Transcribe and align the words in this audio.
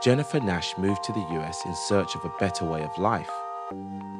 Jennifer 0.00 0.40
Nash 0.40 0.78
moved 0.78 1.04
to 1.04 1.12
the 1.12 1.26
US 1.40 1.66
in 1.66 1.74
search 1.74 2.14
of 2.14 2.24
a 2.24 2.32
better 2.38 2.64
way 2.64 2.82
of 2.82 2.96
life. 2.96 3.30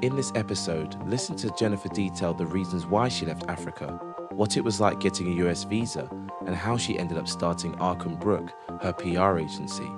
In 0.03 0.14
this 0.14 0.30
episode, 0.35 1.03
listen 1.06 1.37
to 1.37 1.51
Jennifer 1.53 1.88
detail 1.88 2.35
the 2.35 2.45
reasons 2.45 2.85
why 2.85 3.09
she 3.09 3.25
left 3.25 3.49
Africa, 3.49 3.98
what 4.32 4.58
it 4.58 4.61
was 4.64 4.79
like 4.79 5.01
getting 5.01 5.29
a 5.29 5.46
US 5.46 5.64
visa, 5.64 6.06
and 6.45 6.54
how 6.54 6.77
she 6.77 6.98
ended 6.98 7.16
up 7.16 7.27
starting 7.27 7.72
Arkham 7.77 8.21
Brook, 8.21 8.53
her 8.82 8.93
PR 8.93 9.38
agency. 9.38 9.90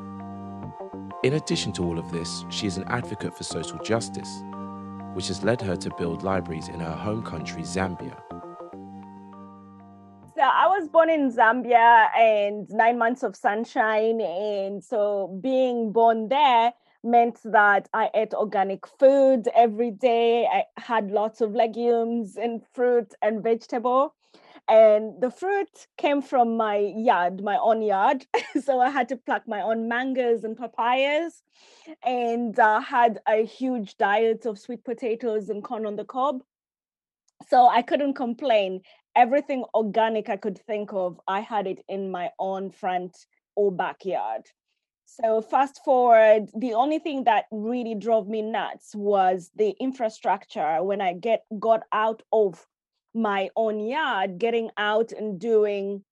In 1.25 1.34
addition 1.34 1.73
to 1.73 1.85
all 1.85 1.99
of 1.99 2.12
this, 2.12 2.45
she 2.49 2.69
is 2.69 2.77
an 2.77 2.85
advocate 2.87 3.37
for 3.37 3.43
social 3.43 3.79
justice, 3.79 4.45
which 5.14 5.27
has 5.27 5.43
led 5.43 5.61
her 5.61 5.75
to 5.75 5.91
build 5.99 6.23
libraries 6.23 6.69
in 6.69 6.79
her 6.79 6.95
home 6.95 7.25
country, 7.25 7.62
Zambia. 7.62 8.17
Was 10.83 10.89
born 10.89 11.11
in 11.11 11.30
Zambia 11.30 12.09
and 12.19 12.69
nine 12.69 12.99
months 12.99 13.23
of 13.23 13.37
sunshine. 13.37 14.21
And 14.21 14.82
so 14.82 15.39
being 15.41 15.93
born 15.93 16.29
there 16.29 16.73
meant 17.04 17.39
that 17.45 17.89
I 17.95 18.11
ate 18.13 18.35
organic 18.35 18.85
food 18.99 19.46
every 19.54 19.93
day. 19.93 20.45
I 20.45 20.64
had 20.81 21.13
lots 21.13 21.40
of 21.40 21.54
legumes 21.54 22.37
and 22.37 22.63
fruit 22.75 23.14
and 23.23 23.45
vegetable 23.45 24.17
and 24.68 25.21
the 25.21 25.31
fruit 25.31 25.87
came 25.99 26.21
from 26.21 26.57
my 26.57 26.76
yard 26.96 27.43
my 27.43 27.57
own 27.57 27.82
yard 27.82 28.25
so 28.64 28.79
i 28.79 28.89
had 28.90 29.09
to 29.09 29.17
pluck 29.17 29.43
my 29.49 29.61
own 29.61 29.89
mangoes 29.89 30.45
and 30.45 30.57
papayas 30.57 31.43
and 32.05 32.56
uh, 32.61 32.81
had 32.81 33.19
a 33.27 33.45
huge 33.45 33.97
diet 33.97 34.47
of 34.47 34.56
sweet 34.56 34.84
potatoes 34.84 35.48
and 35.48 35.64
corn 35.64 35.84
on 35.84 35.97
the 35.97 36.05
cob 36.05 36.45
so 37.48 37.67
i 37.67 37.83
couldn't 37.83 38.14
complain 38.14 38.81
everything 39.14 39.64
organic 39.75 40.28
i 40.28 40.36
could 40.36 40.58
think 40.58 40.92
of 40.92 41.20
i 41.28 41.41
had 41.41 41.66
it 41.66 41.84
in 41.89 42.11
my 42.11 42.30
own 42.39 42.70
front 42.70 43.16
or 43.56 43.72
backyard. 43.72 44.42
So 45.05 45.42
fast 45.42 45.80
forward, 45.84 46.48
the 46.56 46.75
only 46.75 46.98
thing 46.98 47.25
that 47.25 47.44
really 47.50 47.94
drove 47.94 48.28
me 48.28 48.41
nuts 48.41 48.95
was 48.95 49.50
the 49.55 49.75
infrastructure. 49.78 50.83
When 50.83 51.00
I 51.00 51.12
get 51.12 51.45
got 51.59 51.83
out 51.92 52.22
of 52.33 52.67
my 53.14 53.50
own 53.56 53.81
yard, 53.81 54.39
getting 54.39 54.70
out 54.78 55.12
and 55.12 55.39
doing 55.39 56.03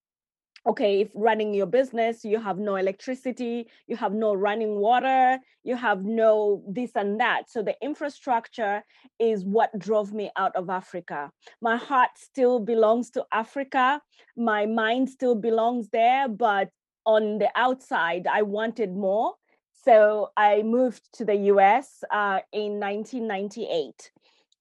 okay, 0.66 1.00
if 1.00 1.08
running 1.14 1.54
your 1.54 1.66
business, 1.66 2.24
you 2.24 2.38
have 2.38 2.58
no 2.58 2.76
electricity, 2.76 3.66
you 3.86 3.96
have 3.96 4.12
no 4.12 4.34
running 4.34 4.76
water, 4.76 5.38
you 5.64 5.74
have 5.74 6.04
no 6.04 6.62
this 6.68 6.92
and 6.94 7.18
that. 7.20 7.44
So 7.48 7.62
the 7.62 7.76
infrastructure 7.82 8.82
is 9.18 9.44
what 9.44 9.76
drove 9.78 10.12
me 10.12 10.30
out 10.36 10.54
of 10.56 10.68
Africa. 10.68 11.30
My 11.62 11.76
heart 11.76 12.10
still 12.16 12.60
belongs 12.60 13.10
to 13.10 13.24
Africa, 13.32 14.00
my 14.36 14.66
mind 14.66 15.08
still 15.08 15.34
belongs 15.34 15.88
there, 15.88 16.28
but 16.28 16.68
on 17.06 17.38
the 17.38 17.50
outside, 17.54 18.26
I 18.26 18.42
wanted 18.42 18.94
more. 18.94 19.34
So 19.82 20.28
I 20.36 20.62
moved 20.62 21.08
to 21.14 21.24
the 21.24 21.36
US 21.54 22.04
uh, 22.10 22.40
in 22.52 22.78
1998 22.78 24.10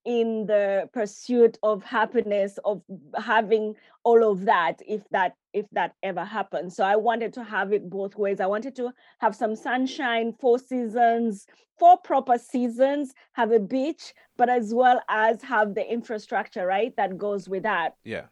in 0.06 0.46
the 0.46 0.90
pursuit 0.94 1.58
of 1.62 1.84
happiness 1.84 2.58
of 2.64 2.82
having 3.18 3.76
all 4.04 4.24
of 4.24 4.46
that 4.46 4.80
if 4.88 5.02
that 5.12 5.36
if 5.54 5.66
that 5.72 5.94
ever 6.04 6.24
happens. 6.24 6.76
So 6.76 6.84
i 6.84 6.96
wanted 6.96 7.34
to 7.34 7.44
have 7.44 7.74
it 7.74 7.90
both 7.90 8.16
ways. 8.16 8.40
I 8.40 8.46
wanted 8.46 8.76
to 8.78 8.92
have 9.20 9.36
some 9.36 9.56
sunshine 9.56 10.34
four 10.40 10.60
seasons 10.60 11.46
four 11.80 11.98
proper 11.98 12.38
seasons 12.38 13.14
have 13.34 13.52
a 13.52 13.60
beach 13.60 14.14
but 14.38 14.50
as 14.50 14.74
well 14.74 15.02
as 15.10 15.42
have 15.42 15.74
the 15.74 15.92
infrastructure 15.92 16.66
right 16.66 16.94
that 16.98 17.18
goes 17.18 17.50
with 17.50 17.64
that. 17.64 17.96
Yeah. 18.04 18.26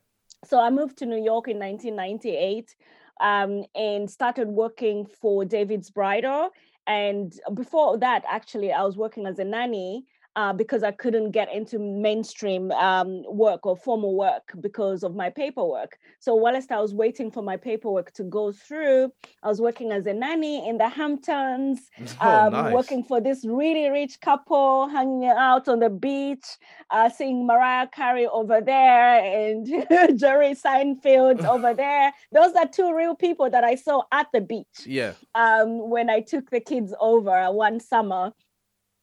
So 0.45 0.59
i 0.59 0.69
moved 0.69 0.97
to 0.97 1.05
new 1.05 1.23
york 1.23 1.47
in 1.47 1.57
1998 1.57 2.75
um, 3.19 3.63
and 3.73 4.09
started 4.09 4.47
working 4.47 5.05
for 5.05 5.45
david's 5.45 5.89
bridal. 5.89 6.49
And 6.85 7.33
before 7.53 7.97
that 7.99 8.23
actually 8.29 8.71
i 8.71 8.83
was 8.83 8.97
working 8.97 9.25
as 9.25 9.39
a 9.39 9.43
nanny 9.43 10.05
uh, 10.37 10.53
because 10.53 10.83
I 10.83 10.91
couldn't 10.91 11.31
get 11.31 11.51
into 11.51 11.79
mainstream 11.79 12.71
um, 12.73 13.23
work 13.27 13.65
or 13.65 13.75
formal 13.75 14.15
work 14.15 14.53
because 14.61 15.01
of 15.01 15.15
my 15.15 15.31
paperwork. 15.31 15.97
So 16.19 16.35
whilst 16.35 16.71
I 16.71 16.79
was 16.79 16.93
waiting 16.93 17.31
for 17.31 17.41
my 17.41 17.57
paperwork 17.57 18.13
to 18.13 18.23
go 18.23 18.51
through, 18.51 19.11
I 19.41 19.47
was 19.47 19.59
working 19.59 19.91
as 19.91 20.05
a 20.05 20.13
nanny 20.13 20.69
in 20.69 20.77
the 20.77 20.89
Hamptons, 20.89 21.89
oh, 22.21 22.29
um, 22.29 22.53
nice. 22.53 22.71
working 22.71 23.03
for 23.03 23.19
this 23.19 23.45
really 23.47 23.89
rich 23.89 24.21
couple, 24.21 24.87
hanging 24.87 25.27
out 25.27 25.67
on 25.67 25.79
the 25.79 25.89
beach, 25.89 26.45
uh, 26.91 27.09
seeing 27.09 27.47
Mariah 27.47 27.87
Carey 27.87 28.27
over 28.27 28.61
there 28.61 29.19
and 29.23 29.65
Jerry 30.19 30.53
Seinfeld 30.53 31.43
over 31.45 31.73
there. 31.83 32.11
Those 32.31 32.53
are 32.53 32.67
two 32.67 32.95
real 32.95 33.15
people 33.15 33.49
that 33.49 33.63
I 33.63 33.73
saw 33.73 34.03
at 34.11 34.27
the 34.31 34.41
beach. 34.41 34.85
Yeah. 34.85 35.13
Um, 35.33 35.89
when 35.89 36.11
I 36.11 36.19
took 36.19 36.51
the 36.51 36.59
kids 36.59 36.93
over 37.01 37.51
one 37.51 37.79
summer 37.79 38.33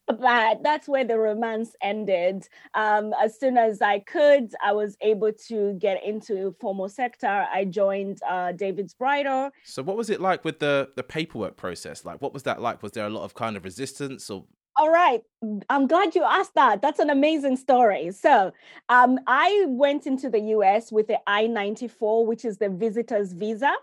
but 0.07 0.61
that's 0.63 0.87
where 0.87 1.03
the 1.03 1.17
romance 1.17 1.75
ended. 1.81 2.47
Um, 2.73 3.13
as 3.21 3.39
soon 3.39 3.57
as 3.57 3.81
I 3.81 3.99
could, 3.99 4.53
I 4.63 4.71
was 4.71 4.97
able 5.01 5.31
to 5.47 5.73
get 5.73 6.03
into 6.03 6.55
formal 6.59 6.89
sector. 6.89 7.45
I 7.51 7.65
joined 7.65 8.19
uh, 8.27 8.51
David's 8.51 8.93
Bridal. 8.93 9.51
So, 9.63 9.83
what 9.83 9.97
was 9.97 10.09
it 10.09 10.21
like 10.21 10.45
with 10.45 10.59
the 10.59 10.89
the 10.95 11.03
paperwork 11.03 11.57
process? 11.57 12.05
Like, 12.05 12.21
what 12.21 12.33
was 12.33 12.43
that 12.43 12.61
like? 12.61 12.83
Was 12.83 12.91
there 12.93 13.05
a 13.05 13.09
lot 13.09 13.23
of 13.23 13.33
kind 13.33 13.57
of 13.57 13.63
resistance, 13.63 14.29
or 14.29 14.45
all 14.77 14.91
right. 14.91 15.21
I'm 15.69 15.87
glad 15.87 16.15
you 16.15 16.23
asked 16.23 16.55
that. 16.55 16.81
That's 16.81 16.99
an 16.99 17.09
amazing 17.09 17.55
story. 17.55 18.11
So, 18.11 18.51
um, 18.89 19.19
I 19.25 19.65
went 19.67 20.05
into 20.05 20.29
the 20.29 20.39
US 20.39 20.91
with 20.91 21.07
the 21.07 21.17
I 21.27 21.47
94, 21.47 22.25
which 22.25 22.43
is 22.43 22.57
the 22.57 22.69
visitor's 22.69 23.31
visa 23.31 23.73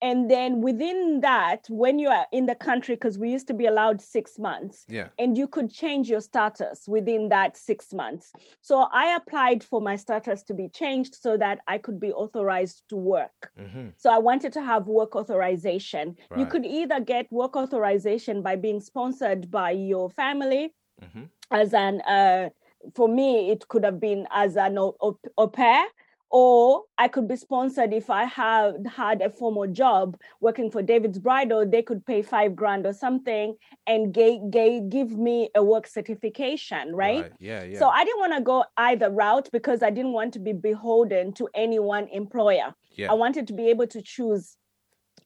and 0.00 0.30
then 0.30 0.60
within 0.60 1.20
that 1.20 1.66
when 1.68 1.98
you 1.98 2.08
are 2.08 2.26
in 2.32 2.46
the 2.46 2.54
country 2.54 2.94
because 2.94 3.18
we 3.18 3.30
used 3.30 3.46
to 3.48 3.54
be 3.54 3.66
allowed 3.66 4.00
six 4.00 4.38
months 4.38 4.84
yeah 4.88 5.08
and 5.18 5.36
you 5.36 5.46
could 5.46 5.72
change 5.72 6.08
your 6.08 6.20
status 6.20 6.84
within 6.86 7.28
that 7.28 7.56
six 7.56 7.92
months 7.92 8.32
so 8.60 8.86
i 8.92 9.16
applied 9.16 9.62
for 9.62 9.80
my 9.80 9.96
status 9.96 10.42
to 10.42 10.54
be 10.54 10.68
changed 10.68 11.14
so 11.14 11.36
that 11.36 11.58
i 11.66 11.76
could 11.78 11.98
be 11.98 12.12
authorized 12.12 12.82
to 12.88 12.96
work 12.96 13.50
mm-hmm. 13.58 13.88
so 13.96 14.10
i 14.10 14.18
wanted 14.18 14.52
to 14.52 14.62
have 14.62 14.86
work 14.86 15.16
authorization 15.16 16.16
right. 16.30 16.40
you 16.40 16.46
could 16.46 16.64
either 16.64 17.00
get 17.00 17.26
work 17.30 17.56
authorization 17.56 18.42
by 18.42 18.54
being 18.56 18.80
sponsored 18.80 19.50
by 19.50 19.70
your 19.70 20.10
family 20.10 20.74
mm-hmm. 21.02 21.24
as 21.50 21.74
an 21.74 22.00
uh, 22.02 22.48
for 22.94 23.08
me 23.08 23.50
it 23.50 23.66
could 23.68 23.84
have 23.84 24.00
been 24.00 24.26
as 24.30 24.56
an 24.56 24.78
au, 24.78 24.94
au, 25.00 25.18
au 25.36 25.48
pair 25.48 25.84
or 26.30 26.82
I 26.98 27.08
could 27.08 27.26
be 27.26 27.36
sponsored 27.36 27.92
if 27.92 28.10
I 28.10 28.24
had 28.24 28.86
had 28.94 29.22
a 29.22 29.30
formal 29.30 29.66
job 29.66 30.16
working 30.40 30.70
for 30.70 30.82
David's 30.82 31.18
Bridal. 31.18 31.66
They 31.66 31.82
could 31.82 32.04
pay 32.04 32.22
five 32.22 32.54
grand 32.54 32.86
or 32.86 32.92
something 32.92 33.56
and 33.86 34.14
g- 34.14 34.40
g- 34.50 34.82
give 34.88 35.12
me 35.12 35.48
a 35.54 35.62
work 35.62 35.86
certification, 35.86 36.94
right? 36.94 37.22
right? 37.22 37.32
Yeah, 37.38 37.62
yeah. 37.64 37.78
So 37.78 37.88
I 37.88 38.04
didn't 38.04 38.20
want 38.20 38.34
to 38.34 38.42
go 38.42 38.64
either 38.76 39.10
route 39.10 39.48
because 39.52 39.82
I 39.82 39.90
didn't 39.90 40.12
want 40.12 40.34
to 40.34 40.38
be 40.38 40.52
beholden 40.52 41.32
to 41.34 41.48
any 41.54 41.78
one 41.78 42.08
employer. 42.08 42.74
Yeah. 42.90 43.10
I 43.10 43.14
wanted 43.14 43.46
to 43.46 43.54
be 43.54 43.68
able 43.70 43.86
to 43.86 44.02
choose 44.02 44.56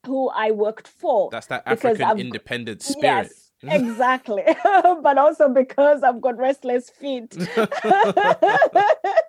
who 0.06 0.28
I 0.30 0.50
worked 0.52 0.88
for. 0.88 1.30
That's 1.30 1.46
that 1.46 1.64
African 1.66 2.18
independent 2.18 2.82
spirit. 2.82 3.02
Yes, 3.02 3.48
exactly 3.64 4.42
but 5.04 5.18
also 5.18 5.48
because 5.48 6.02
i've 6.02 6.20
got 6.20 6.36
restless 6.36 6.90
feet 6.90 7.30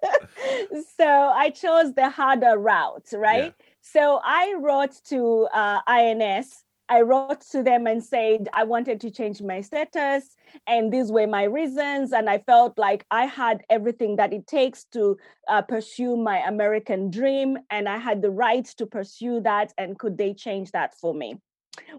so 0.98 1.08
i 1.36 1.50
chose 1.50 1.94
the 1.94 2.10
harder 2.10 2.58
route 2.58 3.08
right? 3.14 3.54
Yeah. 3.60 3.66
so 3.82 4.20
i 4.24 4.56
wrote 4.60 4.96
to 5.06 5.48
uh, 5.54 5.82
ins 5.90 6.64
i 6.90 7.02
wrote 7.02 7.42
to 7.42 7.64
them 7.64 7.88
and 7.88 8.04
said 8.04 8.50
i 8.54 8.64
wanted 8.64 9.00
to 9.02 9.10
change 9.10 9.42
my 9.42 9.62
status 9.62 10.36
and 10.68 10.92
these 10.92 11.12
were 11.12 11.28
my 11.28 11.44
reasons 11.44 12.12
and 12.12 12.30
i 12.30 12.38
felt 12.38 12.78
like 12.78 13.06
i 13.12 13.26
had 13.26 13.64
everything 13.70 14.16
that 14.16 14.34
it 14.34 14.46
takes 14.48 14.84
to 14.86 15.18
uh, 15.48 15.62
pursue 15.62 16.16
my 16.18 16.40
american 16.40 17.10
dream 17.10 17.58
and 17.70 17.88
i 17.88 17.98
had 17.98 18.22
the 18.22 18.32
right 18.32 18.66
to 18.66 18.86
pursue 18.86 19.40
that 19.42 19.74
and 19.78 19.98
could 20.00 20.18
they 20.18 20.34
change 20.34 20.72
that 20.72 20.94
for 20.96 21.14
me? 21.14 21.38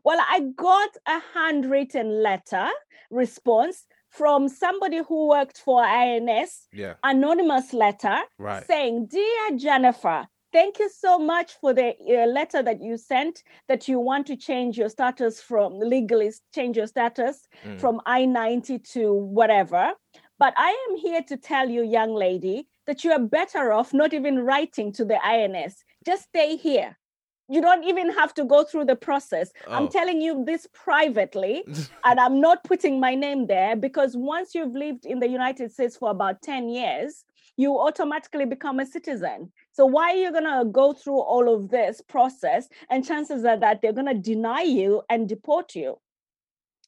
Well, 0.04 0.18
I 0.20 0.40
got 0.40 0.90
a 1.06 1.20
handwritten 1.34 2.22
letter 2.22 2.68
response 3.10 3.86
from 4.14 4.48
somebody 4.48 5.00
who 5.08 5.28
worked 5.28 5.58
for 5.58 5.82
INS, 5.84 6.68
yeah. 6.72 6.94
anonymous 7.02 7.72
letter 7.72 8.18
right. 8.38 8.64
saying, 8.66 9.06
Dear 9.06 9.56
Jennifer, 9.56 10.26
thank 10.52 10.78
you 10.78 10.88
so 10.88 11.18
much 11.18 11.54
for 11.60 11.74
the 11.74 11.94
uh, 12.08 12.26
letter 12.26 12.62
that 12.62 12.80
you 12.80 12.96
sent 12.96 13.42
that 13.66 13.88
you 13.88 13.98
want 13.98 14.26
to 14.28 14.36
change 14.36 14.78
your 14.78 14.88
status 14.88 15.40
from 15.40 15.80
legally 15.80 16.30
change 16.54 16.76
your 16.76 16.86
status 16.86 17.48
mm. 17.66 17.80
from 17.80 18.00
I-90 18.06 18.88
to 18.92 19.12
whatever. 19.12 19.92
But 20.38 20.54
I 20.56 20.70
am 20.90 20.96
here 20.96 21.22
to 21.22 21.36
tell 21.36 21.68
you, 21.68 21.82
young 21.82 22.14
lady, 22.14 22.68
that 22.86 23.02
you 23.02 23.10
are 23.12 23.20
better 23.20 23.72
off 23.72 23.92
not 23.92 24.12
even 24.12 24.40
writing 24.40 24.92
to 24.92 25.04
the 25.04 25.24
INS. 25.26 25.82
Just 26.06 26.24
stay 26.24 26.56
here 26.56 26.96
you 27.48 27.60
don't 27.60 27.84
even 27.84 28.10
have 28.12 28.32
to 28.34 28.44
go 28.44 28.64
through 28.64 28.86
the 28.86 28.96
process. 28.96 29.52
Oh. 29.66 29.74
I'm 29.74 29.88
telling 29.88 30.20
you 30.20 30.44
this 30.44 30.66
privately, 30.72 31.64
and 32.04 32.20
I'm 32.20 32.40
not 32.40 32.64
putting 32.64 33.00
my 33.00 33.14
name 33.14 33.46
there 33.46 33.76
because 33.76 34.16
once 34.16 34.54
you've 34.54 34.74
lived 34.74 35.04
in 35.06 35.20
the 35.20 35.28
United 35.28 35.72
States 35.72 35.96
for 35.96 36.10
about 36.10 36.42
10 36.42 36.68
years, 36.68 37.24
you 37.56 37.78
automatically 37.78 38.44
become 38.44 38.80
a 38.80 38.86
citizen. 38.86 39.52
So 39.72 39.86
why 39.86 40.10
are 40.12 40.16
you 40.16 40.32
gonna 40.32 40.64
go 40.64 40.92
through 40.92 41.20
all 41.20 41.54
of 41.54 41.70
this 41.70 42.00
process? 42.00 42.68
And 42.90 43.06
chances 43.06 43.44
are 43.44 43.58
that 43.58 43.80
they're 43.80 43.92
gonna 43.92 44.14
deny 44.14 44.62
you 44.62 45.02
and 45.08 45.28
deport 45.28 45.74
you. 45.74 45.98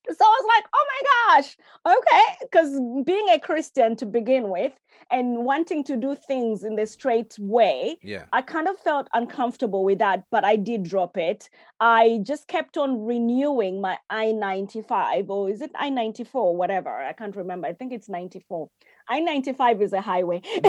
So 0.09 0.25
I 0.25 0.39
was 0.41 0.47
like, 0.57 0.65
oh 0.75 0.87
my 0.93 1.37
gosh, 1.43 1.57
okay. 1.87 2.25
Because 2.43 2.81
being 3.05 3.29
a 3.31 3.39
Christian 3.39 3.97
to 3.97 4.07
begin 4.07 4.49
with 4.51 4.73
and 5.11 5.45
wanting 5.45 5.85
to 5.85 5.97
do 5.97 6.17
things 6.17 6.65
in 6.65 6.77
the 6.77 6.87
straight 6.87 7.37
way, 7.39 7.97
Yeah. 8.03 8.25
I 8.33 8.43
kind 8.43 8.67
of 8.69 8.79
felt 8.79 9.09
uncomfortable 9.15 9.85
with 9.85 9.99
that, 9.99 10.25
but 10.31 10.45
I 10.45 10.57
did 10.57 10.83
drop 10.85 11.17
it. 11.17 11.49
I 11.81 12.21
just 12.23 12.49
kept 12.49 12.77
on 12.77 13.05
renewing 13.05 13.81
my 13.81 13.99
I 14.11 14.33
95, 14.33 15.31
or 15.31 15.51
is 15.51 15.61
it 15.61 15.71
I 15.77 15.91
94, 15.91 16.57
whatever? 16.57 16.91
I 16.91 17.13
can't 17.13 17.37
remember. 17.37 17.67
I 17.69 17.73
think 17.73 17.93
it's 17.93 18.09
94. 18.09 18.69
I 19.09 19.21
95 19.21 19.83
is 19.83 19.93
a 19.93 20.01
highway. 20.01 20.41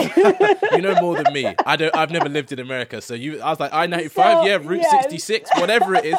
you 0.72 0.80
know 0.82 0.94
more 1.00 1.20
than 1.20 1.32
me. 1.32 1.54
I 1.66 1.74
don't. 1.76 1.94
I've 1.96 2.10
never 2.12 2.28
lived 2.38 2.52
in 2.52 2.60
America, 2.60 3.00
so 3.00 3.14
you. 3.14 3.40
I 3.40 3.50
was 3.50 3.58
like, 3.58 3.72
I 3.72 3.86
ninety 3.86 4.08
five. 4.08 4.38
So, 4.38 4.46
yeah, 4.46 4.58
Route 4.62 4.84
sixty 4.84 5.18
six, 5.18 5.50
whatever 5.56 5.94
it 5.96 6.04
is. 6.04 6.18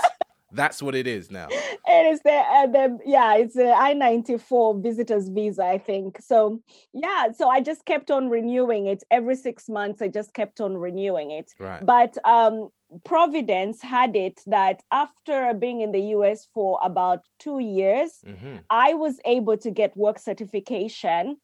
That's 0.52 0.82
what 0.82 0.96
it 0.96 1.08
is 1.08 1.30
now. 1.32 1.48
it 1.52 2.06
is 2.14 2.22
the, 2.22 2.32
uh, 2.32 2.68
the 2.68 2.98
yeah 3.06 3.36
it's 3.36 3.56
i94 3.56 4.82
visitors 4.84 5.30
visa 5.30 5.64
i 5.64 5.78
think 5.78 6.22
so 6.22 6.60
yeah 6.94 7.32
so 7.36 7.50
i 7.50 7.60
just 7.62 7.86
kept 7.86 8.12
on 8.12 8.30
renewing 8.30 8.88
it 8.88 9.04
every 9.12 9.36
six 9.36 9.70
months 9.70 10.02
i 10.02 10.08
just 10.08 10.34
kept 10.34 10.60
on 10.62 10.78
renewing 10.78 11.32
it 11.32 11.52
Right. 11.60 11.86
but 11.86 12.18
um 12.26 12.70
providence 13.06 13.82
had 13.82 14.16
it 14.16 14.42
that 14.48 14.82
after 14.92 15.54
being 15.54 15.82
in 15.82 15.92
the 15.92 16.00
us 16.00 16.48
for 16.54 16.80
about 16.84 17.20
two 17.40 17.60
years 17.60 18.20
hmm 18.26 18.58
i 18.70 18.94
was 18.94 19.20
able 19.26 19.58
to 19.58 19.72
get 19.72 19.96
work 19.98 20.20
certification 20.20 21.38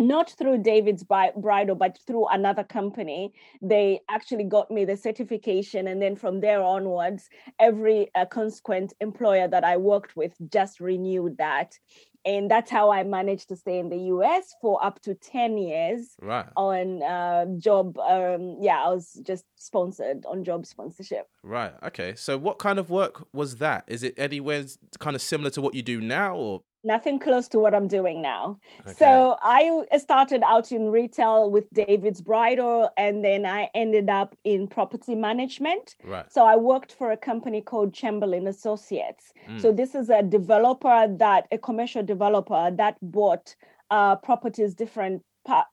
not 0.00 0.30
through 0.30 0.58
David's 0.62 1.04
Bri- 1.04 1.32
Bridal, 1.36 1.76
but 1.76 1.98
through 2.06 2.26
another 2.28 2.64
company. 2.64 3.32
They 3.62 4.00
actually 4.08 4.44
got 4.44 4.70
me 4.70 4.84
the 4.84 4.96
certification. 4.96 5.86
And 5.86 6.00
then 6.02 6.16
from 6.16 6.40
there 6.40 6.62
onwards, 6.62 7.28
every 7.58 8.10
uh, 8.14 8.26
consequent 8.26 8.94
employer 9.00 9.46
that 9.48 9.62
I 9.62 9.76
worked 9.76 10.16
with 10.16 10.34
just 10.50 10.80
renewed 10.80 11.36
that. 11.38 11.78
And 12.26 12.50
that's 12.50 12.70
how 12.70 12.90
I 12.90 13.02
managed 13.02 13.48
to 13.48 13.56
stay 13.56 13.78
in 13.78 13.88
the 13.88 13.96
US 14.14 14.54
for 14.60 14.82
up 14.84 15.00
to 15.02 15.14
10 15.14 15.56
years 15.56 16.16
Right. 16.20 16.46
on 16.54 17.02
uh, 17.02 17.46
job. 17.58 17.96
Um, 17.98 18.56
yeah, 18.60 18.82
I 18.84 18.88
was 18.90 19.20
just 19.22 19.46
sponsored 19.56 20.26
on 20.26 20.44
job 20.44 20.66
sponsorship. 20.66 21.28
Right. 21.42 21.72
Okay. 21.82 22.14
So, 22.16 22.36
what 22.36 22.58
kind 22.58 22.78
of 22.78 22.90
work 22.90 23.26
was 23.32 23.56
that? 23.56 23.84
Is 23.86 24.02
it 24.02 24.14
anywhere 24.18 24.64
kind 24.98 25.16
of 25.16 25.22
similar 25.22 25.48
to 25.50 25.62
what 25.62 25.74
you 25.74 25.82
do 25.82 25.98
now, 26.00 26.36
or 26.36 26.62
nothing 26.84 27.18
close 27.18 27.48
to 27.48 27.58
what 27.58 27.74
I'm 27.74 27.88
doing 27.88 28.22
now. 28.22 28.58
Okay. 28.82 28.94
So 28.98 29.36
I 29.42 29.84
started 29.98 30.42
out 30.44 30.72
in 30.72 30.90
retail 30.90 31.50
with 31.50 31.64
David's 31.72 32.20
Bridal, 32.20 32.90
and 32.96 33.24
then 33.24 33.46
I 33.46 33.70
ended 33.74 34.08
up 34.08 34.34
in 34.44 34.66
property 34.68 35.14
management. 35.14 35.96
right? 36.04 36.30
So 36.32 36.44
I 36.44 36.56
worked 36.56 36.92
for 36.92 37.12
a 37.12 37.16
company 37.16 37.60
called 37.60 37.92
Chamberlain 37.92 38.46
Associates. 38.46 39.32
Mm. 39.48 39.60
So 39.60 39.72
this 39.72 39.94
is 39.94 40.10
a 40.10 40.22
developer 40.22 41.06
that 41.18 41.46
a 41.52 41.58
commercial 41.58 42.02
developer 42.02 42.70
that 42.76 42.96
bought 43.02 43.54
uh, 43.90 44.16
properties, 44.16 44.74
different 44.74 45.22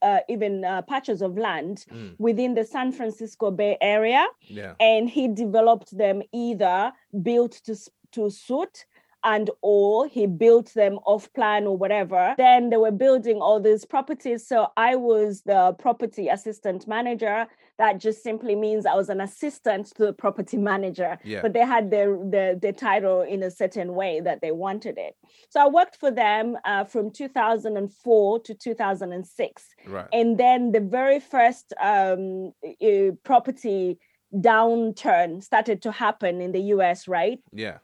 uh, 0.01 0.19
even 0.30 0.63
uh, 0.63 0.81
patches 0.83 1.21
of 1.21 1.38
land 1.38 1.86
Mm. 1.92 2.15
within 2.18 2.56
the 2.56 2.63
San 2.63 2.92
Francisco 2.92 3.51
Bay 3.51 3.77
Area 3.81 4.25
Yeah. 4.48 4.74
and 4.80 5.09
he 5.09 5.27
developed 5.27 5.95
them 5.98 6.21
either 6.33 6.94
built 7.21 7.51
to 7.65 7.75
to 8.13 8.30
suit 8.30 8.86
and 9.34 9.50
or 9.62 10.08
he 10.08 10.26
built 10.26 10.74
them 10.74 10.96
off 11.06 11.32
plan 11.34 11.68
or 11.68 11.76
whatever 11.84 12.34
then 12.38 12.70
they 12.72 12.78
were 12.86 12.98
building 13.06 13.38
all 13.46 13.60
these 13.60 13.84
properties 13.96 14.42
so 14.52 14.58
i 14.78 14.96
was 14.96 15.42
the 15.52 15.62
property 15.86 16.26
assistant 16.30 16.88
manager 16.88 17.46
that 17.78 18.00
just 18.00 18.24
simply 18.24 18.56
means 18.56 18.86
i 18.86 18.96
was 19.02 19.10
an 19.10 19.22
assistant 19.30 19.84
to 19.96 20.06
the 20.08 20.14
property 20.14 20.58
manager 20.72 21.12
Yeah. 21.24 21.42
but 21.44 21.52
they 21.54 21.66
had 21.76 21.92
their, 21.92 22.18
their 22.34 22.56
their 22.64 22.72
title 22.88 23.22
in 23.22 23.44
a 23.44 23.52
certain 23.52 23.90
way 24.02 24.14
that 24.28 24.40
they 24.42 24.52
wanted 24.66 24.96
it 25.08 25.14
so 25.52 25.58
i 25.66 25.68
worked 25.80 25.98
for 26.04 26.12
them 26.24 26.56
uh, 26.72 26.86
from 26.86 27.12
2004 27.12 28.40
to 28.40 28.54
2006 28.54 29.64
Right. 29.88 30.08
and 30.14 30.38
then 30.44 30.72
the 30.72 30.80
very 31.00 31.20
first 31.20 31.74
um, 31.92 32.54
uh, 32.82 33.12
property 33.24 34.00
downturn 34.34 35.42
started 35.44 35.82
to 35.84 35.92
happen 35.92 36.42
in 36.42 36.52
the 36.52 36.60
US, 36.76 37.08
right? 37.08 37.40
Yeah. 37.54 37.78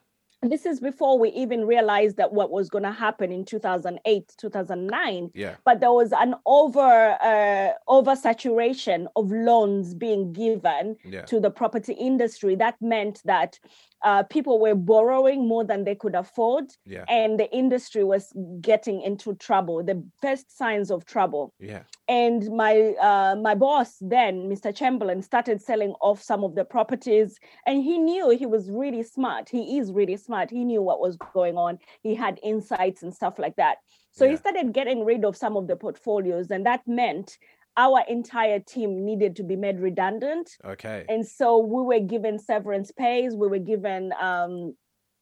This 0.50 0.66
is 0.66 0.80
before 0.80 1.18
we 1.18 1.30
even 1.30 1.64
realized 1.66 2.16
that 2.18 2.32
what 2.32 2.50
was 2.50 2.68
going 2.68 2.84
to 2.84 2.92
happen 2.92 3.32
in 3.32 3.44
2008, 3.44 4.34
2009. 4.36 5.30
Yeah. 5.34 5.54
But 5.64 5.80
there 5.80 5.92
was 5.92 6.12
an 6.12 6.34
over 6.46 7.16
uh, 7.22 7.72
oversaturation 7.88 9.06
of 9.16 9.30
loans 9.30 9.94
being 9.94 10.32
given 10.32 10.96
Yeah. 11.04 11.22
to 11.22 11.40
the 11.40 11.50
property 11.50 11.94
industry. 11.94 12.54
That 12.56 12.76
meant 12.80 13.22
that 13.24 13.58
uh, 14.02 14.22
people 14.24 14.58
were 14.60 14.74
borrowing 14.74 15.48
more 15.48 15.64
than 15.64 15.84
they 15.84 15.94
could 15.94 16.14
afford, 16.14 16.66
Yeah. 16.84 17.04
and 17.08 17.40
the 17.40 17.50
industry 17.54 18.04
was 18.04 18.32
getting 18.60 19.00
into 19.00 19.34
trouble. 19.36 19.82
The 19.82 20.04
first 20.20 20.54
signs 20.56 20.90
of 20.90 21.06
trouble 21.06 21.54
Yeah. 21.58 21.82
and 22.06 22.40
my 22.54 22.74
uh, 23.08 23.34
my 23.48 23.54
boss 23.54 23.96
then 24.00 24.34
mr 24.52 24.70
chamberlain 24.80 25.22
started 25.22 25.58
selling 25.68 25.92
off 26.08 26.18
some 26.30 26.44
of 26.44 26.54
the 26.54 26.64
properties 26.76 27.38
and 27.66 27.76
he 27.88 27.96
knew 27.98 28.24
he 28.42 28.46
was 28.54 28.64
really 28.70 29.02
smart 29.02 29.48
he 29.48 29.62
is 29.78 29.86
really 30.00 30.16
smart 30.16 30.33
he 30.50 30.64
knew 30.64 30.82
what 30.82 31.00
was 31.00 31.16
going 31.32 31.56
on 31.56 31.78
he 32.02 32.14
had 32.14 32.38
insights 32.42 33.02
and 33.02 33.12
stuff 33.14 33.38
like 33.38 33.56
that 33.56 33.76
so 34.12 34.28
he 34.28 34.36
started 34.36 34.72
getting 34.72 35.04
rid 35.04 35.24
of 35.24 35.36
some 35.36 35.56
of 35.56 35.66
the 35.66 35.76
portfolios 35.76 36.50
and 36.50 36.64
that 36.66 36.82
meant 36.86 37.38
our 37.76 38.00
entire 38.08 38.60
team 38.60 39.04
needed 39.04 39.34
to 39.36 39.42
be 39.42 39.56
made 39.56 39.80
redundant 39.80 40.46
Okay. 40.64 41.04
and 41.08 41.26
so 41.26 41.58
we 41.58 41.82
were 41.90 42.04
given 42.14 42.38
severance 42.38 42.90
pays 42.92 43.34
we 43.34 43.48
were 43.48 43.58
given 43.74 44.12
um, 44.20 44.74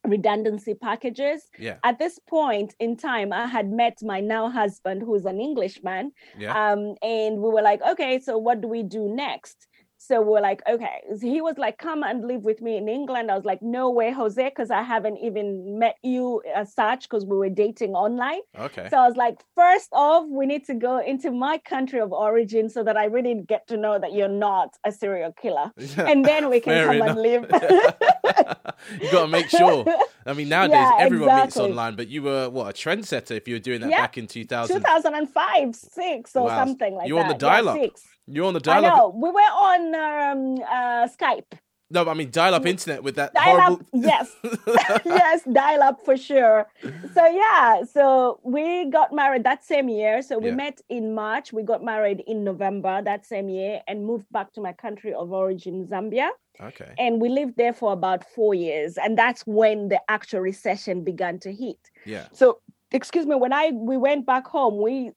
redundancy 0.04 0.74
packages 0.74 1.40
Yeah. 1.58 1.76
at 1.84 1.98
this 1.98 2.18
point 2.28 2.74
in 2.80 2.96
time 2.96 3.32
i 3.32 3.46
had 3.46 3.70
met 3.70 3.96
my 4.02 4.20
now 4.20 4.50
husband 4.50 5.00
who's 5.00 5.24
an 5.24 5.40
englishman 5.40 6.10
Yeah. 6.36 6.52
um, 6.72 6.96
and 7.02 7.32
we 7.42 7.48
were 7.54 7.62
like, 7.62 7.80
okay, 7.92 8.18
so 8.18 8.36
what 8.36 8.60
do 8.60 8.68
we 8.68 8.82
do 8.82 9.08
next? 9.08 9.68
So 10.04 10.20
we 10.20 10.36
are 10.36 10.40
like, 10.42 10.62
okay. 10.68 10.96
He 11.20 11.40
was 11.40 11.58
like, 11.58 11.78
come 11.78 12.02
and 12.02 12.26
live 12.26 12.42
with 12.42 12.60
me 12.60 12.76
in 12.76 12.88
England. 12.88 13.30
I 13.30 13.36
was 13.36 13.44
like, 13.44 13.62
no 13.62 13.88
way, 13.88 14.10
Jose, 14.10 14.42
because 14.48 14.68
I 14.72 14.82
haven't 14.82 15.18
even 15.18 15.78
met 15.78 15.96
you 16.02 16.42
as 16.56 16.72
such 16.74 17.04
because 17.08 17.24
we 17.24 17.36
were 17.36 17.48
dating 17.48 17.92
online. 17.94 18.40
Okay. 18.58 18.88
So 18.90 18.96
I 18.98 19.06
was 19.06 19.16
like, 19.16 19.36
first 19.54 19.90
off, 19.92 20.24
we 20.28 20.44
need 20.46 20.64
to 20.66 20.74
go 20.74 20.98
into 20.98 21.30
my 21.30 21.56
country 21.58 22.00
of 22.00 22.10
origin 22.12 22.68
so 22.68 22.82
that 22.82 22.96
I 22.96 23.04
really 23.04 23.34
get 23.46 23.68
to 23.68 23.76
know 23.76 23.96
that 24.00 24.12
you're 24.12 24.26
not 24.48 24.70
a 24.84 24.90
serial 24.90 25.32
killer. 25.40 25.70
And 26.10 26.26
then 26.26 26.50
we 26.50 26.58
can 26.58 26.72
Fair 26.72 26.86
come 26.86 26.96
enough. 26.96 27.08
and 27.10 27.22
live. 27.22 27.42
you 29.00 29.10
got 29.12 29.22
to 29.22 29.28
make 29.28 29.48
sure. 29.50 29.86
I 30.26 30.32
mean, 30.32 30.48
nowadays 30.56 30.88
Yeah, 30.90 30.96
everyone 30.98 31.36
meets 31.36 31.56
online, 31.58 31.94
but 31.94 32.08
you 32.08 32.22
were 32.24 32.50
what 32.50 32.66
a 32.68 32.72
trendsetter 32.72 33.36
if 33.36 33.46
you 33.46 33.54
were 33.54 33.60
doing 33.60 33.80
that 33.82 33.90
Yeah. 33.90 34.00
back 34.00 34.18
in 34.18 34.26
2000. 34.26 34.76
2005, 34.76 35.74
six 35.76 36.34
or 36.34 36.46
Wow. 36.46 36.56
something 36.56 36.94
like 36.94 37.04
that. 37.04 37.08
You're 37.08 37.20
on 37.20 37.28
the 37.28 37.34
dial-up. 37.34 37.78
six. 37.78 38.02
You're 38.34 38.46
on 38.46 38.54
the 38.54 38.60
dial-up. 38.60 38.96
know. 38.96 39.08
We 39.14 39.30
were 39.30 39.40
on 39.40 39.82
um, 39.94 40.62
uh, 40.68 41.08
Skype. 41.08 41.52
No, 41.90 42.08
I 42.08 42.14
mean 42.14 42.30
dial-up 42.30 42.64
internet 42.64 43.02
with 43.02 43.16
that 43.16 43.34
dial 43.34 43.60
horrible. 43.60 43.74
up 43.74 43.86
yes 43.92 44.34
yes 45.04 45.42
dial 45.52 45.82
up 45.82 46.02
for 46.06 46.16
sure 46.16 46.66
so 47.14 47.26
yeah 47.26 47.82
so 47.84 48.40
we 48.42 48.88
got 48.90 49.12
married 49.12 49.44
that 49.44 49.62
same 49.62 49.90
year 49.90 50.22
so 50.22 50.38
we 50.38 50.48
Yeah. 50.48 50.54
met 50.54 50.80
in 50.88 51.14
march 51.14 51.52
we 51.52 51.62
got 51.62 51.84
married 51.84 52.22
in 52.26 52.44
november 52.44 53.02
that 53.02 53.26
same 53.26 53.50
year 53.50 53.82
and 53.86 54.06
moved 54.06 54.24
back 54.32 54.54
to 54.54 54.62
my 54.62 54.72
country 54.72 55.12
of 55.12 55.32
origin 55.32 55.86
zambia 55.86 56.30
okay. 56.62 56.94
and 56.98 57.20
we 57.20 57.28
lived 57.28 57.58
there 57.58 57.74
for 57.74 57.92
about 57.92 58.24
four 58.36 58.54
years 58.54 58.96
and 58.96 59.18
that's 59.18 59.42
when 59.46 59.88
the 59.90 60.00
actual 60.08 60.40
recession 60.40 61.04
began 61.04 61.38
to 61.40 61.52
hit 61.52 61.90
Yeah. 62.06 62.26
so 62.32 62.60
excuse 62.92 63.26
me 63.26 63.34
when 63.34 63.52
i 63.52 63.70
we 63.74 63.96
went 63.96 64.26
back 64.26 64.46
home 64.46 64.80
we 64.80 65.10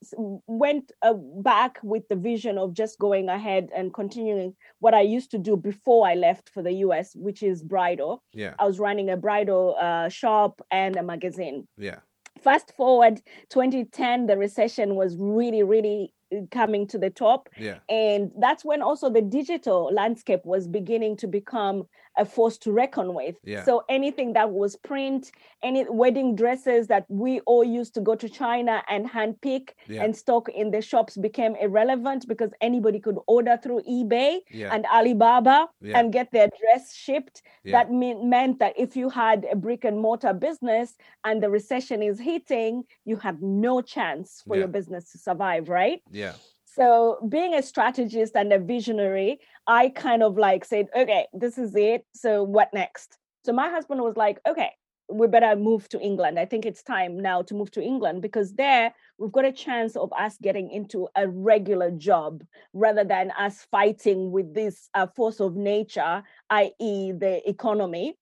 went 0.48 0.92
uh, 1.02 1.14
back 1.14 1.78
with 1.84 2.08
the 2.10 2.16
vision 2.16 2.58
of 2.58 2.74
just 2.74 2.98
going 3.00 3.30
ahead 3.30 3.70
and 3.76 3.94
continuing 3.94 4.56
what 4.80 4.94
i 4.94 5.02
used 5.02 5.30
to 5.32 5.38
do 5.38 5.56
before 5.58 6.08
i 6.08 6.16
left 6.16 6.50
for 6.50 6.62
the 6.64 6.72
us 6.72 7.14
which 7.16 7.44
is 7.44 7.64
bridal 7.64 8.24
Yeah. 8.34 8.54
i 8.60 8.66
was 8.66 8.80
running 8.80 9.10
a 9.10 9.18
bridal 9.18 9.76
uh, 9.80 10.10
shop 10.10 10.62
and 10.72 10.96
a 10.96 11.04
magazine 11.04 11.68
Yeah. 11.78 12.00
fast 12.42 12.74
forward 12.76 13.22
2010 13.50 14.28
the 14.28 14.38
recession 14.38 14.96
was 14.96 15.16
really 15.18 15.64
really 15.64 16.14
uh, 16.34 16.38
coming 16.52 16.88
to 16.88 16.98
the 16.98 17.10
top 17.10 17.50
Yeah. 17.58 17.80
and 17.90 18.32
that's 18.40 18.64
when 18.64 18.82
also 18.82 19.10
the 19.10 19.22
digital 19.22 19.92
landscape 19.94 20.46
was 20.46 20.68
beginning 20.68 21.18
to 21.18 21.28
become 21.28 21.88
a 22.18 22.26
force 22.26 22.58
to 22.60 22.72
reckon 22.72 23.14
with 23.14 23.36
Yeah. 23.44 23.64
so 23.64 23.84
anything 23.90 24.34
that 24.34 24.50
was 24.52 24.76
print 24.76 25.32
any 25.64 25.86
wedding 25.90 26.36
dresses 26.36 26.88
that 26.88 27.06
we 27.10 27.40
all 27.42 27.64
used 27.64 27.94
to 27.96 28.02
go 28.02 28.16
to 28.16 28.30
china 28.30 28.84
and 28.90 29.10
handpick 29.10 29.72
Yeah. 29.88 30.04
and 30.04 30.16
stock 30.16 30.50
in 30.50 30.72
the 30.72 30.82
shops 30.82 31.18
became 31.18 31.56
irrelevant 31.56 32.28
because 32.28 32.52
anybody 32.62 33.00
could 33.00 33.18
order 33.28 33.58
through 33.62 33.82
ebay 33.90 34.40
Yeah. 34.50 34.74
and 34.74 34.86
alibaba 34.86 35.70
and 35.98 36.12
get 36.14 36.32
their 36.32 36.50
dress 36.62 36.94
shipped 36.94 37.42
that 37.66 37.92
mean, 37.92 38.30
meant 38.30 38.60
that 38.60 38.74
if 38.78 38.96
you 38.96 39.10
had 39.10 39.46
a 39.52 39.56
brick 39.56 39.84
and 39.86 40.00
mortar 40.00 40.34
business 40.34 40.96
and 41.26 41.42
the 41.44 41.50
recession 41.50 42.02
is 42.02 42.20
hitting 42.20 42.84
you 43.06 43.18
have 43.18 43.42
no 43.42 43.82
chance 43.82 44.42
for 44.48 44.56
your 44.56 44.68
business 44.68 45.12
to 45.12 45.18
survive 45.18 45.70
right 45.70 46.02
Yeah. 46.12 46.34
so 46.66 47.20
being 47.30 47.54
a 47.56 47.62
strategist 47.64 48.36
and 48.36 48.52
a 48.52 48.60
visionary, 48.60 49.40
I 49.68 49.90
kind 49.90 50.24
of 50.24 50.38
like 50.38 50.66
said, 50.66 50.88
okay, 50.96 51.26
this 51.34 51.58
is 51.58 51.76
it. 51.76 52.06
So 52.14 52.44
what 52.44 52.74
next? 52.74 53.18
So 53.44 53.54
my 53.54 53.70
husband 53.70 54.02
was 54.02 54.16
like, 54.16 54.40
okay, 54.48 54.72
we 55.10 55.28
better 55.28 55.56
move 55.56 55.88
to 55.90 56.00
England. 56.00 56.40
I 56.40 56.46
think 56.46 56.66
it's 56.66 56.82
time 56.82 57.20
now 57.20 57.42
to 57.44 57.54
move 57.54 57.72
to 57.72 57.82
England 57.82 58.22
because 58.22 58.54
there 58.54 58.94
we've 59.18 59.32
got 59.32 59.46
a 59.46 59.52
chance 59.52 59.96
of 59.96 60.12
us 60.14 60.38
getting 60.42 60.72
into 60.72 61.08
a 61.16 61.28
regular 61.28 61.92
job 61.92 62.44
rather 62.74 63.04
than 63.04 63.32
us 63.32 63.68
fighting 63.70 64.32
with 64.32 64.54
this 64.54 64.90
uh, 64.94 65.08
force 65.16 65.40
of 65.40 65.56
nature, 65.56 66.24
i.e., 66.50 67.12
the 67.12 67.48
economy 67.48 68.16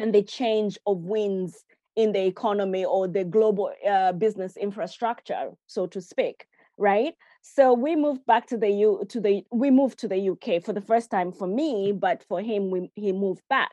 and 0.00 0.14
the 0.14 0.22
change 0.22 0.78
of 0.86 0.98
winds 0.98 1.64
in 1.96 2.12
the 2.12 2.24
economy 2.26 2.84
or 2.84 3.06
the 3.06 3.24
global 3.24 3.72
uh, 3.88 4.12
business 4.12 4.56
infrastructure, 4.56 5.50
so 5.66 5.86
to 5.86 6.00
speak, 6.00 6.46
right? 6.76 7.14
So 7.42 7.72
we 7.72 7.96
moved 7.96 8.26
back 8.26 8.46
to 8.48 8.56
the 8.56 8.70
U 8.70 9.04
to 9.08 9.20
the 9.20 9.44
we 9.50 9.70
moved 9.70 9.98
to 10.00 10.08
the 10.08 10.30
UK 10.30 10.62
for 10.62 10.72
the 10.72 10.80
first 10.80 11.10
time 11.10 11.32
for 11.32 11.46
me, 11.46 11.92
but 11.92 12.24
for 12.28 12.40
him, 12.40 12.70
we, 12.70 12.90
he 12.94 13.12
moved 13.12 13.42
back. 13.48 13.72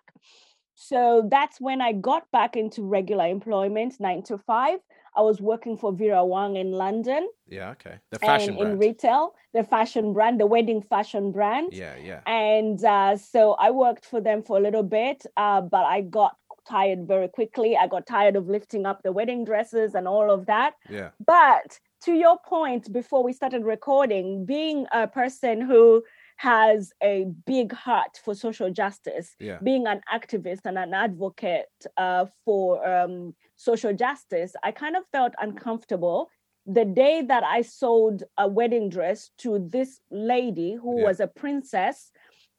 So 0.80 1.28
that's 1.30 1.60
when 1.60 1.82
I 1.82 1.92
got 1.92 2.30
back 2.32 2.56
into 2.56 2.84
regular 2.84 3.26
employment, 3.26 3.96
nine 4.00 4.22
to 4.24 4.38
five. 4.38 4.80
I 5.16 5.22
was 5.22 5.42
working 5.42 5.76
for 5.76 5.92
Vera 5.92 6.24
Wang 6.24 6.56
in 6.56 6.72
London. 6.72 7.28
Yeah, 7.48 7.72
okay. 7.72 7.96
The 8.12 8.20
fashion 8.20 8.50
and 8.50 8.58
brand. 8.60 8.74
in 8.74 8.80
retail, 8.80 9.34
the 9.54 9.64
fashion 9.64 10.14
brand, 10.14 10.40
the 10.40 10.46
wedding 10.46 10.84
fashion 10.84 11.32
brand. 11.32 11.74
yeah, 11.74 11.96
yeah. 11.98 12.22
And 12.28 12.84
uh, 12.86 13.18
so 13.18 13.54
I 13.54 13.72
worked 13.72 14.06
for 14.06 14.22
them 14.22 14.44
for 14.44 14.58
a 14.58 14.62
little 14.62 14.84
bit, 14.84 15.26
uh, 15.36 15.62
but 15.62 15.86
I 15.86 16.02
got 16.02 16.36
tired 16.70 17.08
very 17.08 17.28
quickly. 17.28 17.76
I 17.76 17.88
got 17.88 18.06
tired 18.06 18.36
of 18.36 18.48
lifting 18.48 18.86
up 18.86 19.02
the 19.02 19.12
wedding 19.12 19.46
dresses 19.46 19.96
and 19.96 20.08
all 20.08 20.30
of 20.30 20.46
that. 20.46 20.76
Yeah. 20.88 21.10
But 21.26 21.80
to 22.06 22.14
your 22.14 22.38
point, 22.46 22.92
before 22.92 23.24
we 23.24 23.34
started 23.34 23.64
recording, 23.64 24.46
being 24.46 24.86
a 24.92 25.08
person 25.08 25.62
who 25.62 26.04
has 26.38 26.92
a 27.02 27.26
big 27.46 27.74
heart 27.74 28.20
for 28.24 28.36
social 28.36 28.72
justice, 28.72 29.36
Yeah. 29.40 29.60
being 29.64 29.88
an 29.88 30.02
activist 30.14 30.62
and 30.66 30.78
an 30.78 30.94
advocate 30.94 31.68
uh, 31.98 32.26
for 32.46 32.88
um, 32.88 33.36
social 33.56 33.94
justice, 33.94 34.54
I 34.64 34.72
kind 34.72 34.96
of 34.96 35.04
felt 35.12 35.34
uncomfortable 35.40 36.30
the 36.66 36.86
day 36.86 37.22
that 37.22 37.44
I 37.44 37.62
sold 37.62 38.24
a 38.38 38.48
wedding 38.48 38.90
dress 38.90 39.32
to 39.40 39.58
this 39.72 40.02
lady 40.12 40.76
who 40.76 41.00
Yeah. 41.00 41.06
was 41.06 41.20
a 41.20 41.28
princess 41.28 42.12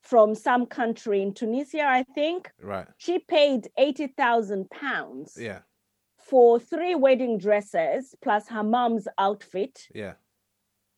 from 0.03 0.35
some 0.35 0.65
country 0.67 1.21
in 1.23 1.35
Tunisia, 1.35 1.85
I 1.85 2.05
think. 2.15 2.51
Right. 2.61 2.89
She 2.97 3.19
paid 3.19 3.69
80,000 3.77 4.71
pounds 4.71 5.37
Yeah. 5.39 5.61
For 6.29 6.61
three 6.61 6.95
wedding 6.95 7.39
dresses 7.39 8.15
plus 8.23 8.49
her 8.49 8.63
mom's 8.63 9.09
outfit 9.19 9.87
Yeah. 9.95 10.15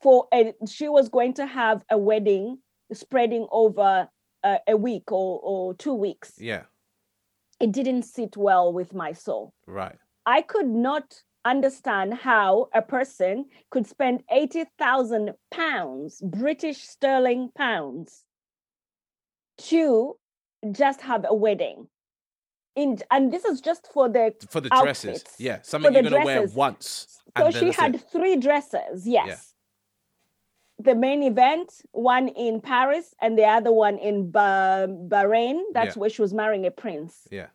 for 0.03 0.27
a, 0.35 0.53
she 0.67 0.89
was 0.89 1.09
going 1.09 1.35
to 1.35 1.47
have 1.47 1.83
a 1.91 1.97
wedding 1.99 2.59
spreading 2.93 3.47
over 3.53 4.09
a, 4.43 4.59
a 4.67 4.77
week 4.77 5.13
or, 5.13 5.41
or 5.43 5.75
two 5.75 5.95
weeks 5.95 6.33
Yeah. 6.39 6.65
it 7.61 7.73
didn't 7.73 8.03
sit 8.03 8.37
well 8.37 8.73
with 8.73 8.93
my 8.95 9.13
soul 9.13 9.53
Right. 9.67 9.97
i 10.27 10.43
could 10.43 10.69
not 10.69 11.15
understand 11.45 12.13
how 12.15 12.69
a 12.75 12.83
person 12.83 13.47
could 13.71 13.87
spend 13.87 14.23
80,000 14.31 15.33
pounds 15.51 16.21
british 16.23 16.79
sterling 16.83 17.51
pounds 17.57 18.25
to 19.59 20.17
just 20.73 21.01
have 21.01 21.25
a 21.29 21.35
wedding 21.35 21.87
in 22.77 22.99
and 23.11 23.33
this 23.33 23.45
is 23.45 23.61
just 23.61 23.89
for 23.93 24.09
the 24.09 24.35
For 24.49 24.61
the 24.61 24.69
dresses. 24.71 25.25
Yeah. 25.39 25.61
Something 25.63 25.93
you're 25.93 26.03
gonna 26.03 26.25
wear 26.25 26.47
once. 26.49 27.21
So 27.37 27.51
she 27.51 27.71
had 27.73 27.97
it. 27.97 28.05
three 28.11 28.37
dresses, 28.37 29.07
yes. 29.07 29.55
The 30.79 30.95
main 30.95 31.23
event, 31.23 31.83
one 31.93 32.29
in 32.29 32.61
Paris 32.61 33.15
and 33.21 33.37
the 33.39 33.45
other 33.45 33.71
one 33.71 33.99
in 33.99 34.31
ba- 34.31 34.89
Bahrain. 35.09 35.61
That's 35.75 35.95
Yeah. 35.97 36.01
where 36.01 36.11
she 36.11 36.23
was 36.23 36.33
marrying 36.33 36.65
a 36.67 36.71
prince. 36.71 37.29
Yeah. 37.31 37.49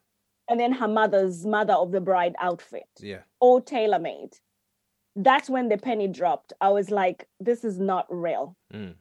And 0.47 0.59
then 0.59 0.71
her 0.73 0.87
mother's 0.87 1.43
mother 1.45 1.73
of 1.73 1.91
the 1.91 2.01
bride 2.01 2.35
outfit, 2.39 2.87
Yeah. 2.99 3.21
all 3.39 3.61
tailor 3.61 3.97
made. 3.99 4.37
That's 5.15 5.49
when 5.49 5.69
the 5.69 5.77
penny 5.77 6.07
dropped. 6.07 6.53
I 6.61 6.69
was 6.69 6.91
like, 6.91 7.27
this 7.39 7.63
is 7.63 7.79
not 7.79 8.05
real. 8.09 8.55
Mm. 8.71 8.95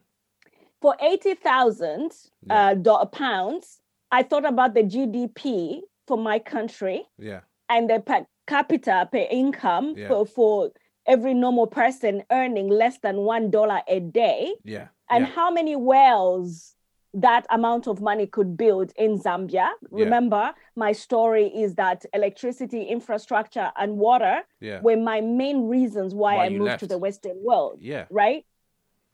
For 0.81 0.95
80,000 0.99 2.11
Yeah. 2.47 2.73
uh, 2.85 3.05
pounds, 3.05 3.79
I 4.11 4.23
thought 4.23 4.45
about 4.45 4.73
the 4.73 4.83
GDP 4.83 5.83
for 6.07 6.17
my 6.17 6.39
country 6.39 7.03
Yeah. 7.17 7.41
and 7.69 7.89
the 7.89 7.99
per 7.99 8.25
capita 8.47 9.09
per 9.11 9.25
income 9.29 9.95
Yeah. 9.97 10.07
for, 10.07 10.25
for 10.25 10.71
every 11.07 11.33
normal 11.33 11.67
person 11.67 12.23
earning 12.31 12.67
less 12.69 12.99
than 12.99 13.17
one 13.17 13.49
dollar 13.49 13.81
a 13.87 13.99
day 13.99 14.53
Yeah. 14.63 14.87
and 15.09 15.25
yeah. 15.25 15.33
how 15.33 15.49
many 15.51 15.75
wells 15.75 16.75
that 17.17 17.45
amount 17.49 17.87
of 17.87 18.01
money 18.01 18.27
could 18.27 18.57
build 18.57 18.91
in 18.97 19.17
Zambia. 19.17 19.69
Remember, 19.89 20.53
my 20.75 20.91
story 20.91 21.47
is 21.47 21.75
that 21.75 22.05
electricity, 22.13 22.83
infrastructure, 22.83 23.71
and 23.77 23.97
water 23.97 24.41
Yeah. 24.59 24.81
were 24.81 24.97
my 24.97 25.21
main 25.21 25.69
reasons 25.69 26.13
why, 26.13 26.35
Why 26.35 26.45
I 26.45 26.49
moved 26.49 26.79
to 26.79 26.87
the 26.87 26.97
Western 26.97 27.41
world 27.41 27.77
Yeah. 27.81 28.05
right? 28.09 28.45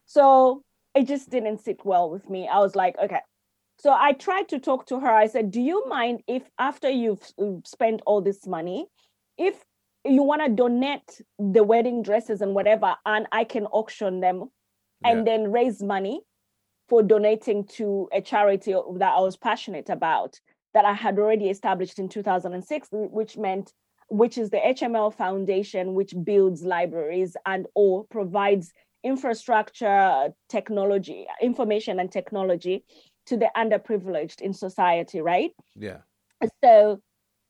So 0.06 0.64
it 0.96 1.04
just 1.08 1.30
didn't 1.30 1.60
sit 1.60 1.86
well 1.86 2.10
with 2.10 2.28
me. 2.28 2.48
I 2.48 2.58
was 2.60 2.76
like, 2.76 2.98
okay. 2.98 3.22
So 3.82 3.92
I 3.92 4.14
tried 4.14 4.48
to 4.50 4.60
talk 4.60 4.86
to 4.88 5.00
her. 5.00 5.12
I 5.12 5.26
said, 5.26 5.50
do 5.50 5.60
you 5.60 5.88
mind 5.88 6.22
if 6.28 6.44
after 6.60 6.88
you've 6.88 7.24
uh, 7.42 7.54
spent 7.66 8.04
all 8.06 8.22
this 8.22 8.46
money, 8.46 8.86
if 9.40 9.66
you 10.06 10.22
want 10.22 10.44
to 10.44 10.50
donate 10.50 11.20
the 11.40 11.64
wedding 11.64 12.04
dresses 12.04 12.42
and 12.42 12.54
whatever, 12.54 12.96
and 13.08 13.26
I 13.32 13.44
can 13.44 13.66
auction 13.66 14.20
them 14.20 14.52
and 15.04 15.18
Yeah. 15.18 15.24
then 15.26 15.52
raise 15.52 15.82
money 15.82 16.22
for 16.90 17.02
donating 17.02 17.66
to 17.78 18.08
a 18.14 18.22
charity 18.22 18.74
that 18.98 19.14
I 19.18 19.20
was 19.20 19.36
passionate 19.36 19.90
about 19.90 20.40
that 20.76 20.86
I 20.86 20.94
had 20.94 21.18
already 21.18 21.50
established 21.50 21.98
in 21.98 22.08
2006, 22.08 22.88
which 22.92 23.36
meant 23.36 23.74
which 24.10 24.38
is 24.38 24.52
the 24.52 24.58
HML 24.64 25.12
Foundation, 25.12 25.96
which 25.96 26.14
builds 26.24 26.62
libraries 26.64 27.36
and 27.48 27.66
or 27.74 28.04
provides 28.12 28.74
infrastructure, 29.04 30.30
technology, 30.50 31.26
information 31.42 32.00
and 32.00 32.12
technology 32.12 32.84
to 33.28 33.38
the 33.38 33.50
underprivileged 33.56 34.42
in 34.42 34.54
society, 34.54 35.22
right? 35.22 35.52
Yeah. 35.76 36.00
So, 36.64 37.02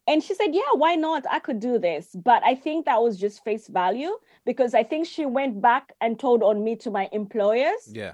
and 0.07 0.23
she 0.23 0.33
said, 0.33 0.53
Yeah, 0.53 0.73
why 0.75 0.95
not? 0.95 1.25
I 1.29 1.39
could 1.39 1.59
do 1.59 1.77
this. 1.79 2.09
But 2.13 2.43
I 2.45 2.55
think 2.55 2.85
that 2.85 3.01
was 3.01 3.17
just 3.17 3.43
face 3.43 3.67
value 3.67 4.11
because 4.45 4.73
I 4.73 4.83
think 4.83 5.07
she 5.07 5.25
went 5.25 5.61
back 5.61 5.93
and 6.01 6.19
told 6.19 6.43
on 6.43 6.63
me 6.63 6.75
to 6.77 6.91
my 6.91 7.07
employers 7.11 7.87
Yeah. 7.91 8.13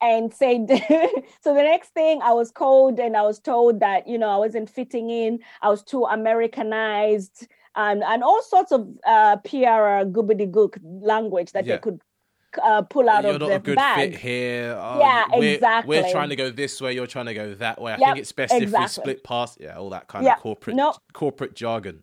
and 0.00 0.32
said, 0.32 0.68
So 1.42 1.54
the 1.54 1.62
next 1.62 1.90
thing 1.90 2.20
I 2.22 2.32
was 2.32 2.50
called 2.50 2.98
and 2.98 3.16
I 3.16 3.22
was 3.22 3.38
told 3.38 3.80
that, 3.80 4.08
you 4.08 4.18
know, 4.18 4.28
I 4.28 4.36
wasn't 4.36 4.68
fitting 4.70 5.10
in, 5.10 5.40
I 5.60 5.68
was 5.68 5.82
too 5.82 6.04
Americanized. 6.04 7.46
And, 7.74 8.02
and 8.02 8.22
all 8.22 8.42
sorts 8.42 8.72
of 8.72 8.88
uh, 9.06 9.36
PR 9.38 10.04
goobity 10.10 10.50
gook 10.50 10.78
language 10.82 11.52
that 11.52 11.64
Yeah. 11.66 11.76
they 11.76 11.80
could 11.80 12.00
uh, 12.62 12.82
pull 12.82 13.08
out 13.08 13.24
you're 13.24 13.34
of 13.34 13.42
a 13.42 13.58
good 13.58 13.76
bag. 13.76 14.12
fit 14.12 14.20
here. 14.20 14.76
Oh, 14.78 15.00
Yeah, 15.00 15.24
we're, 15.32 15.60
We're 15.86 16.10
trying 16.10 16.28
to 16.30 16.36
go 16.36 16.50
this 16.50 16.80
way. 16.80 16.92
You're 16.94 17.06
trying 17.06 17.26
to 17.26 17.34
go 17.34 17.54
that 17.54 17.80
way. 17.80 17.92
I 17.92 17.96
Yep, 17.96 18.08
think 18.08 18.18
it's 18.18 18.32
best 18.32 18.54
if 18.54 18.76
we 18.76 18.86
split 18.86 19.24
past. 19.24 19.58
Yeah, 19.60 19.78
all 19.78 19.90
that 19.90 20.08
kind 20.08 20.24
Yeah, 20.24 20.34
of 20.34 20.40
corporate 20.40 20.76
no. 20.76 20.94
corporate 21.12 21.54
jargon. 21.54 22.02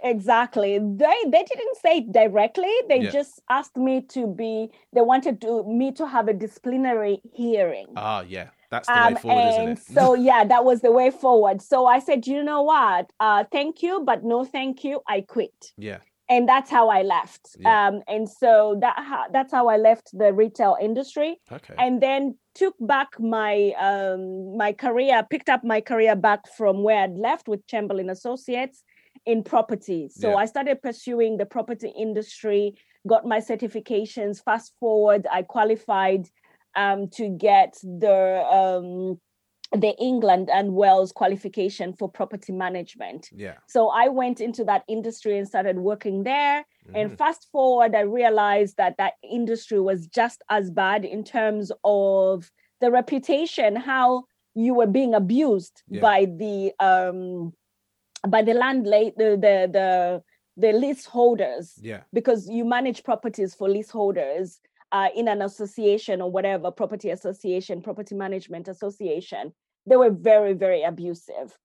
Exactly. 0.00 0.78
They 0.78 1.16
they 1.28 1.44
didn't 1.44 1.76
say 1.82 1.98
it 1.98 2.12
directly. 2.12 2.70
They 2.88 3.00
Yeah. 3.00 3.10
just 3.10 3.40
asked 3.48 3.76
me 3.76 4.02
to 4.08 4.26
be. 4.26 4.70
They 4.92 5.00
wanted 5.00 5.40
to 5.40 5.64
me 5.64 5.92
to 5.92 6.06
have 6.06 6.28
a 6.28 6.34
disciplinary 6.34 7.20
hearing. 7.32 7.86
Ah, 7.96 8.20
yeah, 8.20 8.48
that's 8.70 8.86
the 8.88 8.92
Um, 9.00 9.14
way 9.14 9.20
forward, 9.20 9.44
isn't 9.46 9.68
it? 9.68 9.78
so 9.78 10.14
yeah, 10.28 10.44
that 10.44 10.64
was 10.64 10.82
the 10.82 10.92
way 10.92 11.10
forward. 11.10 11.62
So 11.62 11.86
I 11.86 12.00
said, 12.00 12.26
you 12.26 12.42
know 12.42 12.62
what? 12.62 13.10
Uh, 13.18 13.44
thank 13.50 13.82
you, 13.82 14.00
but 14.04 14.24
no, 14.24 14.44
thank 14.44 14.84
you. 14.84 15.00
I 15.08 15.22
quit, 15.22 15.72
yeah, 15.78 16.00
and 16.28 16.48
that's 16.48 16.70
how 16.70 16.88
I 16.88 17.02
left. 17.02 17.56
Yeah. 17.58 17.88
Um, 17.88 18.02
and 18.08 18.28
so 18.28 18.78
that 18.80 18.94
ha- 18.96 19.28
that's 19.32 19.52
how 19.52 19.68
I 19.68 19.76
left 19.76 20.10
the 20.12 20.32
retail 20.32 20.76
industry, 20.80 21.40
okay, 21.52 21.74
and 21.78 22.02
then 22.02 22.38
took 22.54 22.74
back 22.80 23.08
my 23.18 23.72
um 23.78 24.56
my 24.56 24.72
career, 24.72 25.26
picked 25.28 25.48
up 25.48 25.64
my 25.64 25.80
career 25.80 26.16
back 26.16 26.40
from 26.56 26.82
where 26.82 27.02
I'd 27.04 27.16
left 27.16 27.48
with 27.48 27.66
Chamberlain 27.66 28.10
Associates 28.10 28.82
in 29.26 29.42
property. 29.42 30.08
So 30.10 30.30
Yeah. 30.30 30.36
I 30.36 30.46
started 30.46 30.82
pursuing 30.82 31.36
the 31.36 31.46
property 31.46 31.92
industry, 31.96 32.74
got 33.06 33.26
my 33.26 33.38
certifications. 33.40 34.42
Fast 34.42 34.74
forward, 34.80 35.26
I 35.30 35.42
qualified 35.42 36.28
um, 36.76 37.08
to 37.10 37.28
get 37.28 37.74
the 37.82 38.44
um, 38.50 39.20
the 39.76 39.94
England 39.98 40.50
and 40.50 40.74
Wales 40.74 41.12
qualification 41.12 41.92
for 41.92 42.08
property 42.08 42.52
management. 42.52 43.28
yeah, 43.32 43.54
So 43.66 43.88
I 43.88 44.08
went 44.08 44.40
into 44.40 44.64
that 44.64 44.84
industry 44.88 45.36
and 45.38 45.46
started 45.48 45.78
working 45.78 46.22
there. 46.24 46.64
And 46.94 47.10
Mhm. 47.10 47.18
fast 47.18 47.48
forward, 47.50 47.94
I 47.94 48.00
realized 48.00 48.76
that 48.76 48.96
that 48.98 49.14
industry 49.22 49.80
was 49.80 50.06
just 50.06 50.42
as 50.48 50.70
bad 50.70 51.04
in 51.04 51.24
terms 51.24 51.72
of 51.82 52.50
the 52.80 52.90
reputation, 52.90 53.74
how 53.76 54.24
you 54.54 54.74
were 54.74 54.86
being 54.86 55.14
abused 55.14 55.82
Yeah. 55.88 56.00
by 56.02 56.26
the 56.26 56.72
um, 56.80 57.52
by 58.28 58.42
the 58.42 58.54
landlady, 58.54 59.12
the 59.16 59.30
the 59.36 59.68
the, 59.72 60.22
the 60.56 60.72
leaseholders, 60.72 61.78
yeah, 61.82 62.02
because 62.12 62.48
you 62.48 62.64
manage 62.64 63.02
properties 63.02 63.54
for 63.54 63.68
leaseholders 63.68 64.60
uh, 64.92 65.08
in 65.16 65.26
an 65.28 65.42
association 65.42 66.20
or 66.20 66.30
whatever 66.30 66.70
property 66.70 67.10
association, 67.10 67.82
property 67.82 68.14
management 68.14 68.68
association. 68.68 69.52
They 69.86 69.96
were 69.96 70.10
very 70.10 70.52
very 70.54 70.82
abusive. 70.82 71.58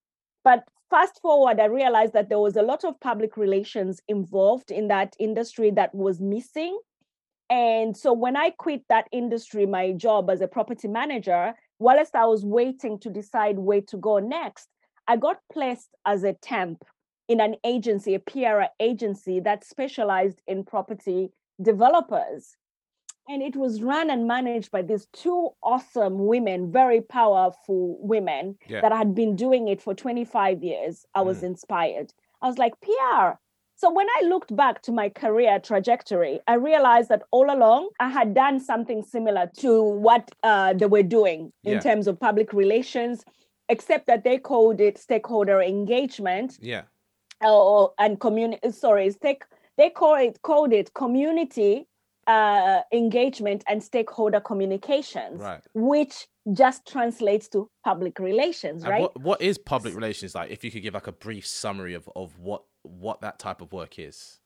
But 0.43 0.63
fast 0.89 1.21
forward, 1.21 1.59
I 1.59 1.65
realized 1.65 2.13
that 2.13 2.29
there 2.29 2.39
was 2.39 2.55
a 2.55 2.61
lot 2.61 2.83
of 2.83 2.99
public 2.99 3.37
relations 3.37 4.01
involved 4.07 4.71
in 4.71 4.87
that 4.87 5.15
industry 5.19 5.71
that 5.71 5.93
was 5.93 6.19
missing. 6.19 6.77
And 7.49 7.97
so 7.97 8.13
when 8.13 8.37
I 8.37 8.51
quit 8.51 8.83
that 8.89 9.07
industry, 9.11 9.65
my 9.65 9.91
job 9.91 10.29
as 10.29 10.41
a 10.41 10.47
property 10.47 10.87
manager, 10.87 11.53
whilst 11.79 12.15
I 12.15 12.25
was 12.25 12.45
waiting 12.45 12.99
to 12.99 13.09
decide 13.09 13.57
where 13.57 13.81
to 13.81 13.97
go 13.97 14.19
next, 14.19 14.69
I 15.07 15.17
got 15.17 15.37
placed 15.51 15.89
as 16.05 16.23
a 16.23 16.33
temp 16.33 16.83
in 17.27 17.39
an 17.39 17.55
agency, 17.63 18.15
a 18.15 18.19
PR 18.19 18.63
agency 18.79 19.39
that 19.39 19.63
specialized 19.63 20.41
in 20.47 20.63
property 20.63 21.31
developers. 21.61 22.55
And 23.29 23.43
it 23.43 23.55
was 23.55 23.83
run 23.83 24.09
and 24.09 24.27
managed 24.27 24.71
by 24.71 24.81
these 24.81 25.05
two 25.13 25.49
awesome 25.61 26.25
women, 26.25 26.71
very 26.71 26.99
powerful 26.99 27.95
women 28.01 28.57
Yeah. 28.67 28.81
that 28.81 28.91
had 28.91 29.13
been 29.13 29.35
doing 29.35 29.67
it 29.67 29.81
for 29.83 29.93
25 29.93 30.63
years. 30.63 31.05
I 31.13 31.21
was 31.21 31.41
Mm. 31.41 31.49
inspired. 31.51 32.11
I 32.41 32.47
was 32.47 32.57
like, 32.57 32.73
PR. 32.81 33.37
So 33.75 33.91
when 33.93 34.07
I 34.17 34.23
looked 34.25 34.53
back 34.55 34.81
to 34.81 34.91
my 34.91 35.09
career 35.09 35.59
trajectory, 35.59 36.39
I 36.47 36.55
realized 36.55 37.07
that 37.09 37.21
all 37.29 37.51
along 37.53 37.89
I 37.99 38.09
had 38.09 38.33
done 38.33 38.59
something 38.59 39.03
similar 39.03 39.49
to 39.59 39.83
what 39.83 40.31
uh, 40.41 40.73
they 40.73 40.87
were 40.87 41.03
doing 41.03 41.53
in 41.63 41.73
Yeah. 41.73 41.79
terms 41.81 42.07
of 42.07 42.19
public 42.19 42.51
relations, 42.51 43.23
except 43.69 44.07
that 44.07 44.23
they 44.23 44.39
called 44.39 44.81
it 44.81 44.97
stakeholder 44.97 45.61
engagement 45.61 46.57
Yeah. 46.59 46.85
or 47.45 47.93
and 47.99 48.19
community 48.19 48.71
sorry 48.71 49.09
stake 49.11 49.43
they 49.77 49.89
call 49.89 50.15
it 50.15 50.41
called 50.41 50.73
it 50.73 50.93
community 50.93 51.87
uh, 52.29 52.81
engagement 52.93 53.63
and 53.67 53.81
stakeholder 53.81 54.39
communications 54.39 55.39
Right. 55.41 55.63
which 55.73 56.27
just 56.53 56.85
translates 56.87 57.47
to 57.49 57.69
public 57.83 58.19
relations 58.19 58.83
And 58.83 58.91
right 58.91 59.01
what, 59.01 59.19
what 59.19 59.41
is 59.41 59.57
public 59.57 59.93
relations 59.95 60.35
like? 60.35 60.51
If 60.51 60.63
you 60.63 60.69
could 60.71 60.83
give 60.83 60.93
like 60.93 61.07
a 61.07 61.17
brief 61.27 61.45
summary 61.45 61.95
of, 61.95 62.07
of 62.15 62.37
what 62.39 62.61
what 62.83 63.19
that 63.21 63.39
type 63.39 63.61
of 63.61 63.73
work 63.73 63.99
is. 63.99 64.39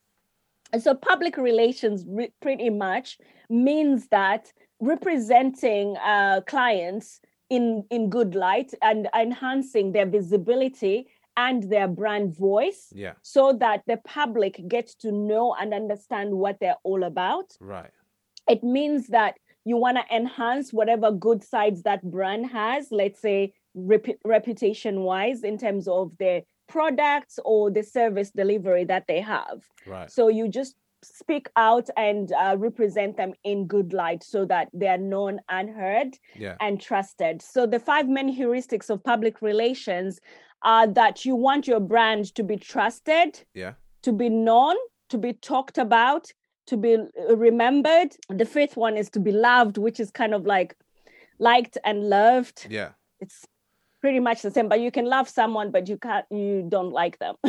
And 0.71 0.81
so 0.81 0.95
public 0.95 1.37
relations 1.37 2.03
re- 2.07 2.33
pretty 2.41 2.69
much 2.71 3.19
means 3.49 4.07
that 4.07 4.51
representing 4.79 5.97
uh, 5.97 6.41
clients 6.47 7.19
in 7.49 7.83
in 7.91 8.09
good 8.09 8.33
light 8.33 8.73
and 8.81 9.09
enhancing 9.25 9.91
their 9.91 10.05
visibility 10.07 11.07
and 11.37 11.63
their 11.69 11.87
brand 11.87 12.35
voice 12.35 12.89
Yeah. 12.95 13.13
so 13.21 13.53
that 13.53 13.83
the 13.87 13.97
public 13.97 14.61
gets 14.67 14.95
to 14.95 15.11
know 15.11 15.55
and 15.59 15.73
understand 15.73 16.33
what 16.33 16.59
they're 16.59 16.77
all 16.83 17.03
about 17.03 17.55
Right. 17.59 17.91
it 18.47 18.63
means 18.63 19.07
that 19.07 19.37
you 19.65 19.77
want 19.77 19.97
to 19.97 20.15
enhance 20.15 20.73
whatever 20.73 21.11
good 21.11 21.43
sides 21.43 21.83
that 21.83 22.03
brand 22.03 22.47
has 22.47 22.91
let's 22.91 23.19
say 23.21 23.53
rep- 23.73 24.19
reputation 24.25 25.01
wise 25.01 25.43
in 25.43 25.57
terms 25.57 25.87
of 25.87 26.15
their 26.17 26.41
products 26.67 27.39
or 27.45 27.71
the 27.71 27.83
service 27.83 28.31
delivery 28.31 28.83
that 28.85 29.05
they 29.07 29.21
have 29.21 29.63
Right. 29.87 30.09
so 30.11 30.27
you 30.27 30.47
just 30.47 30.75
speak 31.03 31.49
out 31.57 31.89
and 31.97 32.31
uh, 32.31 32.55
represent 32.57 33.17
them 33.17 33.33
in 33.43 33.67
good 33.67 33.91
light 33.91 34.23
so 34.23 34.45
that 34.45 34.69
they 34.73 34.87
are 34.87 34.97
known 34.97 35.41
and 35.49 35.69
heard 35.69 36.17
Yeah. 36.35 36.55
and 36.61 36.79
trusted. 36.79 37.41
So 37.41 37.65
the 37.65 37.79
five 37.79 38.07
main 38.07 38.33
heuristics 38.33 38.89
of 38.89 39.03
public 39.03 39.41
relations 39.41 40.21
are 40.63 40.87
that 40.87 41.25
you 41.25 41.35
want 41.35 41.67
your 41.67 41.79
brand 41.79 42.33
to 42.35 42.43
be 42.43 42.57
trusted, 42.57 43.41
Yeah. 43.53 43.73
to 44.03 44.11
be 44.11 44.29
known, 44.29 44.75
to 45.09 45.17
be 45.17 45.33
talked 45.33 45.77
about, 45.77 46.31
to 46.67 46.77
be 46.77 46.95
uh, 46.95 47.35
remembered. 47.35 48.15
The 48.29 48.45
fifth 48.45 48.77
one 48.77 48.95
is 48.97 49.09
to 49.11 49.19
be 49.19 49.31
loved, 49.31 49.77
which 49.77 49.99
is 49.99 50.11
kind 50.11 50.33
of 50.33 50.45
like 50.45 50.75
liked 51.39 51.77
and 51.83 52.09
loved. 52.09 52.67
Yeah. 52.69 52.89
It's 53.19 53.45
pretty 54.01 54.19
much 54.19 54.41
the 54.41 54.51
same, 54.51 54.67
but 54.69 54.79
you 54.81 54.91
can 54.91 55.05
love 55.05 55.27
someone, 55.29 55.71
but 55.71 55.87
you 55.87 55.97
can't, 55.97 56.25
you 56.31 56.65
don't 56.67 56.91
like 56.91 57.19
them, 57.19 57.35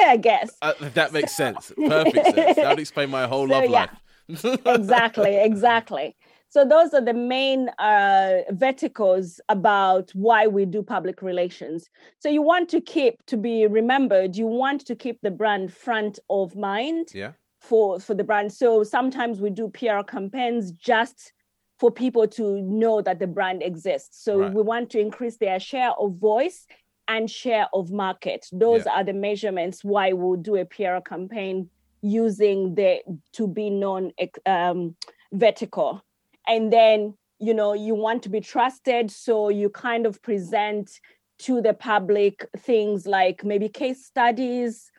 I 0.00 0.16
guess. 0.16 0.50
Uh, 0.62 0.72
that 0.94 1.12
makes 1.12 1.34
sense. 1.36 1.72
Perfect 1.76 2.24
sense. 2.34 2.56
That 2.56 2.68
would 2.70 2.78
explain 2.80 3.10
my 3.10 3.26
whole 3.32 3.46
So, 3.48 3.52
love 3.54 3.64
yeah. 3.64 3.70
life. 3.70 3.90
exactly 4.66 5.36
exactly 5.36 6.14
so 6.50 6.64
those 6.64 6.94
are 6.94 7.00
the 7.00 7.12
main 7.14 7.68
uh, 7.78 8.38
verticals 8.52 9.40
about 9.48 10.10
why 10.14 10.46
we 10.46 10.64
do 10.64 10.82
public 10.82 11.22
relations 11.22 11.88
so 12.18 12.28
you 12.28 12.42
want 12.42 12.68
to 12.68 12.80
keep 12.80 13.14
to 13.26 13.36
be 13.36 13.66
remembered 13.66 14.36
you 14.36 14.46
want 14.46 14.84
to 14.86 14.94
keep 14.94 15.18
the 15.22 15.30
brand 15.30 15.72
front 15.72 16.18
of 16.30 16.56
mind 16.56 17.08
yeah. 17.14 17.32
for 17.60 18.00
for 18.00 18.14
the 18.14 18.24
brand 18.24 18.52
so 18.52 18.82
sometimes 18.82 19.40
we 19.40 19.50
do 19.50 19.68
pr 19.68 20.02
campaigns 20.06 20.72
just 20.72 21.32
for 21.78 21.90
people 21.92 22.26
to 22.26 22.60
know 22.62 23.00
that 23.00 23.18
the 23.20 23.26
brand 23.26 23.62
exists 23.62 24.24
so 24.24 24.38
Right. 24.38 24.52
we 24.52 24.62
want 24.62 24.90
to 24.90 24.98
increase 25.00 25.36
their 25.36 25.60
share 25.60 25.92
of 25.92 26.16
voice 26.16 26.66
and 27.06 27.30
share 27.30 27.68
of 27.72 27.90
market 27.90 28.46
those 28.52 28.84
Yeah. 28.84 28.92
are 28.96 29.04
the 29.04 29.12
measurements 29.12 29.84
why 29.84 30.12
we'll 30.12 30.36
do 30.36 30.56
a 30.56 30.64
pr 30.64 31.00
campaign 31.06 31.70
using 32.00 32.74
the 32.74 33.00
to 33.32 33.48
be 33.48 33.70
known 33.70 34.12
um, 34.46 34.94
vertical 35.32 36.02
and 36.48 36.72
then 36.72 37.14
you 37.38 37.54
know 37.54 37.72
you 37.72 37.94
want 37.94 38.22
to 38.22 38.28
be 38.28 38.40
trusted 38.40 39.10
so 39.10 39.48
you 39.48 39.68
kind 39.68 40.06
of 40.06 40.20
present 40.22 40.90
to 41.38 41.60
the 41.60 41.74
public 41.74 42.44
things 42.58 43.06
like 43.06 43.44
maybe 43.44 43.68
case 43.68 44.04
studies 44.04 44.90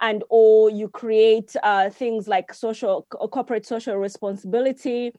and 0.00 0.24
or 0.28 0.70
you 0.70 0.88
create 0.88 1.54
uh, 1.62 1.88
things 1.88 2.26
like 2.26 2.52
social 2.52 3.06
corporate 3.10 3.64
social 3.64 3.96
responsibility 3.96 5.12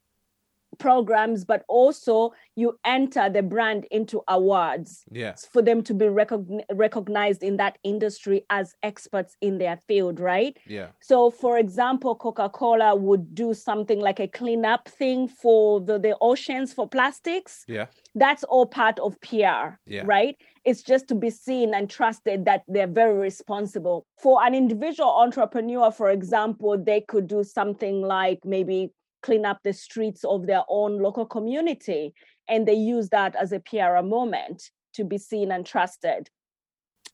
programs 0.80 1.46
but 1.46 1.64
also 1.68 2.32
you 2.56 2.78
enter 2.86 3.30
the 3.30 3.42
brand 3.44 3.86
into 3.92 4.22
awards 4.28 5.04
Yeah. 5.12 5.36
for 5.52 5.62
them 5.62 5.82
to 5.84 5.94
be 5.94 6.06
recogn- 6.06 6.64
recognized 6.74 7.44
in 7.44 7.58
that 7.58 7.78
industry 7.84 8.46
as 8.50 8.76
experts 8.84 9.36
in 9.42 9.58
their 9.58 9.78
field 9.88 10.20
right 10.20 10.58
Yeah. 10.68 10.90
so, 11.02 11.30
for 11.32 11.58
example, 11.58 12.16
Coca 12.16 12.50
Cola 12.50 12.96
would 12.96 13.36
do 13.36 13.54
something 13.54 14.00
like 14.00 14.20
a 14.20 14.28
cleanup 14.28 14.88
thing 14.90 15.28
for 15.28 15.82
the, 15.82 15.98
the 16.00 16.16
oceans 16.22 16.74
for 16.74 16.88
plastics. 16.88 17.64
Yeah. 17.68 17.86
That's 18.16 18.44
all 18.46 18.66
part 18.66 19.00
of 19.00 19.20
PR, 19.22 19.78
Yeah. 19.86 20.04
right? 20.06 20.36
It's 20.64 20.82
just 20.82 21.08
to 21.10 21.16
be 21.16 21.30
seen 21.30 21.74
and 21.74 21.90
trusted 21.90 22.46
that 22.46 22.64
they're 22.68 22.88
very 22.88 23.18
responsible. 23.20 24.06
For 24.18 24.44
an 24.44 24.56
individual 24.56 25.10
entrepreneur, 25.10 25.92
for 25.92 26.10
example, 26.10 26.78
they 26.78 27.02
could 27.02 27.28
do 27.28 27.44
something 27.44 28.02
like 28.02 28.40
maybe 28.46 28.92
clean 29.22 29.46
up 29.46 29.60
the 29.64 29.74
streets 29.74 30.24
of 30.24 30.48
their 30.48 30.64
own 30.70 31.02
local 31.02 31.26
community. 31.26 32.14
And 32.48 32.68
they 32.68 32.74
use 32.74 33.10
that 33.10 33.36
as 33.36 33.52
a 33.52 33.60
PR 33.60 34.02
moment 34.04 34.70
to 34.94 35.04
be 35.04 35.18
seen 35.18 35.52
and 35.52 35.66
trusted 35.66 36.30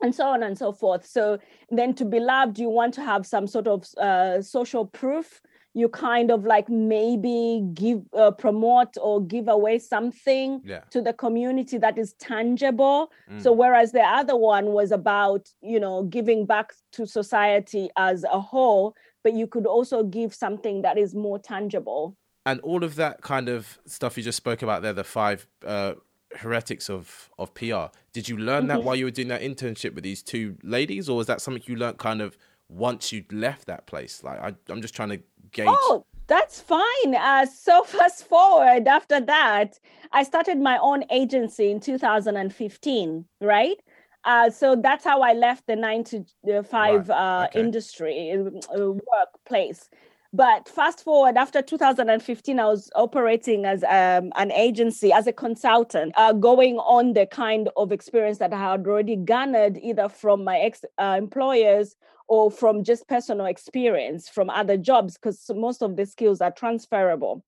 and 0.01 0.13
so 0.13 0.25
on 0.25 0.43
and 0.43 0.57
so 0.57 0.71
forth. 0.71 1.05
So 1.05 1.39
then 1.69 1.93
to 1.95 2.05
be 2.05 2.19
loved, 2.19 2.57
you 2.59 2.69
want 2.69 2.93
to 2.95 3.01
have 3.03 3.25
some 3.25 3.47
sort 3.47 3.67
of 3.67 3.85
uh, 3.97 4.41
social 4.41 4.85
proof. 4.85 5.41
You 5.73 5.87
kind 5.87 6.31
of 6.31 6.43
like 6.43 6.67
maybe 6.67 7.63
give, 7.73 8.01
uh, 8.17 8.31
promote 8.31 8.97
or 9.01 9.21
give 9.25 9.47
away 9.47 9.79
something 9.79 10.61
Yeah. 10.65 10.81
to 10.89 11.01
the 11.01 11.13
community 11.13 11.77
that 11.77 11.97
is 11.97 12.13
tangible. 12.15 13.09
Mm. 13.31 13.41
So 13.41 13.53
whereas 13.53 13.93
the 13.93 14.01
other 14.01 14.35
one 14.35 14.73
was 14.73 14.91
about, 14.91 15.47
you 15.61 15.79
know, 15.79 16.03
giving 16.03 16.45
back 16.45 16.73
to 16.93 17.05
society 17.05 17.89
as 17.95 18.25
a 18.25 18.39
whole, 18.39 18.95
but 19.23 19.33
you 19.33 19.47
could 19.47 19.65
also 19.65 20.03
give 20.03 20.33
something 20.33 20.81
that 20.81 20.97
is 20.97 21.13
more 21.15 21.39
tangible. 21.39 22.15
and 22.45 22.59
all 22.61 22.83
of 22.83 22.95
that 22.95 23.21
kind 23.21 23.47
of 23.49 23.77
stuff 23.85 24.17
you 24.17 24.23
just 24.23 24.37
spoke 24.37 24.61
about 24.63 24.81
there, 24.81 24.93
the 24.93 25.03
five 25.03 25.47
uh, 25.65 25.93
heretics 26.37 26.89
of 26.89 27.29
of 27.37 27.53
PR. 27.53 27.85
Did 28.13 28.27
you 28.29 28.37
learn 28.37 28.63
Mm-hmm. 28.63 28.67
that 28.69 28.83
while 28.83 28.95
you 28.95 29.05
were 29.05 29.11
doing 29.11 29.27
that 29.29 29.41
internship 29.41 29.93
with 29.95 30.03
these 30.03 30.23
two 30.23 30.57
ladies, 30.63 31.07
or 31.09 31.17
was 31.17 31.27
that 31.27 31.39
something 31.41 31.63
you 31.65 31.75
learned 31.75 31.97
kind 31.97 32.21
of 32.21 32.37
once 32.69 33.11
you'd 33.11 33.31
left 33.31 33.67
that 33.67 33.85
place? 33.85 34.23
Like, 34.23 34.39
I, 34.39 34.55
I'm 34.69 34.81
just 34.81 34.95
trying 34.95 35.09
to 35.09 35.19
gauge. 35.51 35.67
Oh, 35.69 36.05
that's 36.27 36.61
fine. 36.61 37.13
Uh, 37.15 37.45
so 37.45 37.83
fast 37.97 38.27
forward 38.27 38.87
after 38.87 39.19
that, 39.19 39.79
I 40.11 40.23
started 40.23 40.57
my 40.59 40.77
own 40.79 41.03
agency 41.11 41.69
in 41.69 41.79
2015, 41.79 43.25
right? 43.41 43.77
Uh, 44.23 44.49
so 44.49 44.75
that's 44.75 45.03
how 45.03 45.21
I 45.21 45.33
left 45.33 45.67
the 45.67 45.75
nine 45.75 46.03
to 46.05 46.23
uh, 46.51 46.63
five 46.63 47.09
Right, 47.09 47.43
uh, 47.43 47.47
okay. 47.49 47.59
industry 47.59 48.31
uh, 48.31 48.91
workplace. 48.91 49.89
But 50.33 50.69
fast 50.69 51.03
forward 51.03 51.35
after 51.35 51.61
2015, 51.61 52.57
I 52.57 52.65
was 52.65 52.89
operating 52.95 53.65
as 53.65 53.83
um, 53.83 54.31
an 54.37 54.51
agency, 54.53 55.11
as 55.11 55.27
a 55.27 55.33
consultant, 55.33 56.13
uh, 56.15 56.31
going 56.31 56.77
on 56.77 57.13
the 57.13 57.25
kind 57.25 57.69
of 57.75 57.91
experience 57.91 58.37
that 58.37 58.53
I 58.53 58.71
had 58.71 58.87
already 58.87 59.17
garnered 59.17 59.77
either 59.77 60.07
from 60.07 60.45
my 60.45 60.57
ex 60.59 60.85
uh, 60.97 61.15
employers 61.17 61.97
or 62.29 62.49
from 62.49 62.85
just 62.85 63.09
personal 63.09 63.45
experience 63.45 64.29
from 64.29 64.49
other 64.49 64.77
jobs, 64.77 65.15
because 65.15 65.51
most 65.53 65.83
of 65.83 65.97
the 65.97 66.05
skills 66.05 66.39
are 66.39 66.51
transferable. 66.51 67.43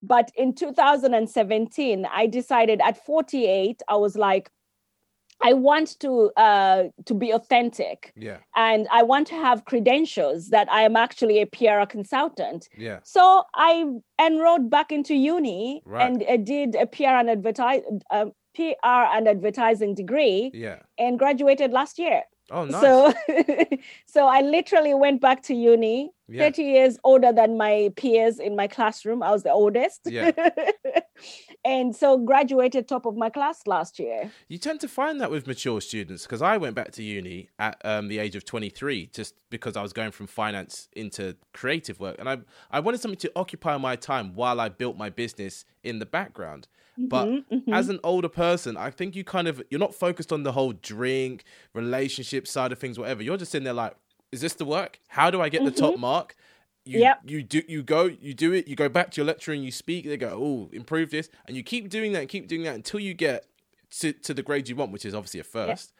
But 0.00 0.30
in 0.36 0.54
2017, 0.54 2.06
I 2.06 2.28
decided 2.28 2.80
at 2.84 3.04
48, 3.04 3.82
I 3.88 3.96
was 3.96 4.16
like, 4.16 4.48
I 5.40 5.52
want 5.52 5.98
to 6.00 6.30
uh, 6.36 6.84
to 7.04 7.14
be 7.14 7.30
authentic 7.32 8.12
Yeah, 8.16 8.38
and 8.56 8.88
I 8.90 9.02
want 9.02 9.26
to 9.28 9.34
have 9.34 9.64
credentials 9.64 10.48
that 10.48 10.70
I 10.70 10.82
am 10.82 10.96
actually 10.96 11.40
a 11.40 11.46
PR 11.46 11.86
consultant. 11.86 12.68
yeah, 12.76 12.98
So 13.04 13.44
I 13.54 13.84
enrolled 14.20 14.68
back 14.70 14.90
into 14.92 15.14
uni 15.14 15.82
Right. 15.84 16.06
and 16.06 16.22
uh, 16.28 16.36
did 16.36 16.74
a 16.74 16.86
PR 16.86 17.16
and 17.22 17.30
advertise 17.30 17.82
uh, 18.10 18.26
PR 18.54 19.02
and 19.14 19.28
advertising 19.28 19.94
degree 19.94 20.50
yeah. 20.52 20.80
and 20.98 21.18
graduated 21.18 21.72
last 21.72 21.98
year. 21.98 22.22
Oh, 22.50 22.64
nice. 22.66 22.80
So, 22.80 23.14
so 24.06 24.26
I 24.26 24.40
literally 24.40 24.94
went 24.94 25.20
back 25.20 25.42
to 25.44 25.54
uni. 25.54 26.10
Yeah. 26.30 26.44
30 26.44 26.62
years 26.62 26.98
older 27.04 27.32
than 27.32 27.56
my 27.56 27.90
peers 27.96 28.38
in 28.38 28.54
my 28.54 28.66
classroom. 28.66 29.22
I 29.22 29.30
was 29.30 29.44
the 29.44 29.50
oldest. 29.50 30.02
Yeah. 30.04 30.30
and 31.64 31.96
so 31.96 32.18
graduated 32.18 32.86
top 32.86 33.06
of 33.06 33.16
my 33.16 33.30
class 33.30 33.66
last 33.66 33.98
year. 33.98 34.30
You 34.48 34.58
tend 34.58 34.80
to 34.80 34.88
find 34.88 35.22
that 35.22 35.30
with 35.30 35.46
mature 35.46 35.80
students 35.80 36.24
because 36.24 36.42
I 36.42 36.58
went 36.58 36.74
back 36.74 36.92
to 36.92 37.02
uni 37.02 37.48
at 37.58 37.80
um, 37.82 38.08
the 38.08 38.18
age 38.18 38.36
of 38.36 38.44
23 38.44 39.06
just 39.06 39.36
because 39.48 39.74
I 39.74 39.80
was 39.80 39.94
going 39.94 40.10
from 40.10 40.26
finance 40.26 40.90
into 40.94 41.34
creative 41.54 41.98
work 41.98 42.16
and 42.18 42.28
I 42.28 42.38
I 42.70 42.80
wanted 42.80 43.00
something 43.00 43.18
to 43.20 43.32
occupy 43.34 43.78
my 43.78 43.96
time 43.96 44.34
while 44.34 44.60
I 44.60 44.68
built 44.68 44.98
my 44.98 45.08
business 45.08 45.64
in 45.82 45.98
the 45.98 46.06
background. 46.06 46.68
But 46.98 47.26
Mm-hmm, 47.26 47.72
as 47.72 47.88
an 47.88 48.00
older 48.02 48.28
person, 48.28 48.76
I 48.76 48.90
think 48.90 49.14
you 49.14 49.22
kind 49.24 49.46
of 49.46 49.62
you're 49.70 49.78
not 49.78 49.94
focused 49.94 50.32
on 50.32 50.42
the 50.42 50.52
whole 50.52 50.72
drink, 50.72 51.44
relationship 51.74 52.48
side 52.48 52.72
of 52.72 52.78
things, 52.78 52.98
whatever. 52.98 53.22
You're 53.22 53.36
just 53.36 53.52
sitting 53.52 53.64
there 53.64 53.72
like, 53.72 53.94
is 54.32 54.40
this 54.40 54.54
the 54.54 54.64
work? 54.64 54.98
How 55.08 55.30
do 55.30 55.40
I 55.40 55.48
get 55.48 55.64
the 55.64 55.70
top 55.70 55.98
mark? 55.98 56.34
You, 56.84 57.00
Mm-hmm. 57.00 57.02
Yep. 57.02 57.20
you 57.26 57.42
do 57.42 57.62
you 57.68 57.82
go 57.82 58.04
you 58.06 58.32
do 58.32 58.52
it 58.54 58.66
you 58.66 58.74
go 58.74 58.88
back 58.88 59.10
to 59.10 59.20
your 59.20 59.26
lecturer 59.26 59.54
and 59.54 59.62
you 59.62 59.70
speak 59.70 60.06
they 60.06 60.16
go 60.16 60.30
oh 60.32 60.70
improve 60.74 61.10
this 61.10 61.28
and 61.46 61.54
you 61.54 61.62
keep 61.62 61.90
doing 61.90 62.12
that 62.14 62.20
and 62.20 62.28
keep 62.30 62.48
doing 62.48 62.62
that 62.62 62.74
until 62.76 62.98
you 62.98 63.12
get 63.12 63.44
to, 64.00 64.14
to 64.14 64.32
the 64.32 64.42
grade 64.42 64.70
you 64.70 64.74
want 64.76 64.90
which 64.90 65.04
is 65.04 65.14
obviously 65.14 65.38
a 65.38 65.44
first 65.44 65.92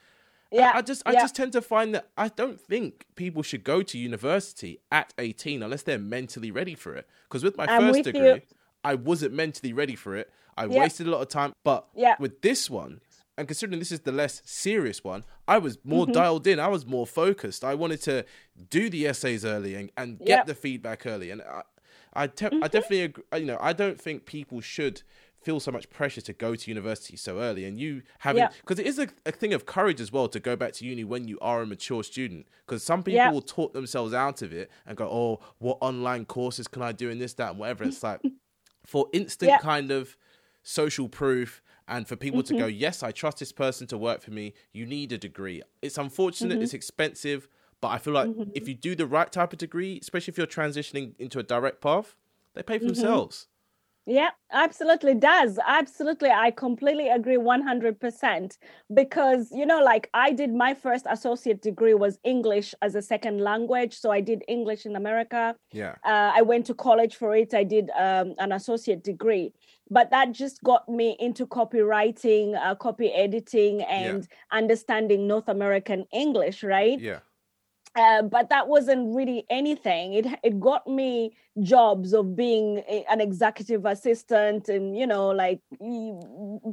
Yeah. 0.50 0.72
I 0.74 0.80
just 0.80 1.02
I 1.04 1.12
yeah. 1.12 1.20
just 1.20 1.36
tend 1.36 1.52
to 1.52 1.60
find 1.60 1.94
that 1.94 2.08
I 2.16 2.28
don't 2.28 2.58
think 2.58 3.04
people 3.16 3.42
should 3.42 3.64
go 3.64 3.82
to 3.82 3.98
university 3.98 4.80
at 4.90 5.12
18 5.18 5.62
unless 5.62 5.82
they're 5.82 5.98
mentally 5.98 6.50
ready 6.50 6.74
for 6.74 6.94
it. 6.94 7.06
Because 7.28 7.44
with 7.44 7.58
my 7.58 7.66
I'm 7.68 7.82
first 7.82 8.06
with 8.06 8.14
you. 8.14 8.40
I 8.84 8.94
wasn't 8.94 9.34
mentally 9.34 9.72
ready 9.72 9.94
for 9.96 10.14
it. 10.16 10.30
I 10.56 10.64
Yeah. 10.66 10.80
wasted 10.80 11.06
a 11.06 11.10
lot 11.10 11.20
of 11.22 11.28
time. 11.28 11.52
But 11.64 11.86
Yeah. 11.94 12.16
with 12.18 12.42
this 12.42 12.68
one, 12.70 13.00
and 13.36 13.46
considering 13.46 13.78
this 13.78 13.92
is 13.92 14.00
the 14.00 14.12
less 14.12 14.42
serious 14.44 15.04
one, 15.04 15.24
I 15.46 15.58
was 15.58 15.78
more 15.84 16.04
Mm-hmm. 16.06 16.12
dialed 16.12 16.46
in. 16.46 16.58
I 16.60 16.68
was 16.68 16.84
more 16.86 17.06
focused. 17.06 17.62
I 17.64 17.74
wanted 17.74 18.02
to 18.02 18.24
do 18.70 18.90
the 18.90 19.06
essays 19.06 19.44
early 19.44 19.74
and, 19.74 19.90
and 19.96 20.18
get 20.18 20.28
Yeah. 20.28 20.44
the 20.44 20.54
feedback 20.54 21.06
early. 21.06 21.30
And 21.30 21.42
I, 21.42 21.62
I, 22.14 22.26
te- 22.26 22.46
Mm-hmm. 22.46 22.64
I 22.64 22.68
definitely 22.68 23.02
agree. 23.02 23.24
You 23.36 23.44
know, 23.46 23.58
I 23.60 23.72
don't 23.72 24.00
think 24.00 24.26
people 24.26 24.60
should 24.60 25.02
feel 25.40 25.60
so 25.60 25.70
much 25.70 25.88
pressure 25.88 26.20
to 26.20 26.32
go 26.32 26.56
to 26.56 26.68
university 26.68 27.16
so 27.16 27.38
early. 27.38 27.64
And 27.64 27.78
you 27.78 28.02
having 28.18 28.40
Yeah. 28.42 28.48
because 28.60 28.80
it 28.80 28.86
is 28.86 28.98
a, 28.98 29.06
a 29.24 29.30
thing 29.30 29.54
of 29.54 29.66
courage 29.66 30.00
as 30.00 30.10
well 30.10 30.28
to 30.28 30.40
go 30.40 30.56
back 30.56 30.72
to 30.74 30.84
uni 30.84 31.04
when 31.04 31.28
you 31.28 31.38
are 31.40 31.62
a 31.62 31.66
mature 31.66 32.02
student. 32.02 32.48
Because 32.66 32.82
some 32.82 33.04
people 33.04 33.18
Yeah. 33.18 33.30
will 33.30 33.40
talk 33.42 33.72
themselves 33.72 34.12
out 34.12 34.42
of 34.42 34.52
it 34.52 34.68
and 34.84 34.96
go, 34.96 35.08
"Oh, 35.08 35.38
what 35.58 35.78
online 35.80 36.24
courses 36.24 36.66
can 36.66 36.82
I 36.82 36.90
do 36.90 37.08
in 37.08 37.20
this, 37.20 37.34
that, 37.34 37.50
and 37.50 37.58
whatever." 37.60 37.84
It's 37.84 38.02
like 38.02 38.20
for 38.92 39.06
instant 39.12 39.50
Yeah. 39.50 39.58
kind 39.58 39.90
of 39.90 40.16
social 40.62 41.08
proof 41.08 41.62
and 41.86 42.08
for 42.08 42.16
people 42.16 42.42
to 42.42 42.54
go, 42.54 42.66
Mm-hmm. 42.66 42.78
"Yes, 42.86 43.02
I 43.02 43.10
trust 43.12 43.38
this 43.38 43.52
person 43.52 43.86
to 43.88 43.98
work 43.98 44.20
for 44.22 44.30
me." 44.30 44.54
You 44.72 44.84
need 44.86 45.12
a 45.12 45.18
degree. 45.18 45.62
It's 45.82 45.98
unfortunate. 45.98 46.54
Mm-hmm. 46.54 46.62
It's 46.64 46.74
expensive. 46.74 47.48
But 47.80 47.88
I 47.88 47.98
feel 47.98 48.14
like 48.14 48.30
if 48.54 48.66
you 48.66 48.74
do 48.74 48.94
the 48.96 49.06
right 49.06 49.30
type 49.30 49.52
of 49.52 49.58
degree, 49.58 49.98
especially 50.02 50.32
if 50.32 50.38
you're 50.38 50.48
transitioning 50.60 51.14
into 51.18 51.38
a 51.38 51.42
direct 51.44 51.80
path, 51.80 52.16
they 52.54 52.62
pay 52.62 52.78
for 52.78 52.86
Mm-hmm. 52.86 52.94
themselves. 52.94 53.46
Yeah, 54.08 54.30
absolutely 54.52 55.14
does. 55.14 55.58
Absolutely. 55.66 56.30
I 56.30 56.50
completely 56.50 57.08
agree 57.08 57.36
100% 57.36 58.56
because 58.94 59.52
you 59.52 59.66
know 59.66 59.82
like 59.82 60.08
I 60.14 60.32
did 60.32 60.54
my 60.54 60.72
first 60.72 61.04
associate 61.08 61.60
degree 61.60 61.92
was 61.92 62.18
English 62.24 62.74
as 62.80 62.94
a 62.94 63.02
second 63.02 63.42
language, 63.42 63.98
so 63.98 64.10
I 64.10 64.22
did 64.22 64.42
English 64.48 64.86
in 64.86 64.96
America. 64.96 65.54
Yeah. 65.72 65.96
Uh, 66.04 66.32
I 66.34 66.40
went 66.40 66.64
to 66.66 66.74
college 66.74 67.16
for 67.16 67.36
it. 67.36 67.52
I 67.52 67.64
did 67.64 67.90
um, 67.90 68.34
an 68.38 68.52
associate 68.52 69.04
degree, 69.04 69.52
but 69.90 70.10
that 70.10 70.32
just 70.32 70.62
got 70.62 70.88
me 70.88 71.14
into 71.20 71.46
copywriting, 71.46 72.56
uh, 72.56 72.74
copy 72.76 73.12
editing, 73.12 73.82
and 73.82 74.26
understanding 74.50 75.26
North 75.26 75.48
American 75.48 76.06
English, 76.12 76.62
right? 76.62 76.98
Yeah. 76.98 77.20
Uh, 77.98 78.22
but 78.22 78.48
that 78.50 78.68
wasn't 78.68 79.14
really 79.18 79.44
anything. 79.50 80.06
It 80.14 80.26
it 80.48 80.60
got 80.60 80.86
me 80.86 81.36
jobs 81.74 82.12
of 82.14 82.36
being 82.36 82.66
a- 82.88 83.04
an 83.10 83.20
executive 83.20 83.84
assistant 83.84 84.68
and 84.68 84.96
you 84.96 85.06
know 85.06 85.28
like 85.44 85.60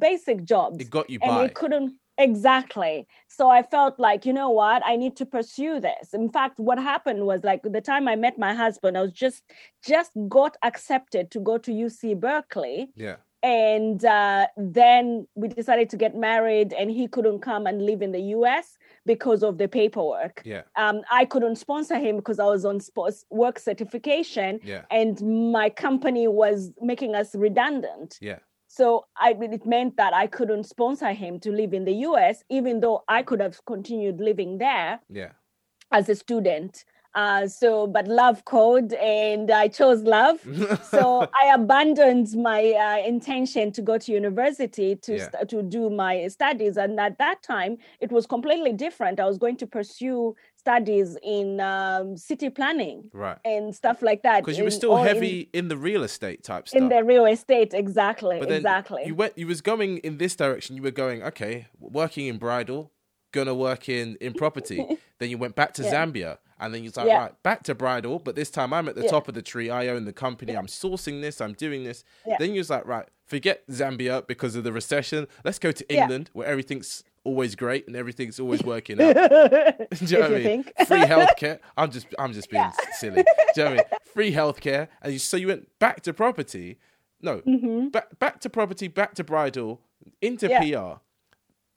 basic 0.08 0.44
jobs 0.44 0.78
It 0.80 0.90
got 0.90 1.10
you 1.10 1.20
and 1.22 1.32
by. 1.36 1.46
it 1.46 1.54
couldn't 1.56 1.94
exactly 2.18 3.06
so 3.28 3.50
i 3.50 3.62
felt 3.62 4.00
like 4.00 4.26
you 4.26 4.32
know 4.32 4.50
what 4.50 4.82
i 4.86 4.96
need 4.96 5.16
to 5.18 5.26
pursue 5.26 5.82
this 5.82 6.14
in 6.14 6.30
fact 6.30 6.58
what 6.60 6.78
happened 6.80 7.26
was 7.26 7.44
like 7.44 7.62
the 7.64 7.82
time 7.82 8.08
i 8.08 8.16
met 8.16 8.38
my 8.40 8.54
husband 8.54 8.98
i 8.98 9.02
was 9.02 9.12
just 9.12 9.44
just 9.86 10.12
got 10.30 10.56
accepted 10.64 11.30
to 11.30 11.40
go 11.42 11.58
to 11.58 11.72
uc 11.72 12.18
berkeley 12.20 12.90
yeah. 12.96 13.18
And 13.46 14.04
uh, 14.04 14.48
then 14.58 15.28
we 15.36 15.48
decided 15.48 15.88
to 15.92 15.98
get 15.98 16.16
married 16.16 16.74
and 16.74 16.90
he 16.90 17.08
couldn't 17.08 17.40
come 17.42 17.68
and 17.68 17.86
live 17.86 18.02
in 18.02 18.12
the 18.12 18.20
us 18.20 18.78
because 19.06 19.44
of 19.44 19.60
the 19.60 19.68
paperwork 19.68 20.42
Yeah. 20.44 20.64
um, 20.84 21.02
i 21.12 21.26
couldn't 21.26 21.58
sponsor 21.58 21.98
him 22.06 22.16
because 22.16 22.40
i 22.40 22.46
was 22.56 22.66
on 22.66 22.80
spo- 22.80 23.24
work 23.30 23.60
certification 23.60 24.60
Yeah. 24.64 24.84
and 24.90 25.22
my 25.60 25.70
company 25.70 26.28
was 26.28 26.72
making 26.82 27.14
us 27.22 27.36
redundant 27.36 28.18
Yeah. 28.20 28.40
so 28.68 29.06
I, 29.26 29.30
it 29.40 29.66
meant 29.66 29.96
that 30.02 30.14
I 30.14 30.26
couldn't 30.38 30.66
sponsor 30.76 31.12
him 31.24 31.40
to 31.46 31.50
live 31.52 31.74
in 31.78 31.86
the 31.86 31.98
US, 32.10 32.36
even 32.58 32.74
though 32.82 33.04
I 33.08 33.20
could 33.28 33.42
have 33.46 33.58
continued 33.74 34.18
living 34.30 34.52
there 34.58 35.00
Yeah. 35.10 35.32
as 35.92 36.10
a 36.10 36.16
student. 36.16 36.84
Uh, 37.16 37.48
so, 37.48 37.88
but 37.88 38.08
love 38.10 38.44
code, 38.46 38.92
and 38.94 39.50
I 39.50 39.70
chose 39.70 40.02
love. 40.04 40.40
so 40.92 41.28
I 41.42 41.54
abandoned 41.54 42.36
my 42.36 42.72
uh, 42.74 43.08
intention 43.08 43.72
to 43.72 43.82
go 43.82 43.98
to 43.98 44.12
university 44.12 44.96
to 44.98 45.16
Yeah. 45.16 45.30
st- 45.32 45.50
to 45.50 45.64
do 45.64 45.90
my 45.90 46.28
studies, 46.28 46.76
and 46.78 47.00
at 47.00 47.18
that 47.20 47.42
time 47.42 47.78
it 48.02 48.12
was 48.12 48.26
completely 48.26 48.74
different. 48.74 49.20
I 49.20 49.26
was 49.26 49.38
going 49.38 49.56
to 49.58 49.68
pursue 49.68 50.36
studies 50.58 51.16
in 51.24 51.60
um, 51.62 52.18
city 52.18 52.50
planning 52.50 53.10
right. 53.14 53.38
and 53.46 53.74
stuff 53.74 54.02
like 54.02 54.24
that. 54.24 54.42
Because 54.44 54.58
you 54.58 54.64
were 54.64 54.72
still 54.72 54.92
or 54.94 55.00
in- 55.00 55.06
heavy 55.08 55.50
in, 55.54 55.68
the 55.70 55.78
real 55.78 56.04
estate 56.04 56.44
type 56.44 56.68
stuff. 56.68 56.82
in 56.82 56.90
the 56.90 57.04
real 57.04 57.26
estate. 57.26 57.74
Exactly, 57.74 58.40
exactly. 58.40 59.04
you 59.06 59.16
went. 59.16 59.38
You 59.38 59.48
was 59.48 59.62
going 59.62 60.00
in 60.00 60.18
this 60.18 60.36
direction. 60.36 60.76
You 60.76 60.82
were 60.82 60.92
going. 60.92 61.24
Okay, 61.24 61.68
working 61.80 62.26
in 62.28 62.38
bridal, 62.38 62.92
gonna 63.32 63.56
work 63.56 63.88
in 63.88 64.18
in 64.20 64.34
property. 64.34 64.84
then 65.20 65.30
you 65.30 65.38
went 65.38 65.56
back 65.56 65.74
to 65.76 65.84
Yeah. 65.84 65.94
Zambia, 65.94 66.38
and 66.60 66.74
then 66.74 66.82
you 66.84 66.88
was 66.88 66.98
like, 66.98 67.08
Yeah. 67.08 67.18
right, 67.20 67.44
back 67.44 67.64
to 67.64 67.76
bridal. 67.76 68.20
But 68.20 68.36
this 68.36 68.50
time 68.50 68.74
I'm 68.74 68.88
at 68.88 68.96
the 68.96 69.04
Yeah. 69.04 69.10
top 69.12 69.28
of 69.28 69.34
the 69.34 69.42
tree. 69.42 69.70
I 69.70 69.88
own 69.88 70.06
the 70.06 70.14
company. 70.14 70.56
I'm 70.56 70.68
sourcing 70.68 71.22
this. 71.22 71.42
I'm 71.42 71.54
doing 71.54 71.84
this. 71.84 72.04
Yeah. 72.26 72.36
Then 72.40 72.52
you 72.54 72.60
was 72.60 72.70
like, 72.70 72.86
right, 72.86 73.08
forget 73.26 73.68
Zambia 73.68 74.26
because 74.28 74.56
of 74.56 74.64
the 74.64 74.72
recession. 74.72 75.28
Let's 75.44 75.60
go 75.60 75.72
to 75.72 75.86
Yeah. 75.90 76.04
England 76.04 76.30
where 76.34 76.48
everything's 76.48 77.04
always 77.24 77.56
great 77.56 77.88
and 77.88 77.96
everything's 77.96 78.40
always 78.40 78.62
working 78.74 79.02
out. 79.02 79.16
Do 79.16 79.22
you 79.22 80.14
know 80.18 80.20
what 80.22 80.32
I 80.32 80.34
mean? 80.36 80.64
think. 80.64 80.74
Free 80.88 81.00
healthcare. 81.02 81.60
I'm 81.76 81.92
just 81.92 82.08
I'm 82.20 82.34
just 82.34 82.50
being 82.50 82.72
silly. 83.00 83.24
Do 83.24 83.62
you 83.62 83.64
know 83.64 83.70
what 83.72 83.74
I 83.74 83.76
mean? 83.92 84.00
Free 84.14 84.32
healthcare. 84.32 84.88
And 85.02 85.12
you, 85.14 85.20
so 85.20 85.36
you 85.38 85.48
went 85.48 85.68
back 85.80 86.02
to 86.02 86.14
property. 86.14 86.78
No, 87.22 87.42
back 87.92 88.20
back 88.20 88.40
to 88.42 88.50
property, 88.50 88.88
back 88.88 89.16
to 89.16 89.24
bridal, 89.24 89.82
into 90.22 90.48
Mm-hmm. 90.48 90.64
Yeah. 90.64 90.94
PR, 90.94 91.00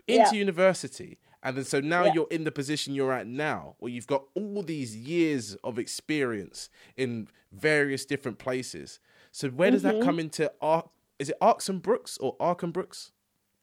into 0.06 0.30
Yeah. 0.34 0.38
university. 0.38 1.18
And 1.42 1.56
then 1.56 1.64
so 1.64 1.80
now 1.80 2.04
Yeah. 2.06 2.14
you're 2.14 2.26
in 2.30 2.44
the 2.44 2.50
position 2.52 2.94
you're 2.94 3.12
at 3.12 3.26
now, 3.26 3.76
where 3.78 3.90
you've 3.92 4.06
got 4.06 4.24
all 4.34 4.62
these 4.62 4.96
years 4.96 5.54
of 5.64 5.78
experience 5.78 6.68
in 6.96 7.28
various 7.52 8.04
different 8.04 8.38
places. 8.38 8.98
So 9.30 9.48
where 9.50 9.70
does 9.70 9.82
Mm-hmm. 9.82 9.98
that 10.00 10.04
come 10.04 10.18
into 10.18 10.52
Ark? 10.60 10.88
Is 11.18 11.30
it 11.30 11.36
Arks 11.40 11.68
and 11.68 11.80
Brooks 11.82 12.18
or 12.18 12.36
Ark 12.40 12.62
and 12.62 12.72
Brooks? 12.72 13.12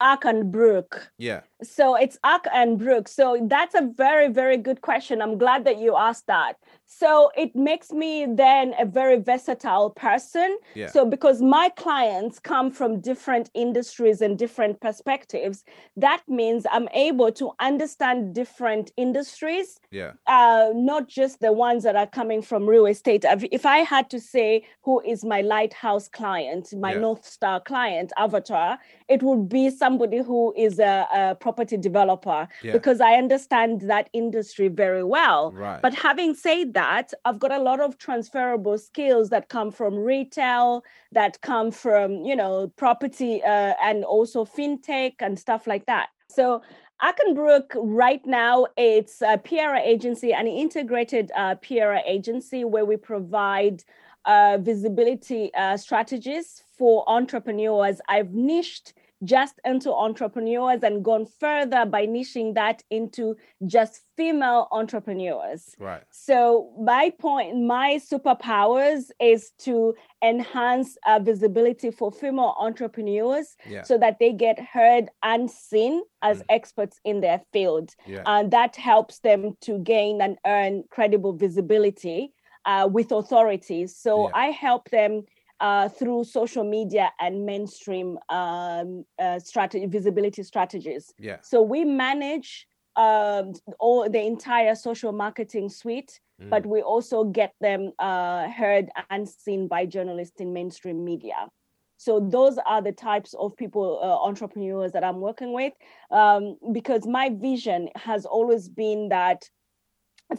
Ark 0.00 0.24
and 0.26 0.52
Brook. 0.52 1.10
Yeah. 1.18 1.42
So 1.62 1.94
it's 1.94 2.18
Ak 2.22 2.46
and 2.52 2.78
Brook. 2.78 3.08
So 3.08 3.38
that's 3.48 3.74
a 3.74 3.90
very, 3.96 4.28
very 4.28 4.58
good 4.58 4.82
question. 4.82 5.22
I'm 5.22 5.38
glad 5.38 5.64
that 5.64 5.78
you 5.78 5.96
asked 5.96 6.26
that. 6.26 6.58
So 6.84 7.30
it 7.36 7.56
makes 7.56 7.90
me 7.90 8.26
then 8.28 8.74
a 8.78 8.84
very 8.84 9.16
versatile 9.18 9.90
person. 9.90 10.58
Yeah. 10.74 10.88
So 10.88 11.04
because 11.04 11.40
my 11.42 11.70
clients 11.76 12.38
come 12.38 12.70
from 12.70 13.00
different 13.00 13.50
industries 13.54 14.20
and 14.20 14.38
different 14.38 14.80
perspectives, 14.80 15.64
that 15.96 16.22
means 16.28 16.64
I'm 16.70 16.88
able 16.92 17.32
to 17.32 17.52
understand 17.58 18.34
different 18.34 18.92
industries 18.96 19.80
Yeah. 19.90 20.12
uh, 20.26 20.70
not 20.74 21.08
just 21.08 21.40
the 21.40 21.52
ones 21.52 21.82
that 21.84 21.96
are 21.96 22.06
coming 22.06 22.42
from 22.42 22.68
real 22.68 22.86
estate. 22.86 23.24
If- 23.24 23.48
If 23.50 23.64
I 23.66 23.78
had 23.78 24.10
to 24.10 24.20
say 24.20 24.64
who 24.82 25.00
is 25.00 25.24
my 25.24 25.40
lighthouse 25.40 26.06
client, 26.08 26.72
my 26.74 26.92
Yeah. 26.92 27.00
North 27.00 27.24
Star 27.24 27.60
client, 27.60 28.12
avatar, 28.18 28.78
it 29.08 29.22
would 29.22 29.48
be 29.48 29.70
somebody 29.70 30.18
who 30.18 30.52
is 30.56 30.78
a, 30.78 31.08
a 31.12 31.34
property 31.46 31.76
developer 31.88 32.40
Yeah. 32.62 32.72
because 32.72 32.98
I 33.00 33.12
understand 33.24 33.72
that 33.92 34.06
industry 34.22 34.68
very 34.84 35.04
well. 35.16 35.42
Right. 35.52 35.80
But 35.86 35.94
having 36.08 36.34
said 36.34 36.74
that, 36.82 37.06
I've 37.24 37.40
got 37.44 37.52
a 37.60 37.62
lot 37.70 37.80
of 37.86 37.90
transferable 38.06 38.78
skills 38.78 39.26
that 39.34 39.44
come 39.56 39.70
from 39.78 39.92
retail, 40.14 40.82
that 41.12 41.32
come 41.50 41.68
from, 41.70 42.08
you 42.30 42.36
know, 42.40 42.54
property 42.84 43.34
uh, 43.44 43.74
and 43.88 43.98
also 44.04 44.38
fintech 44.44 45.14
and 45.20 45.38
stuff 45.46 45.62
like 45.72 45.84
that. 45.92 46.06
So 46.38 46.44
Ackenbrook 47.08 47.68
right 48.02 48.24
now 48.42 48.66
it's 48.76 49.16
a 49.22 49.36
PR 49.48 49.74
agency, 49.94 50.32
an 50.32 50.48
integrated 50.64 51.26
uh, 51.42 51.54
PR 51.66 51.94
agency 52.16 52.60
where 52.72 52.86
we 52.90 52.96
provide 53.12 53.84
uh, 54.24 54.58
visibility 54.60 55.42
uh, 55.54 55.76
strategies 55.76 56.46
for 56.78 56.94
entrepreneurs. 57.18 58.00
I've 58.08 58.32
niched 58.34 58.94
just 59.24 59.60
into 59.64 59.92
entrepreneurs 59.92 60.82
and 60.82 61.04
gone 61.04 61.26
further 61.26 61.86
by 61.86 62.06
niching 62.06 62.54
that 62.54 62.82
into 62.90 63.36
just 63.66 64.02
female 64.16 64.68
entrepreneurs. 64.72 65.74
Right. 65.78 66.02
So 66.10 66.72
my 66.78 67.10
point, 67.18 67.62
my 67.62 67.98
superpowers 67.98 69.10
is 69.20 69.52
to 69.60 69.94
enhance 70.22 70.96
uh, 71.06 71.18
visibility 71.18 71.90
for 71.90 72.10
female 72.12 72.54
entrepreneurs 72.58 73.56
Yeah. 73.68 73.82
so 73.82 73.96
that 73.98 74.18
they 74.18 74.32
get 74.32 74.58
heard 74.58 75.08
and 75.22 75.50
seen 75.50 76.02
as 76.22 76.40
Mm. 76.40 76.46
experts 76.50 77.00
in 77.04 77.20
their 77.20 77.40
field. 77.52 77.94
Yeah. 78.06 78.22
And 78.26 78.50
that 78.50 78.76
helps 78.76 79.20
them 79.20 79.56
to 79.62 79.78
gain 79.78 80.20
and 80.20 80.38
earn 80.46 80.84
credible 80.90 81.32
visibility 81.32 82.32
uh, 82.66 82.88
with 82.90 83.12
authorities. 83.12 83.96
So 83.96 84.24
Yeah. 84.24 84.30
I 84.34 84.46
help 84.50 84.90
them 84.90 85.24
uh, 85.60 85.88
through 85.88 86.24
social 86.24 86.64
media 86.64 87.10
and 87.20 87.44
mainstream 87.46 88.18
um, 88.28 89.04
uh, 89.18 89.38
strategy, 89.38 89.86
visibility 89.86 90.42
strategies. 90.42 91.12
yeah. 91.18 91.38
So 91.42 91.62
we 91.62 91.84
manage 91.84 92.66
um, 92.96 93.52
all 93.78 94.08
the 94.08 94.22
entire 94.22 94.74
social 94.74 95.12
marketing 95.12 95.68
suite, 95.68 96.20
Mm. 96.38 96.50
but 96.50 96.66
we 96.66 96.82
also 96.82 97.24
get 97.24 97.54
them 97.62 97.92
uh, 97.98 98.46
heard 98.50 98.90
and 99.08 99.26
seen 99.26 99.68
by 99.68 99.86
journalists 99.86 100.38
in 100.38 100.52
mainstream 100.52 101.02
media. 101.02 101.48
So 101.96 102.20
those 102.20 102.58
are 102.66 102.82
the 102.82 102.92
types 102.92 103.32
of 103.32 103.56
people, 103.56 104.00
uh, 104.02 104.28
entrepreneurs 104.28 104.92
that 104.92 105.02
I'm 105.02 105.20
working 105.20 105.54
with, 105.54 105.72
um, 106.10 106.58
because 106.72 107.06
my 107.06 107.30
vision 107.30 107.88
has 107.96 108.26
always 108.26 108.68
been 108.68 109.08
that 109.08 109.48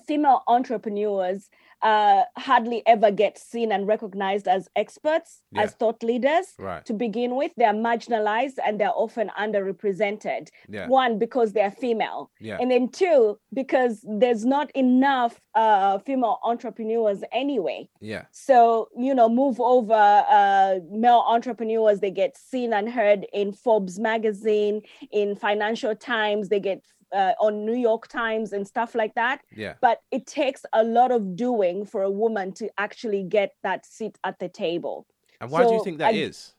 female 0.06 0.44
entrepreneurs 0.48 1.50
uh, 1.82 2.24
hardly 2.38 2.82
ever 2.88 3.12
get 3.12 3.38
seen 3.38 3.72
and 3.72 3.88
recognized 3.88 4.48
as 4.48 4.70
experts, 4.76 5.44
Yeah. 5.52 5.64
as 5.64 5.74
thought 5.74 6.02
leaders. 6.04 6.54
Right. 6.58 6.84
To 6.86 6.94
begin 6.94 7.36
with, 7.36 7.52
they're 7.58 7.74
marginalized 7.74 8.58
and 8.66 8.80
they're 8.80 8.94
often 8.96 9.30
underrepresented. 9.40 10.50
Yeah. 10.68 10.88
One, 10.88 11.20
because 11.20 11.54
they're 11.54 11.72
female. 11.72 12.32
Yeah. 12.40 12.58
And 12.60 12.72
then 12.72 12.90
two, 12.90 13.40
because 13.54 14.04
there's 14.08 14.46
not 14.46 14.72
enough 14.72 15.40
uh, 15.56 16.00
female 16.00 16.40
entrepreneurs 16.44 17.24
anyway. 17.32 17.90
Yeah. 18.00 18.26
So, 18.32 18.90
you 18.98 19.14
know, 19.14 19.30
move 19.30 19.60
over 19.60 19.94
uh, 19.94 20.80
male 20.90 21.24
entrepreneurs, 21.28 22.00
they 22.00 22.12
get 22.12 22.38
seen 22.38 22.74
and 22.74 22.90
heard 22.90 23.26
in 23.34 23.54
Forbes 23.54 24.00
magazine, 24.00 24.82
in 25.12 25.36
Financial 25.36 25.96
Times, 25.96 26.50
they 26.50 26.60
get 26.60 26.84
uh, 27.14 27.34
on 27.40 27.66
New 27.66 27.76
York 27.76 28.08
Times 28.08 28.54
and 28.54 28.68
stuff 28.68 28.96
like 28.96 29.14
that. 29.16 29.42
Yeah. 29.56 29.74
But 29.82 30.02
it 30.12 30.26
takes 30.26 30.66
a 30.74 30.84
lot 30.84 31.12
of 31.12 31.36
doing 31.36 31.86
for 31.86 32.04
a 32.04 32.12
woman 32.12 32.52
to 32.54 32.70
actually 32.78 33.24
get 33.24 33.54
that 33.64 33.86
seat 33.86 34.18
at 34.24 34.40
the 34.40 34.50
table. 34.50 35.06
And 35.40 35.52
why 35.52 35.66
do 35.66 35.74
you 35.74 35.84
think 35.84 36.00
that 36.00 36.16
is? 36.16 36.54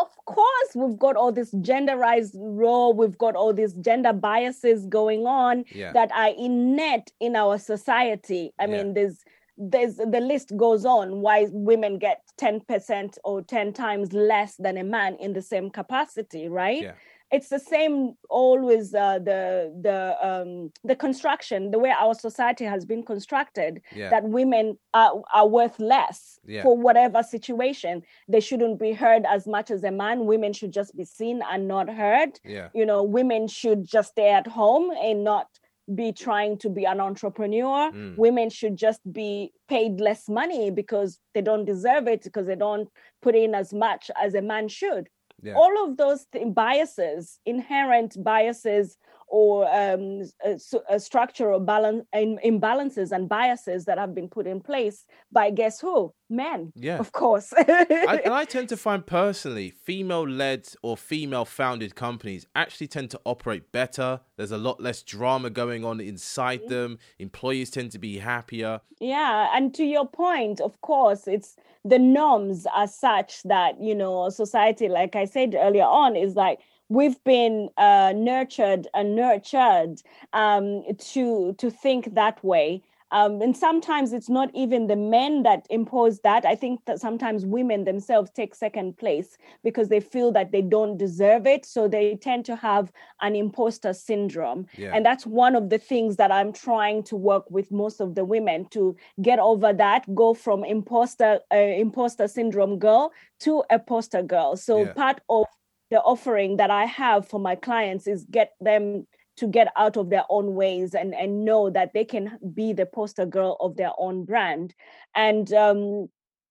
Of 0.00 0.08
course, 0.24 0.70
we've 0.74 0.98
got 0.98 1.14
all 1.16 1.30
this 1.30 1.52
genderized 1.54 2.32
role, 2.34 2.92
we've 2.92 3.16
got 3.16 3.36
all 3.36 3.52
these 3.52 3.72
gender 3.74 4.12
biases 4.12 4.84
going 4.86 5.26
on 5.26 5.64
Yeah. 5.70 5.92
that 5.92 6.10
are 6.12 6.34
innate 6.36 7.12
in 7.20 7.36
our 7.36 7.58
society. 7.58 8.52
I 8.58 8.64
Yeah. 8.66 8.76
mean, 8.82 8.94
there's 8.94 9.24
there's 9.58 9.96
the 9.96 10.20
list 10.20 10.54
goes 10.58 10.84
on 10.84 11.22
why 11.22 11.46
women 11.50 11.96
get 11.96 12.20
10% 12.36 13.16
or 13.24 13.40
10 13.40 13.72
times 13.72 14.12
less 14.12 14.56
than 14.56 14.76
a 14.76 14.84
man 14.84 15.16
in 15.16 15.32
the 15.32 15.40
same 15.40 15.70
capacity, 15.70 16.46
right? 16.46 16.82
Yeah. 16.82 16.92
It's 17.32 17.48
the 17.48 17.58
same 17.58 18.14
always 18.30 18.94
uh, 18.94 19.18
the 19.18 19.72
the 19.82 20.16
um, 20.28 20.70
the 20.84 20.94
construction, 20.94 21.70
the 21.72 21.78
way 21.78 21.90
our 21.90 22.14
society 22.14 22.64
has 22.64 22.84
been 22.84 23.02
constructed 23.04 23.82
Yeah. 23.94 24.10
that 24.10 24.24
women 24.24 24.78
are, 24.94 25.22
are 25.34 25.48
worth 25.48 25.78
less 25.80 26.38
Yeah. 26.46 26.62
for 26.62 26.76
whatever 26.76 27.22
situation. 27.22 28.02
They 28.28 28.40
shouldn't 28.40 28.78
be 28.78 28.92
heard 28.92 29.24
as 29.26 29.46
much 29.46 29.70
as 29.70 29.82
a 29.82 29.90
man. 29.90 30.26
Women 30.26 30.52
should 30.52 30.72
just 30.72 30.96
be 30.96 31.04
seen 31.04 31.42
and 31.50 31.66
not 31.66 31.88
heard. 31.88 32.38
Yeah. 32.44 32.68
You 32.74 32.86
know, 32.86 33.02
women 33.02 33.48
should 33.48 33.84
just 33.86 34.10
stay 34.10 34.30
at 34.30 34.46
home 34.46 34.90
and 35.02 35.24
not 35.24 35.48
be 35.94 36.12
trying 36.12 36.58
to 36.58 36.68
be 36.68 36.84
an 36.84 37.00
entrepreneur. 37.00 37.92
Mm. 37.92 38.16
Women 38.16 38.50
should 38.50 38.76
just 38.76 39.00
be 39.12 39.52
paid 39.68 40.00
less 40.00 40.28
money 40.28 40.70
because 40.70 41.18
they 41.34 41.42
don't 41.42 41.64
deserve 41.64 42.08
it 42.08 42.22
because 42.24 42.46
they 42.46 42.56
don't 42.56 42.88
put 43.22 43.34
in 43.36 43.54
as 43.54 43.72
much 43.72 44.10
as 44.20 44.34
a 44.34 44.42
man 44.42 44.68
should 44.68 45.08
Yeah. 45.42 45.54
all 45.54 45.84
of 45.84 45.96
those 45.96 46.26
th- 46.26 46.52
biases 46.54 47.38
inherent 47.44 48.22
biases 48.22 48.96
or 49.28 49.66
um, 49.74 50.22
so- 50.58 50.82
uh, 50.88 50.98
structural 50.98 51.60
balance 51.60 52.04
imbalances 52.14 53.12
and 53.12 53.28
biases 53.28 53.84
that 53.84 53.98
have 53.98 54.14
been 54.14 54.28
put 54.28 54.46
in 54.46 54.60
place 54.60 55.04
by 55.32 55.50
guess 55.50 55.80
who 55.80 56.12
men 56.28 56.72
Yeah. 56.74 56.98
of 56.98 57.12
course 57.12 57.52
I, 57.56 58.20
and 58.24 58.34
I 58.34 58.44
tend 58.54 58.68
to 58.70 58.76
find 58.76 59.06
personally, 59.06 59.70
female 59.70 60.26
led 60.28 60.66
or 60.82 60.96
female 60.96 61.44
founded 61.44 61.94
companies 61.94 62.46
actually 62.54 62.88
tend 62.88 63.10
to 63.12 63.20
operate 63.24 63.70
better. 63.72 64.20
There's 64.36 64.50
a 64.52 64.58
lot 64.58 64.80
less 64.80 65.02
drama 65.02 65.50
going 65.50 65.84
on 65.84 66.00
inside 66.00 66.60
Mm-hmm. 66.60 66.68
them. 66.68 66.98
Employees 67.18 67.70
tend 67.70 67.92
to 67.92 67.98
be 67.98 68.18
happier. 68.18 68.80
Yeah, 69.00 69.48
and 69.54 69.74
to 69.74 69.84
your 69.84 70.06
point, 70.08 70.60
of 70.60 70.80
course, 70.80 71.28
it's 71.28 71.56
the 71.84 71.98
norms 71.98 72.66
are 72.74 72.86
such 72.88 73.42
that 73.44 73.80
you 73.80 73.94
know 73.94 74.28
society, 74.30 74.88
like 74.88 75.14
I 75.16 75.24
said 75.26 75.54
earlier 75.58 75.84
on, 75.84 76.16
is 76.16 76.34
like 76.34 76.60
we've 76.88 77.22
been 77.24 77.68
uh, 77.76 78.12
nurtured 78.16 78.86
and 78.94 79.14
nurtured 79.16 80.02
um, 80.32 80.82
to 80.98 81.54
to 81.54 81.70
think 81.70 82.14
that 82.14 82.42
way. 82.44 82.82
Um, 83.12 83.40
and 83.40 83.56
sometimes 83.56 84.12
it's 84.12 84.28
not 84.28 84.50
even 84.52 84.88
the 84.88 84.96
men 84.96 85.44
that 85.44 85.64
impose 85.70 86.18
that. 86.20 86.44
I 86.44 86.56
think 86.56 86.84
that 86.86 87.00
sometimes 87.00 87.46
women 87.46 87.84
themselves 87.84 88.32
take 88.32 88.52
second 88.52 88.96
place 88.96 89.38
because 89.62 89.88
they 89.88 90.00
feel 90.00 90.32
that 90.32 90.50
they 90.50 90.60
don't 90.60 90.96
deserve 90.98 91.46
it. 91.46 91.64
So 91.64 91.86
they 91.86 92.16
tend 92.16 92.44
to 92.46 92.56
have 92.56 92.90
an 93.20 93.36
imposter 93.36 93.92
syndrome. 93.92 94.66
Yeah. 94.76 94.90
And 94.92 95.06
that's 95.06 95.24
one 95.24 95.54
of 95.54 95.70
the 95.70 95.78
things 95.78 96.16
that 96.16 96.32
I'm 96.32 96.52
trying 96.52 97.04
to 97.04 97.16
work 97.16 97.48
with 97.48 97.70
most 97.70 98.00
of 98.00 98.16
the 98.16 98.24
women 98.24 98.64
to 98.70 98.96
get 99.22 99.38
over 99.38 99.72
that, 99.72 100.12
go 100.12 100.34
from 100.34 100.64
imposter 100.64 101.38
uh, 101.54 101.56
imposter 101.56 102.26
syndrome 102.26 102.76
girl 102.78 103.12
to 103.40 103.62
a 103.70 103.78
poster 103.78 104.22
girl. 104.22 104.56
So 104.56 104.86
Yeah. 104.86 104.92
part 104.94 105.20
of 105.28 105.46
the 105.90 106.00
offering 106.00 106.56
that 106.56 106.70
I 106.70 106.84
have 106.84 107.28
for 107.28 107.40
my 107.40 107.54
clients 107.54 108.06
is 108.06 108.24
get 108.30 108.52
them 108.60 109.06
to 109.36 109.46
get 109.46 109.68
out 109.76 109.96
of 109.96 110.08
their 110.10 110.24
own 110.30 110.54
ways 110.54 110.94
and 110.94 111.14
and 111.14 111.44
know 111.44 111.70
that 111.70 111.92
they 111.92 112.04
can 112.04 112.38
be 112.54 112.72
the 112.72 112.86
poster 112.86 113.26
girl 113.26 113.56
of 113.60 113.76
their 113.76 113.92
own 113.98 114.24
brand. 114.24 114.74
And 115.14 115.52
um 115.52 116.08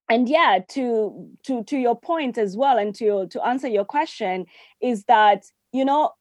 and 0.09 0.29
yeah 0.29 0.59
to 0.69 1.29
to 1.43 1.63
to 1.63 1.77
your 1.77 1.99
point 1.99 2.37
as 2.37 2.55
well 2.55 2.77
and 2.77 2.93
to 2.95 3.27
to 3.27 3.45
answer 3.45 3.67
your 3.67 3.85
question 3.85 4.45
is 4.81 5.03
that 5.05 5.45
you 5.71 5.85
know 5.85 6.11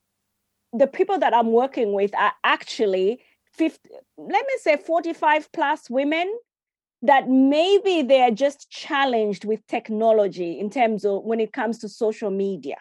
the 0.72 0.86
people 0.86 1.18
that 1.18 1.34
i'm 1.34 1.52
working 1.52 1.92
with 1.92 2.14
are 2.14 2.32
actually 2.42 3.22
50 3.52 3.88
let 4.16 4.46
me 4.46 4.54
say 4.60 4.76
45 4.76 5.52
plus 5.52 5.90
women 5.90 6.32
that 7.02 7.28
maybe 7.28 8.02
they 8.02 8.22
are 8.22 8.30
just 8.30 8.70
challenged 8.70 9.44
with 9.44 9.66
technology 9.66 10.58
in 10.58 10.70
terms 10.70 11.04
of 11.04 11.22
when 11.24 11.38
it 11.38 11.52
comes 11.52 11.78
to 11.78 11.88
social 11.88 12.30
media 12.30 12.76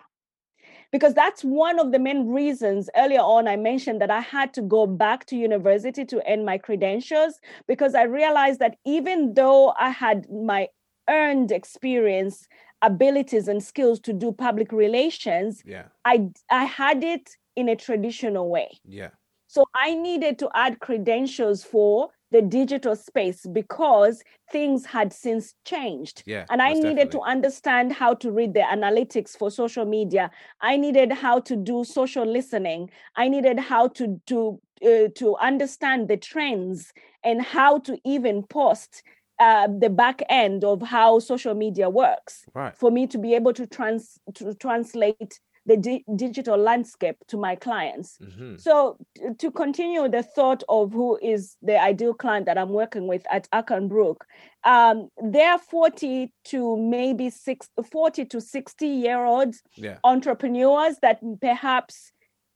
because 0.93 1.13
that's 1.15 1.43
one 1.43 1.79
of 1.79 1.91
the 1.91 1.99
main 1.99 2.29
reasons 2.29 2.89
earlier 2.95 3.19
on 3.19 3.47
i 3.47 3.57
mentioned 3.57 3.99
that 3.99 4.11
i 4.11 4.21
had 4.21 4.53
to 4.53 4.61
go 4.61 4.85
back 4.87 5.25
to 5.25 5.35
university 5.35 6.05
to 6.05 6.21
earn 6.31 6.45
my 6.45 6.57
credentials 6.57 7.39
because 7.67 7.95
i 7.95 8.03
realized 8.03 8.59
that 8.59 8.77
even 8.85 9.33
though 9.33 9.73
i 9.79 9.89
had 9.89 10.25
my 10.31 10.67
earned 11.09 11.51
experience 11.51 12.47
abilities 12.81 13.47
and 13.47 13.61
skills 13.63 13.99
to 13.99 14.13
do 14.13 14.31
public 14.31 14.71
relations 14.71 15.61
Yeah. 15.65 15.87
i 16.05 16.29
i 16.51 16.63
had 16.65 17.03
it 17.03 17.35
in 17.55 17.67
a 17.69 17.75
traditional 17.75 18.49
way 18.49 18.69
Yeah. 18.85 19.09
so 19.47 19.65
I 19.75 19.93
needed 19.93 20.39
to 20.39 20.49
add 20.55 20.79
credentials 20.79 21.63
for 21.63 22.09
the 22.33 22.41
digital 22.41 22.95
space 22.95 23.45
because 23.45 24.23
things 24.51 24.85
had 24.85 25.13
since 25.13 25.55
changed. 25.65 26.23
Yeah. 26.25 26.45
And 26.49 26.61
I 26.61 26.73
needed 26.73 27.11
to 27.11 27.21
understand 27.21 27.93
how 27.93 28.15
to 28.15 28.31
read 28.31 28.53
the 28.53 28.61
analytics 28.77 29.37
for 29.37 29.49
social 29.51 29.85
media. 29.85 30.29
I 30.59 30.75
needed 30.77 31.11
how 31.13 31.39
to 31.41 31.55
do 31.55 31.83
social 31.85 32.25
listening. 32.25 32.89
I 33.15 33.29
needed 33.29 33.59
how 33.59 33.87
to 33.99 34.19
to 34.31 34.59
uh, 34.83 35.07
to 35.15 35.37
understand 35.37 36.09
the 36.09 36.17
trends 36.17 36.91
and 37.23 37.41
how 37.41 37.79
to 37.87 37.97
even 38.03 38.43
post 38.43 39.03
uh, 39.39 39.67
the 39.83 39.89
back 39.89 40.21
end 40.29 40.63
of 40.63 40.81
how 40.81 41.19
social 41.19 41.55
media 41.55 41.89
works 41.89 42.45
Right. 42.53 42.75
for 42.75 42.91
me 42.91 43.07
to 43.07 43.17
be 43.17 43.33
able 43.35 43.53
to 43.53 43.65
trans 43.65 44.19
to 44.35 44.53
translate 44.55 45.39
the 45.65 45.77
di- 45.77 46.03
digital 46.15 46.57
landscape 46.57 47.15
to 47.27 47.37
my 47.37 47.55
clients. 47.55 48.17
hmm 48.17 48.55
So 48.57 48.97
t- 49.15 49.23
to 49.39 49.51
continue 49.51 50.09
the 50.09 50.23
thought 50.23 50.63
of 50.67 50.91
who 50.93 51.17
is 51.21 51.57
the 51.61 51.79
ideal 51.79 52.13
client 52.13 52.45
that 52.47 52.57
I'm 52.57 52.69
working 52.73 53.07
with 53.07 53.23
at 53.31 53.47
Brook, 53.87 54.25
um, 54.65 55.09
they're 55.21 55.57
40 55.57 56.31
to 56.45 56.77
maybe 56.77 57.29
six, 57.29 57.69
40 57.91 58.25
to 58.25 58.41
60 58.41 58.87
year 58.87 59.23
olds 59.25 59.61
Yeah. 59.77 59.97
entrepreneurs 60.03 60.97
that 61.01 61.19
perhaps 61.41 62.11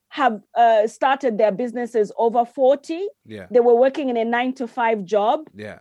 have 0.10 0.41
uh, 0.56 0.88
started 0.88 1.38
their 1.38 1.52
businesses 1.52 2.12
over 2.17 2.46
40. 2.46 3.08
Yeah. 3.26 3.48
They 3.52 3.60
were 3.60 3.76
working 3.76 4.10
in 4.10 4.17
a 4.17 4.26
nine 4.26 4.54
to 4.54 4.67
five 4.67 5.04
job 5.04 5.41
Yeah. 5.54 5.80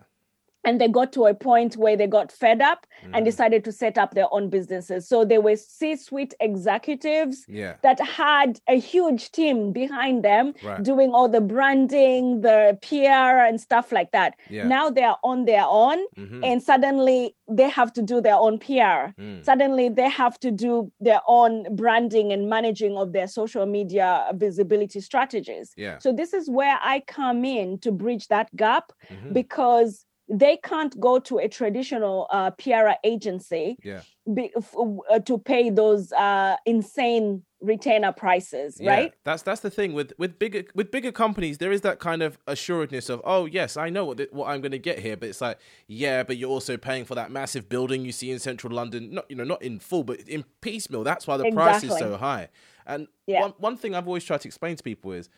And 0.66 0.80
they 0.80 0.88
got 0.88 1.12
to 1.12 1.26
a 1.26 1.34
point 1.34 1.76
where 1.76 1.96
they 1.96 2.06
got 2.08 2.30
fed 2.32 2.60
up 2.60 2.86
Mm. 3.04 3.10
and 3.14 3.24
decided 3.24 3.62
to 3.64 3.72
set 3.72 3.96
up 3.98 4.10
their 4.14 4.26
own 4.32 4.48
businesses. 4.48 5.06
So 5.08 5.24
they 5.24 5.38
were 5.38 5.56
C-suite 5.56 6.34
executives 6.40 7.44
Yeah. 7.48 7.74
that 7.82 8.00
had 8.00 8.60
a 8.68 8.78
huge 8.78 9.30
team 9.32 9.72
behind 9.72 10.22
them 10.24 10.54
Right. 10.64 10.82
doing 10.82 11.12
all 11.14 11.28
the 11.28 11.40
branding, 11.40 12.40
the 12.40 12.78
PR 12.82 13.38
and 13.48 13.60
stuff 13.60 13.92
like 13.92 14.10
that. 14.12 14.34
Yeah. 14.50 14.66
Now 14.66 14.90
they 14.90 15.04
are 15.04 15.18
on 15.22 15.44
their 15.44 15.64
own 15.66 15.98
Mhm. 16.16 16.44
and 16.44 16.62
suddenly 16.62 17.36
they 17.48 17.68
have 17.68 17.92
to 17.92 18.02
do 18.02 18.20
their 18.20 18.34
own 18.34 18.58
PR. 18.58 19.12
Mm. 19.18 19.44
Suddenly 19.44 19.88
they 19.90 20.08
have 20.08 20.38
to 20.40 20.50
do 20.50 20.90
their 21.00 21.20
own 21.28 21.52
branding 21.76 22.32
and 22.32 22.48
managing 22.48 22.96
of 22.96 23.12
their 23.12 23.28
social 23.28 23.66
media 23.66 24.30
visibility 24.34 25.00
strategies. 25.00 25.72
Yeah. 25.76 25.98
So 25.98 26.12
this 26.12 26.32
is 26.32 26.50
where 26.50 26.78
I 26.82 27.00
come 27.06 27.44
in 27.44 27.78
to 27.80 27.92
bridge 27.92 28.26
that 28.28 28.48
gap 28.56 28.92
Mhm. 29.10 29.32
because 29.32 30.05
they 30.28 30.56
can't 30.56 30.98
go 31.00 31.18
to 31.20 31.38
a 31.38 31.48
traditional 31.48 32.26
uh, 32.30 32.50
PR 32.52 32.90
agency 33.04 33.76
Yeah. 33.84 34.00
be, 34.32 34.50
f- 34.56 34.74
uh, 35.10 35.20
to 35.20 35.38
pay 35.38 35.70
those 35.70 36.10
uh, 36.12 36.56
insane 36.66 37.42
retainer 37.60 38.12
prices, 38.12 38.78
Yeah, 38.80 38.90
right? 38.90 39.14
That's 39.24 39.42
that's 39.42 39.60
the 39.60 39.70
thing 39.70 39.92
with 39.94 40.12
with 40.18 40.38
bigger 40.38 40.64
with 40.74 40.90
bigger 40.90 41.12
companies. 41.12 41.58
There 41.58 41.70
is 41.72 41.80
that 41.82 42.00
kind 42.00 42.22
of 42.22 42.38
assuredness 42.46 43.08
of, 43.08 43.20
oh 43.24 43.46
yes, 43.46 43.76
I 43.76 43.88
know 43.88 44.04
what 44.04 44.16
th- 44.18 44.30
what 44.32 44.48
I'm 44.48 44.60
going 44.60 44.72
to 44.72 44.78
get 44.80 44.98
here, 44.98 45.16
but 45.16 45.28
it's 45.28 45.40
like, 45.40 45.58
yeah, 45.86 46.22
but 46.24 46.36
you're 46.36 46.50
also 46.50 46.76
paying 46.76 47.04
for 47.04 47.14
that 47.14 47.30
massive 47.30 47.68
building 47.68 48.04
you 48.04 48.12
see 48.12 48.30
in 48.32 48.38
central 48.40 48.72
London. 48.74 49.14
Not 49.14 49.30
you 49.30 49.36
know 49.36 49.44
not 49.44 49.62
in 49.62 49.78
full, 49.78 50.02
but 50.04 50.20
in 50.28 50.44
piecemeal. 50.60 51.04
That's 51.04 51.26
why 51.26 51.36
the 51.36 51.50
price 51.52 51.84
is 51.84 51.96
so 51.96 52.16
high. 52.16 52.48
And 52.84 53.06
Yeah. 53.26 53.40
one 53.42 53.54
one 53.58 53.76
thing 53.76 53.94
I've 53.94 54.06
always 54.08 54.24
tried 54.24 54.40
to 54.42 54.48
explain 54.48 54.74
to 54.76 54.82
people 54.82 55.12
is, 55.12 55.28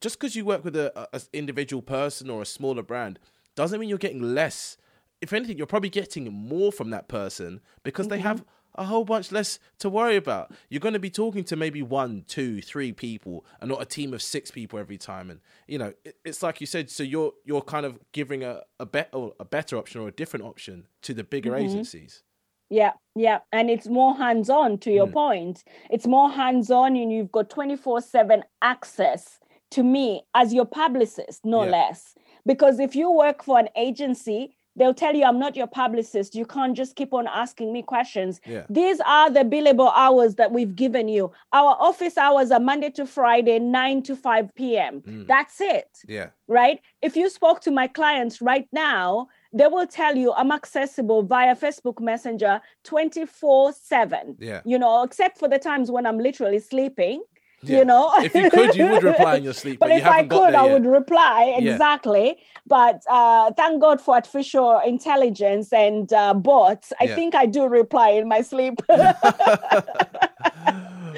just 0.00 0.18
because 0.18 0.34
you 0.36 0.44
work 0.44 0.64
with 0.64 0.76
a, 0.76 0.92
a 0.98 1.16
a 1.18 1.20
individual 1.32 1.82
person 1.82 2.30
or 2.30 2.40
a 2.42 2.46
smaller 2.46 2.82
brand 2.82 3.18
doesn't 3.60 3.78
mean 3.78 3.88
you're 3.90 3.98
getting 3.98 4.22
less. 4.34 4.78
If 5.20 5.34
anything, 5.34 5.58
you're 5.58 5.66
probably 5.66 5.90
getting 5.90 6.32
more 6.32 6.72
from 6.72 6.88
that 6.90 7.08
person 7.08 7.60
because 7.82 8.08
they 8.08 8.20
have 8.20 8.42
a 8.76 8.84
whole 8.84 9.04
bunch 9.04 9.30
less 9.32 9.58
to 9.80 9.90
worry 9.90 10.16
about. 10.16 10.50
You're 10.70 10.80
going 10.80 10.94
to 10.94 10.98
be 10.98 11.10
talking 11.10 11.44
to 11.44 11.56
maybe 11.56 11.82
one, 11.82 12.24
two, 12.26 12.62
three 12.62 12.92
people, 12.92 13.44
and 13.60 13.68
not 13.68 13.82
a 13.82 13.84
team 13.84 14.14
of 14.14 14.22
six 14.22 14.50
people 14.50 14.78
every 14.78 14.96
time. 14.96 15.28
And 15.28 15.40
you 15.68 15.76
know, 15.76 15.92
it's 16.24 16.42
like 16.42 16.62
you 16.62 16.66
said. 16.66 16.88
So 16.88 17.02
you're 17.02 17.32
you're 17.44 17.60
kind 17.60 17.84
of 17.84 17.98
giving 18.12 18.42
a 18.42 18.62
a 18.78 18.86
better 18.86 19.28
a 19.38 19.44
better 19.44 19.76
option 19.76 20.00
or 20.00 20.08
a 20.08 20.12
different 20.12 20.46
option 20.46 20.86
to 21.02 21.12
the 21.12 21.22
bigger 21.22 21.54
agencies. 21.54 22.22
Yeah, 22.70 22.92
yeah. 23.14 23.40
And 23.52 23.68
it's 23.68 23.88
more 23.88 24.14
hands 24.16 24.48
on 24.48 24.78
to 24.78 24.90
your 24.90 25.08
Mm. 25.08 25.12
point. 25.12 25.64
It's 25.90 26.06
more 26.06 26.30
hands 26.30 26.70
on, 26.70 26.96
and 26.96 27.12
you've 27.12 27.32
got 27.32 27.50
24 27.50 28.00
7 28.00 28.42
access 28.62 29.38
to 29.72 29.82
me 29.82 30.22
as 30.34 30.54
your 30.54 30.64
publicist, 30.66 31.44
no 31.44 31.64
Yeah. 31.64 31.70
less. 31.70 32.14
Because 32.50 32.80
if 32.80 32.96
you 32.96 33.12
work 33.12 33.44
for 33.44 33.60
an 33.60 33.68
agency, 33.76 34.56
they'll 34.74 34.92
tell 34.92 35.14
you, 35.14 35.24
I'm 35.24 35.38
not 35.38 35.54
your 35.54 35.68
publicist. 35.68 36.34
You 36.34 36.44
can't 36.44 36.76
just 36.76 36.96
keep 36.96 37.14
on 37.14 37.28
asking 37.28 37.72
me 37.72 37.80
questions. 37.80 38.40
Yeah. 38.44 38.64
These 38.68 38.98
are 39.06 39.30
the 39.30 39.44
billable 39.54 39.92
hours 39.94 40.34
that 40.34 40.50
we've 40.50 40.74
given 40.74 41.06
you. 41.06 41.30
Our 41.52 41.76
office 41.78 42.18
hours 42.18 42.50
are 42.50 42.58
Monday 42.58 42.90
to 42.98 43.06
Friday, 43.06 43.60
9 43.60 44.02
to 44.02 44.16
5 44.16 44.54
p.m. 44.56 45.00
Mm. 45.02 45.28
That's 45.28 45.60
it 45.60 45.90
Yeah, 46.08 46.30
right? 46.48 46.80
If 47.02 47.14
you 47.14 47.30
spoke 47.30 47.60
to 47.60 47.70
my 47.70 47.86
clients 47.86 48.42
right 48.42 48.66
now, 48.72 49.28
they 49.52 49.68
will 49.68 49.86
tell 49.86 50.16
you 50.16 50.32
I'm 50.32 50.50
accessible 50.50 51.22
via 51.22 51.54
Facebook 51.54 52.00
Messenger 52.00 52.60
24 52.82 53.74
7. 53.74 54.38
yeah. 54.40 54.60
You 54.64 54.78
know, 54.80 55.04
except 55.04 55.38
for 55.38 55.48
the 55.48 55.58
times 55.60 55.88
when 55.92 56.04
I'm 56.04 56.18
literally 56.18 56.58
sleeping, 56.58 57.22
Yeah. 57.62 57.78
you 57.78 57.84
know. 57.84 58.12
If 58.18 58.34
you 58.34 58.50
could, 58.50 58.74
you 58.74 58.88
would 58.88 59.02
reply 59.02 59.36
in 59.36 59.44
your 59.44 59.52
sleep, 59.52 59.78
but, 59.80 59.88
But 59.90 59.98
if 59.98 60.06
I 60.06 60.26
could, 60.26 60.54
I 60.54 60.64
yet. 60.64 60.72
would 60.72 60.86
reply 60.86 61.56
Yeah. 61.58 61.72
exactly. 61.72 62.38
But 62.66 63.02
uh, 63.08 63.52
thank 63.52 63.80
God 63.80 64.00
for 64.00 64.14
artificial 64.14 64.80
intelligence 64.84 65.72
and 65.72 66.12
uh, 66.12 66.34
bots. 66.34 66.92
I 67.00 67.04
Yeah. 67.04 67.14
think 67.14 67.34
I 67.34 67.46
do 67.46 67.66
reply 67.66 68.10
in 68.10 68.28
my 68.28 68.42
sleep. 68.42 68.80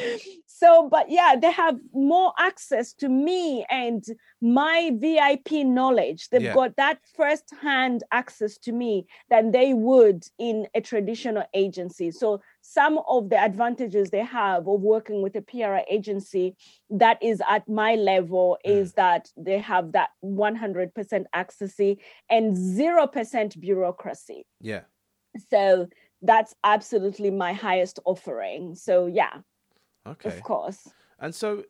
so 0.63 0.89
but 0.89 1.11
yeah 1.11 1.35
they 1.41 1.51
have 1.51 1.77
more 1.93 2.33
access 2.39 2.93
to 2.93 3.09
me 3.09 3.67
and 3.69 4.05
my 4.41 4.91
vip 4.95 5.51
knowledge. 5.51 6.29
They've 6.29 6.43
Yeah. 6.43 6.55
got 6.55 6.77
that 6.77 6.99
first 7.15 7.47
hand 7.63 8.03
access 8.11 8.59
to 8.59 8.73
me 8.73 9.07
than 9.31 9.53
they 9.53 9.73
would 9.73 10.25
in 10.39 10.67
a 10.75 10.81
traditional 10.81 11.45
agency. 11.55 12.11
So 12.11 12.41
some 12.61 12.99
of 13.09 13.31
the 13.31 13.39
advantages 13.39 14.11
they 14.11 14.25
have 14.25 14.67
of 14.67 14.81
working 14.81 15.23
with 15.23 15.35
a 15.37 15.43
pr 15.43 15.79
agency 15.97 16.57
that 16.91 17.19
is 17.23 17.41
at 17.49 17.69
my 17.69 17.95
level 17.95 18.59
hmm. 18.65 18.71
is 18.79 18.95
that 18.95 19.29
they 19.37 19.59
have 19.59 19.93
that 19.93 20.11
100% 20.25 21.25
access 21.33 21.79
and 22.29 22.57
0% 22.57 23.61
bureaucracy. 23.61 24.47
Yeah. 24.61 24.83
so 25.51 25.89
that's 26.25 26.55
absolutely 26.63 27.31
my 27.31 27.53
highest 27.53 27.99
offering. 28.05 28.75
So 28.75 29.07
yeah 29.07 29.39
Okay. 30.07 30.29
of 30.29 30.43
course 30.43 30.89
And 31.19 31.35
so, 31.35 31.65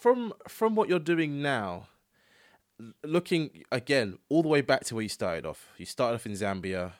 from 0.00 0.32
from 0.48 0.74
what 0.74 0.88
you're 0.88 0.98
doing 0.98 1.42
now, 1.42 1.88
looking 3.04 3.62
again 3.70 4.18
all 4.28 4.42
the 4.42 4.48
way 4.48 4.60
back 4.60 4.84
to 4.84 4.94
where 4.94 5.02
you 5.02 5.08
started 5.08 5.46
off. 5.46 5.68
You 5.78 5.86
started 5.86 6.16
off 6.16 6.26
in 6.26 6.32
Zambia. 6.32 6.92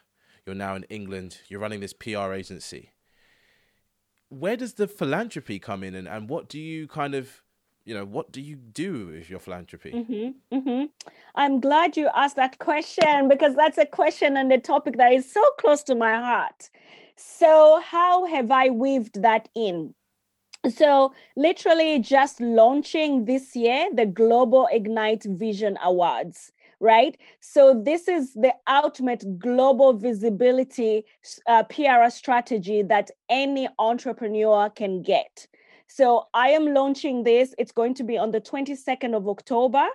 You're 0.44 0.54
now 0.54 0.74
in 0.76 0.84
England. 0.84 1.38
You're 1.48 1.60
running 1.60 1.80
this 1.80 1.92
PR 1.92 2.32
agency. 2.32 2.90
Where 4.28 4.56
does 4.56 4.74
the 4.74 4.88
philanthropy 4.88 5.58
come 5.58 5.82
in, 5.82 5.94
and, 5.94 6.08
and 6.08 6.28
what 6.28 6.48
do 6.48 6.58
you 6.58 6.88
kind 6.88 7.14
of, 7.14 7.42
you 7.84 7.94
know, 7.94 8.04
what 8.04 8.32
do 8.32 8.40
you 8.40 8.56
do 8.56 9.06
with 9.06 9.30
your 9.30 9.38
philanthropy? 9.38 9.92
hmm 9.92 10.58
hmm 10.58 10.84
I'm 11.34 11.60
glad 11.60 11.96
you 11.96 12.08
asked 12.14 12.36
that 12.36 12.58
question 12.58 13.28
because 13.28 13.54
that's 13.54 13.78
a 13.78 13.86
question 13.86 14.36
and 14.36 14.50
a 14.52 14.58
topic 14.58 14.96
that 14.96 15.12
is 15.12 15.30
so 15.30 15.42
close 15.58 15.82
to 15.84 15.94
my 15.94 16.14
heart. 16.14 16.70
So, 17.16 17.80
how 17.84 18.26
have 18.26 18.50
I 18.50 18.70
weaved 18.70 19.22
that 19.22 19.48
in? 19.54 19.94
So, 20.70 21.12
literally, 21.36 21.98
just 21.98 22.40
launching 22.40 23.24
this 23.24 23.54
year 23.54 23.88
the 23.92 24.06
Global 24.06 24.68
Ignite 24.72 25.24
Vision 25.24 25.78
Awards, 25.82 26.52
right? 26.80 27.16
So, 27.40 27.80
this 27.84 28.08
is 28.08 28.32
the 28.34 28.54
ultimate 28.68 29.38
global 29.38 29.92
visibility 29.92 31.04
uh, 31.46 31.64
PR 31.64 32.08
strategy 32.08 32.82
that 32.82 33.10
any 33.28 33.68
entrepreneur 33.78 34.70
can 34.70 35.02
get. 35.02 35.46
So, 35.88 36.26
I 36.34 36.48
am 36.48 36.72
launching 36.74 37.22
this. 37.22 37.54
It's 37.58 37.72
going 37.72 37.94
to 37.94 38.04
be 38.04 38.18
on 38.18 38.30
the 38.30 38.40
22nd 38.40 39.14
of 39.14 39.28
October 39.28 39.86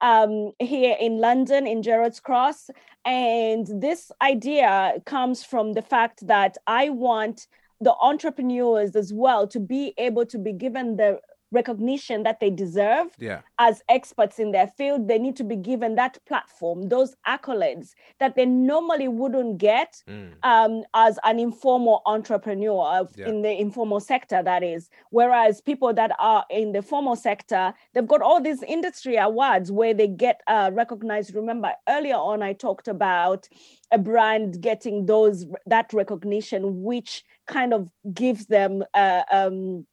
um, 0.00 0.52
here 0.58 0.96
in 1.00 1.18
London, 1.18 1.66
in 1.66 1.82
Gerrards 1.82 2.20
Cross. 2.22 2.70
And 3.04 3.66
this 3.80 4.12
idea 4.20 4.94
comes 5.06 5.44
from 5.44 5.72
the 5.72 5.82
fact 5.82 6.26
that 6.26 6.56
I 6.66 6.90
want 6.90 7.46
the 7.80 7.94
entrepreneurs 8.00 8.96
as 8.96 9.12
well 9.12 9.46
to 9.48 9.60
be 9.60 9.94
able 9.98 10.26
to 10.26 10.38
be 10.38 10.52
given 10.52 10.96
the 10.96 11.20
recognition 11.50 12.24
that 12.24 12.40
they 12.40 12.50
deserve 12.50 13.06
Yeah, 13.18 13.40
as 13.58 13.82
experts 13.88 14.38
in 14.38 14.50
their 14.52 14.66
field. 14.66 15.08
They 15.08 15.18
need 15.18 15.34
to 15.36 15.44
be 15.44 15.56
given 15.56 15.94
that 15.94 16.18
platform, 16.26 16.90
those 16.90 17.16
accolades 17.26 17.94
that 18.20 18.34
they 18.36 18.44
normally 18.44 19.08
wouldn't 19.08 19.56
get 19.56 20.02
Mm. 20.06 20.32
um, 20.42 20.84
as 20.92 21.18
an 21.24 21.38
informal 21.38 22.02
entrepreneur 22.04 23.08
Yeah. 23.16 23.28
in 23.28 23.40
the 23.40 23.58
informal 23.58 24.00
sector, 24.00 24.42
that 24.42 24.62
is. 24.62 24.90
Whereas 25.08 25.62
people 25.62 25.94
that 25.94 26.12
are 26.18 26.44
in 26.50 26.72
the 26.72 26.82
formal 26.82 27.16
sector, 27.16 27.72
they've 27.94 28.06
got 28.06 28.20
all 28.20 28.42
these 28.42 28.62
industry 28.62 29.16
awards 29.16 29.72
where 29.72 29.94
they 29.94 30.06
get 30.08 30.42
uh, 30.48 30.70
recognized. 30.74 31.34
Remember, 31.34 31.72
earlier 31.88 32.16
on, 32.16 32.42
I 32.42 32.52
talked 32.52 32.88
about 32.88 33.48
a 33.90 33.96
brand 33.96 34.60
getting 34.60 35.06
those 35.06 35.46
that 35.64 35.94
recognition, 35.94 36.82
which 36.82 37.24
kind 37.48 37.72
of 37.74 37.90
gives 38.14 38.46
them 38.46 38.84
uh, 38.94 39.22
um, 39.32 39.86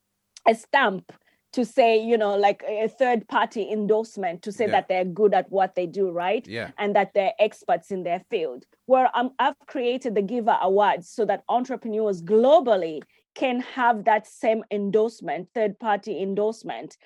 a 0.48 0.54
stamp 0.54 1.12
to 1.54 1.64
say, 1.64 1.98
you 1.98 2.18
know, 2.18 2.36
like 2.36 2.64
a 2.68 2.90
third 2.90 3.28
party 3.30 3.72
endorsement 3.72 4.42
to 4.42 4.52
say 4.52 4.66
Yeah. 4.66 4.72
that 4.72 4.88
they're 4.90 5.06
good 5.06 5.34
at 5.34 5.50
what 5.50 5.74
they 5.76 5.88
do, 5.88 6.12
right? 6.12 6.46
yeah, 6.48 6.72
and 6.78 6.94
that 6.96 7.14
they're 7.14 7.34
experts 7.40 7.92
in 7.92 8.04
their 8.04 8.22
field. 8.30 8.66
Where 8.88 9.10
um, 9.16 9.32
I've 9.40 9.56
created 9.66 10.16
the 10.16 10.22
GIVA 10.22 10.60
Awards 10.62 11.10
so 11.10 11.26
that 11.26 11.44
entrepreneurs 11.48 12.22
globally 12.22 13.02
can 13.36 13.62
have 13.62 14.04
that 14.04 14.28
same 14.28 14.64
endorsement, 14.70 15.48
third 15.54 15.80
party 15.80 16.22
endorsement. 16.22 16.98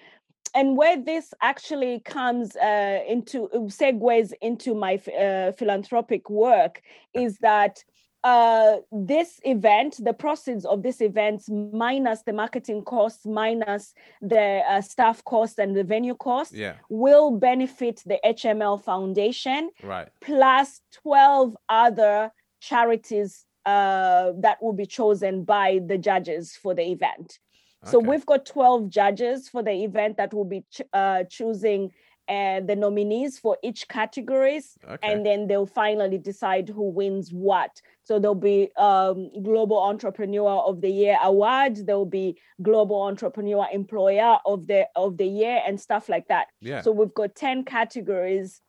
And 0.55 0.75
where 0.75 0.97
this 0.97 1.31
actually 1.43 1.99
comes 1.99 2.55
uh, 2.55 2.99
into 3.07 3.49
segues 3.69 4.33
into 4.41 4.73
my 4.73 4.95
uh, 4.95 5.51
philanthropic 5.51 6.27
work 6.29 6.81
is 7.13 7.37
that 7.39 7.83
uh, 8.23 8.77
this 8.91 9.39
event, 9.43 10.03
the 10.03 10.13
proceeds 10.13 10.65
of 10.65 10.83
this 10.83 11.01
event, 11.01 11.43
minus 11.49 12.21
the 12.23 12.33
marketing 12.33 12.83
costs, 12.83 13.25
minus 13.25 13.93
the 14.21 14.61
uh, 14.69 14.81
staff 14.81 15.23
costs 15.23 15.57
and 15.57 15.75
the 15.75 15.83
venue 15.83 16.15
costs, 16.15 16.53
yeah. 16.53 16.73
will 16.89 17.31
benefit 17.31 18.03
the 18.05 18.19
HML 18.25 18.83
Foundation 18.83 19.69
Right. 19.83 20.09
plus 20.21 20.81
12 21.03 21.55
other 21.69 22.31
charities 22.59 23.45
uh, 23.65 24.33
that 24.39 24.61
will 24.61 24.73
be 24.73 24.85
chosen 24.85 25.43
by 25.43 25.79
the 25.85 25.97
judges 25.97 26.55
for 26.55 26.73
the 26.73 26.83
event. 26.83 27.39
So 27.85 27.97
we've 27.97 28.25
got 28.25 28.45
12 28.45 28.89
judges 28.89 29.47
for 29.47 29.63
the 29.63 29.71
event 29.71 30.17
that 30.17 30.33
will 30.33 30.43
be 30.43 30.65
ch- 30.69 30.81
uh, 30.91 31.23
choosing 31.23 31.91
uh, 32.29 32.59
the 32.61 32.75
nominees 32.75 33.39
for 33.39 33.57
each 33.63 33.87
categories, 33.87 34.77
Okay. 34.87 34.97
and 35.11 35.25
then 35.25 35.47
they'll 35.47 35.65
finally 35.65 36.17
decide 36.17 36.69
who 36.69 36.83
wins 36.89 37.33
what. 37.33 37.81
So 38.03 38.19
there'll 38.19 38.35
be 38.35 38.69
um, 38.77 39.29
Global 39.43 39.79
Entrepreneur 39.79 40.61
of 40.65 40.81
the 40.81 40.89
Year 40.89 41.17
award. 41.23 41.77
There'll 41.85 42.05
be 42.05 42.37
Global 42.61 43.01
Entrepreneur 43.01 43.67
Employer 43.73 44.37
of 44.45 44.67
the 44.67 44.87
of 44.95 45.17
the 45.17 45.25
Year 45.27 45.61
and 45.65 45.79
stuff 45.79 46.07
like 46.09 46.27
that. 46.27 46.47
yeah. 46.61 46.81
So 46.81 46.91
we've 46.91 47.13
got 47.13 47.35
10 47.35 47.63
categories 47.65 48.61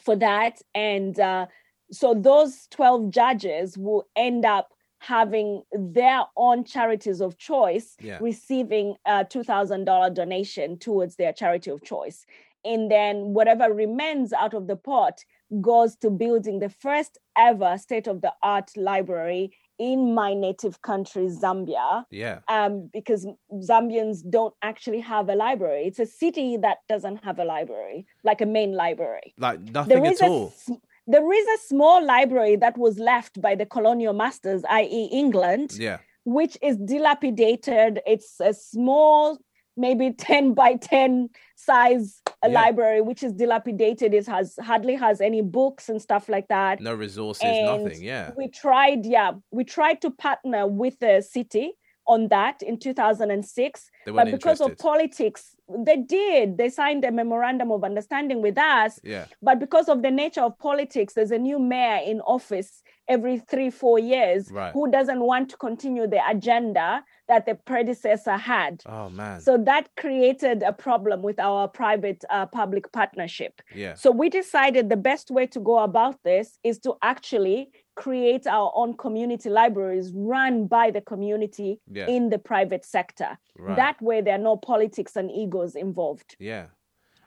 for 0.00 0.16
that. 0.16 0.60
And 0.74 1.18
uh, 1.20 1.46
so 1.90 2.14
those 2.14 2.66
12 2.70 3.10
judges 3.10 3.76
will 3.76 4.06
end 4.16 4.44
up 4.44 4.72
having 5.00 5.62
their 5.72 6.22
own 6.36 6.64
charities 6.64 7.20
of 7.20 7.38
choice 7.38 7.96
Yeah. 8.00 8.18
receiving 8.20 8.96
a 9.06 9.24
$2,000 9.24 10.12
donation 10.12 10.76
towards 10.78 11.14
their 11.16 11.32
charity 11.32 11.70
of 11.70 11.82
choice. 11.82 12.26
And 12.64 12.90
then 12.90 13.34
whatever 13.34 13.72
remains 13.72 14.32
out 14.32 14.54
of 14.54 14.66
the 14.66 14.76
pot 14.76 15.24
goes 15.60 15.96
to 15.96 16.10
building 16.10 16.58
the 16.58 16.68
first 16.68 17.18
ever 17.36 17.78
state 17.78 18.06
of 18.06 18.20
the 18.20 18.32
art 18.42 18.70
library 18.76 19.52
in 19.78 20.12
my 20.12 20.34
native 20.34 20.82
country, 20.82 21.26
Zambia 21.28 22.04
yeah. 22.10 22.40
um, 22.48 22.90
because 22.92 23.26
Zambians 23.60 24.28
don't 24.28 24.52
actually 24.60 24.98
have 25.00 25.28
a 25.28 25.36
library. 25.36 25.84
It's 25.84 26.00
a 26.00 26.06
city 26.06 26.56
that 26.56 26.78
doesn't 26.88 27.22
have 27.24 27.38
a 27.38 27.44
library, 27.44 28.04
like 28.24 28.40
a 28.40 28.46
main 28.46 28.72
library. 28.72 29.34
Like 29.38 29.60
nothing 29.60 30.04
at 30.04 30.20
a 30.20 30.26
all. 30.26 30.48
s- 30.48 30.70
there 31.06 31.32
is 31.32 31.46
a 31.46 31.58
small 31.68 32.04
library 32.04 32.56
that 32.56 32.76
was 32.76 32.98
left 32.98 33.40
by 33.40 33.54
the 33.54 33.64
colonial 33.64 34.12
masters, 34.12 34.62
i.e., 34.68 35.04
England, 35.12 35.76
Yeah. 35.78 35.98
which 36.24 36.58
is 36.60 36.76
dilapidated. 36.76 38.00
It's 38.06 38.40
a 38.40 38.52
small, 38.52 39.38
maybe 39.78 40.12
10 40.12 40.54
by 40.54 40.74
10 40.74 41.30
size 41.56 42.20
Yeah. 42.44 42.50
library, 42.50 43.00
which 43.00 43.22
is 43.22 43.32
dilapidated. 43.32 44.14
It 44.14 44.26
has 44.26 44.56
hardly 44.62 44.94
has 44.96 45.20
any 45.20 45.40
books 45.42 45.88
and 45.88 46.00
stuff 46.00 46.28
like 46.28 46.48
that 46.48 46.80
No 46.80 46.94
resources, 46.94 47.42
and 47.44 47.66
nothing. 47.84 48.02
Yeah. 48.02 48.30
we 48.36 48.48
tried 48.48 49.06
yeah 49.06 49.32
we 49.50 49.64
tried 49.64 50.00
to 50.02 50.10
partner 50.10 50.66
with 50.66 50.98
the 51.00 51.20
city 51.22 51.72
on 52.06 52.28
that 52.28 52.62
in 52.62 52.78
2006 52.78 53.90
They 54.06 54.12
but 54.12 54.30
because 54.30 54.60
of 54.62 54.78
politics 54.78 55.54
they 55.86 55.96
did 55.98 56.56
they 56.56 56.70
signed 56.70 57.04
a 57.04 57.10
memorandum 57.12 57.70
of 57.70 57.84
understanding 57.84 58.40
with 58.40 58.56
us 58.56 58.98
Yeah. 59.04 59.26
but 59.42 59.58
because 59.58 59.88
of 59.88 60.02
the 60.02 60.10
nature 60.10 60.40
of 60.42 60.58
politics 60.58 61.12
there's 61.14 61.32
a 61.32 61.38
new 61.38 61.58
mayor 61.58 62.00
in 62.10 62.20
office 62.22 62.82
every 63.08 63.38
three 63.38 63.70
four 63.70 63.98
years 63.98 64.50
Right. 64.52 64.72
who 64.72 64.90
doesn't 64.90 65.20
want 65.20 65.48
to 65.50 65.56
continue 65.56 66.06
the 66.06 66.20
agenda 66.28 67.04
that 67.28 67.46
the 67.46 67.54
predecessor 67.54 68.36
had 68.36 68.82
Oh 68.86 69.08
man. 69.10 69.40
so 69.40 69.56
that 69.58 69.88
created 69.96 70.62
a 70.62 70.72
problem 70.72 71.22
with 71.22 71.38
our 71.38 71.68
private 71.68 72.24
uh, 72.30 72.46
public 72.46 72.90
partnership 72.92 73.60
yeah. 73.74 73.94
so 73.94 74.10
we 74.10 74.28
decided 74.28 74.88
the 74.88 74.96
best 74.96 75.30
way 75.30 75.46
to 75.46 75.60
go 75.60 75.78
about 75.80 76.16
this 76.24 76.58
is 76.64 76.78
to 76.80 76.94
actually 77.02 77.70
create 77.96 78.46
our 78.46 78.70
own 78.76 78.96
community 78.96 79.50
libraries 79.50 80.12
run 80.14 80.66
by 80.66 80.90
the 80.90 81.00
community 81.00 81.80
Yeah. 81.90 82.06
in 82.06 82.28
the 82.30 82.38
private 82.38 82.84
sector. 82.84 83.36
Right. 83.58 83.74
That 83.76 84.00
way, 84.00 84.20
there 84.20 84.36
are 84.36 84.38
no 84.52 84.56
politics 84.56 85.16
and 85.16 85.28
egos 85.32 85.74
involved. 85.74 86.36
yeah. 86.38 86.66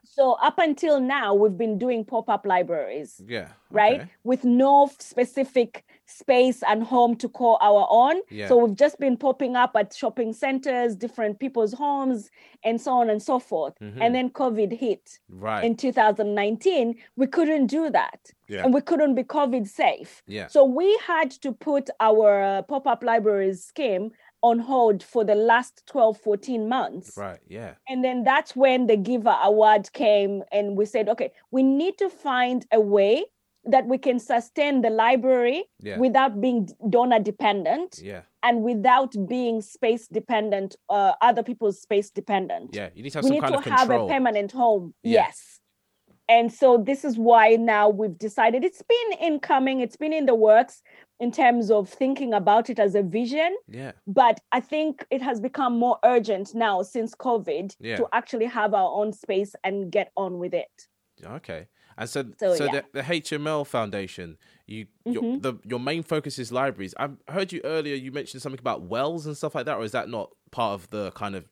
So, 0.03 0.33
up 0.41 0.57
until 0.57 0.99
now, 0.99 1.33
we've 1.33 1.57
been 1.57 1.77
doing 1.77 2.03
pop 2.03 2.27
up 2.29 2.45
libraries, 2.45 3.21
Yeah. 3.27 3.49
right? 3.69 4.01
Okay. 4.01 4.09
With 4.23 4.43
no 4.43 4.89
specific 4.99 5.85
space 6.05 6.63
and 6.67 6.83
home 6.83 7.15
to 7.17 7.29
call 7.29 7.57
our 7.61 7.87
own. 7.89 8.21
Yeah. 8.29 8.47
So, 8.47 8.57
we've 8.57 8.75
just 8.75 8.99
been 8.99 9.15
popping 9.15 9.55
up 9.55 9.71
at 9.75 9.93
shopping 9.93 10.33
centers, 10.33 10.95
different 10.95 11.39
people's 11.39 11.73
homes, 11.73 12.29
and 12.63 12.81
so 12.81 12.91
on 12.93 13.09
and 13.09 13.21
so 13.21 13.39
forth. 13.39 13.75
Mhm. 13.79 14.01
And 14.01 14.13
then 14.15 14.29
COVID 14.31 14.73
hit 14.73 15.19
Right. 15.29 15.63
in 15.63 15.75
2019, 15.75 16.95
we 17.15 17.27
couldn't 17.27 17.67
do 17.67 17.89
that. 17.91 18.19
Yeah. 18.47 18.63
And 18.65 18.73
we 18.73 18.81
couldn't 18.81 19.15
be 19.15 19.23
COVID 19.23 19.65
safe. 19.67 20.23
yeah. 20.27 20.47
So 20.47 20.65
we 20.65 20.97
had 21.07 21.31
to 21.43 21.53
put 21.53 21.89
our 21.99 22.41
uh, 22.43 22.61
pop 22.63 22.85
up 22.87 23.03
libraries 23.03 23.63
scheme 23.63 24.11
on 24.41 24.59
hold 24.59 25.03
for 25.03 25.23
the 25.23 25.35
last 25.35 25.83
12, 25.87 26.17
14 26.17 26.67
months. 26.67 27.13
Right. 27.17 27.39
Yeah. 27.47 27.75
And 27.87 28.03
then 28.03 28.23
that's 28.23 28.55
when 28.55 28.87
the 28.87 28.97
GIVA 28.97 29.39
Award 29.43 29.91
came, 29.93 30.43
and 30.51 30.75
we 30.77 30.85
said, 30.85 31.09
okay, 31.09 31.31
we 31.51 31.63
need 31.63 31.97
to 31.99 32.09
find 32.09 32.65
a 32.71 32.79
way 32.79 33.25
that 33.65 33.85
we 33.85 33.97
can 33.97 34.19
sustain 34.19 34.81
the 34.81 34.89
library 34.89 35.65
Yeah. 35.79 35.97
without 35.99 36.41
being 36.41 36.67
donor 36.89 37.19
dependent 37.19 37.99
yeah. 38.01 38.21
and 38.41 38.63
without 38.63 39.13
being 39.27 39.61
space 39.61 40.07
dependent, 40.07 40.75
uh, 40.89 41.13
other 41.21 41.43
people's 41.43 41.79
space 41.79 42.09
dependent 42.09 42.75
Yeah. 42.75 42.89
You 42.95 43.03
need 43.03 43.11
to 43.11 43.19
have 43.19 43.25
we 43.25 43.29
some 43.29 43.35
need 43.35 43.41
kind 43.41 43.53
to 43.53 43.59
of 43.59 43.65
have 43.65 43.89
a 43.91 44.07
permanent 44.07 44.51
home 44.51 44.95
Yeah. 45.03 45.25
yes 45.27 45.60
and 46.35 46.51
so 46.61 46.67
this 46.89 47.01
is 47.09 47.15
why 47.27 47.45
now 47.73 47.85
we've 47.99 48.17
decided 48.27 48.63
it's 48.63 48.83
been 48.95 49.09
incoming 49.29 49.81
it's 49.85 49.97
been 50.03 50.13
in 50.13 50.25
the 50.31 50.35
works 50.49 50.75
in 51.19 51.31
terms 51.31 51.69
of 51.77 51.89
thinking 52.01 52.31
about 52.41 52.69
it 52.71 52.79
as 52.85 52.93
a 52.95 53.03
vision 53.19 53.51
yeah. 53.67 53.91
but 54.07 54.39
i 54.51 54.59
think 54.71 55.05
it 55.11 55.21
has 55.21 55.37
become 55.49 55.73
more 55.85 55.97
urgent 56.15 56.47
now 56.55 56.75
since 56.81 57.09
covid 57.27 57.67
Yeah. 57.79 57.97
to 57.97 58.07
actually 58.19 58.45
have 58.59 58.71
our 58.81 58.91
own 58.99 59.13
space 59.13 59.51
and 59.65 59.91
get 59.97 60.07
on 60.15 60.31
with 60.43 60.53
it 60.53 60.75
Okay. 61.23 61.67
And 61.97 62.09
so, 62.09 62.23
so, 62.39 62.55
So, 62.55 62.63
yeah. 62.65 62.71
the, 62.71 62.85
the 62.93 63.01
HML 63.03 63.67
Foundation, 63.67 64.37
you 64.65 64.87
your, 65.05 65.23
Mhm. 65.23 65.41
the 65.41 65.53
your 65.71 65.79
main 65.79 66.03
focus 66.03 66.39
is 66.39 66.51
libraries. 66.51 66.93
I 66.97 67.09
heard 67.27 67.51
you 67.53 67.61
earlier. 67.63 67.95
You 67.95 68.11
mentioned 68.11 68.41
something 68.41 68.59
about 68.59 68.83
wells 68.83 69.25
and 69.27 69.37
stuff 69.37 69.53
like 69.53 69.65
that, 69.67 69.77
or 69.77 69.83
is 69.83 69.91
that 69.91 70.09
not 70.09 70.31
part 70.51 70.73
of 70.73 70.89
the 70.89 71.11
kind 71.11 71.35
of 71.35 71.43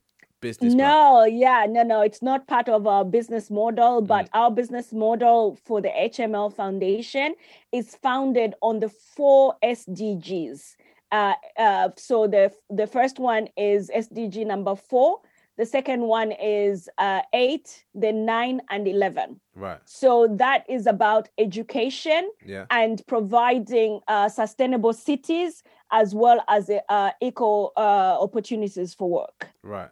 business? 0.41 0.73
no 0.73 1.23
yeah 1.25 1.65
no 1.69 1.83
no 1.83 2.01
it's 2.01 2.21
not 2.21 2.47
part 2.47 2.69
of 2.69 2.87
our 2.87 3.03
business 3.05 3.49
model 3.49 4.01
but 4.01 4.25
Mm. 4.25 4.29
our 4.33 4.51
business 4.51 4.91
model 4.93 5.57
for 5.65 5.81
the 5.81 5.89
hml 5.89 6.53
foundation 6.53 7.35
is 7.71 7.95
founded 7.95 8.53
on 8.61 8.79
the 8.79 8.89
four 8.89 9.55
sdgs 9.63 10.75
uh, 11.11 11.33
uh, 11.57 11.89
so 11.97 12.27
the 12.27 12.51
the 12.69 12.87
first 12.87 13.19
one 13.19 13.47
is 13.57 13.89
sdg 13.95 14.45
number 14.45 14.75
four 14.75 15.19
the 15.57 15.65
second 15.65 16.01
one 16.03 16.31
is 16.31 16.87
uh, 16.99 17.21
eight 17.33 17.83
then 17.93 18.25
nine 18.25 18.61
and 18.69 18.87
11 18.87 19.39
Right. 19.55 19.79
so 19.85 20.27
that 20.37 20.63
is 20.69 20.87
about 20.87 21.27
education 21.37 22.29
Yeah. 22.45 22.65
and 22.69 23.01
providing 23.07 23.99
uh, 24.07 24.29
sustainable 24.29 24.93
cities 24.93 25.63
as 25.91 26.15
well 26.15 26.41
as 26.47 26.69
uh, 26.69 27.11
eco 27.21 27.71
uh, 27.75 28.17
opportunities 28.21 28.93
for 28.93 29.09
work 29.09 29.49
Right. 29.63 29.89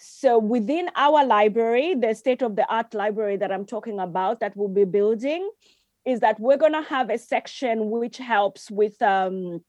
So 0.00 0.38
within 0.38 0.88
our 0.96 1.24
library, 1.24 1.94
the 1.94 2.14
state 2.14 2.42
of 2.42 2.56
the 2.56 2.66
art 2.72 2.94
library 2.94 3.36
that 3.36 3.52
I'm 3.52 3.66
talking 3.66 3.98
about 3.98 4.40
that 4.40 4.56
we'll 4.56 4.68
be 4.68 4.84
building 4.84 5.50
is 6.04 6.20
that 6.20 6.40
we're 6.40 6.56
going 6.56 6.72
to 6.72 6.82
have 6.82 7.10
a 7.10 7.18
section 7.18 7.90
which 7.90 8.16
helps 8.16 8.70
with 8.70 9.00
um, 9.02 9.62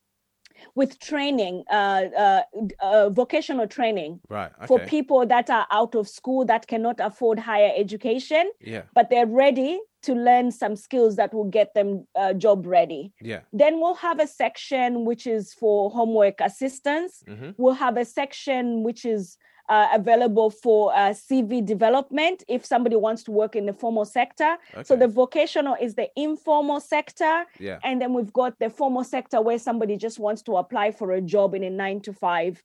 with 0.76 1.00
training, 1.00 1.64
uh, 1.72 2.06
uh, 2.18 2.42
uh, 2.82 3.10
vocational 3.10 3.68
training 3.68 4.20
Right. 4.30 4.52
Okay. 4.58 4.68
for 4.68 4.80
people 4.80 5.26
that 5.26 5.50
are 5.50 5.66
out 5.72 5.96
of 5.96 6.08
school 6.08 6.46
that 6.46 6.68
cannot 6.68 7.00
afford 7.00 7.40
higher 7.40 7.72
education, 7.76 8.52
yeah. 8.60 8.84
but 8.94 9.10
they're 9.10 9.26
ready 9.26 9.80
to 10.04 10.14
learn 10.14 10.52
some 10.52 10.76
skills 10.76 11.16
that 11.16 11.34
will 11.34 11.50
get 11.50 11.74
them 11.74 12.08
uh, 12.16 12.34
job 12.34 12.66
ready. 12.66 13.12
Yeah. 13.22 13.42
Then 13.54 13.80
we'll 13.80 13.96
have 13.96 14.20
a 14.20 14.28
section 14.28 15.06
which 15.06 15.26
is 15.26 15.54
for 15.54 15.90
homework 15.90 16.42
assistance 16.42 17.24
hmm 17.28 17.52
we'll 17.58 17.74
have 17.74 17.98
a 17.98 18.06
section 18.06 18.84
which 18.84 19.06
is 19.06 19.38
uh, 19.70 19.88
available 19.94 20.50
for 20.50 20.94
uh, 20.94 21.10
CV 21.10 21.66
development 21.66 22.44
if 22.48 22.66
somebody 22.66 22.96
wants 22.96 23.24
to 23.24 23.32
work 23.32 23.56
in 23.56 23.66
the 23.66 23.74
formal 23.74 24.06
sector. 24.06 24.58
Okay. 24.74 24.84
So 24.84 24.96
the 24.96 25.08
vocational 25.08 25.76
is 25.80 25.96
the 25.96 26.10
informal 26.16 26.80
sector. 26.80 27.46
yeah. 27.60 27.80
And 27.84 28.02
then 28.02 28.14
we've 28.14 28.34
got 28.34 28.58
the 28.60 28.70
formal 28.70 29.04
sector 29.04 29.42
where 29.42 29.60
somebody 29.60 29.98
just 29.98 30.20
wants 30.20 30.42
to 30.44 30.58
apply 30.58 30.92
for 30.92 31.12
a 31.14 31.22
job 31.22 31.54
in 31.56 31.64
a 31.64 31.70
nine 31.70 32.02
to 32.02 32.14
five 32.14 32.64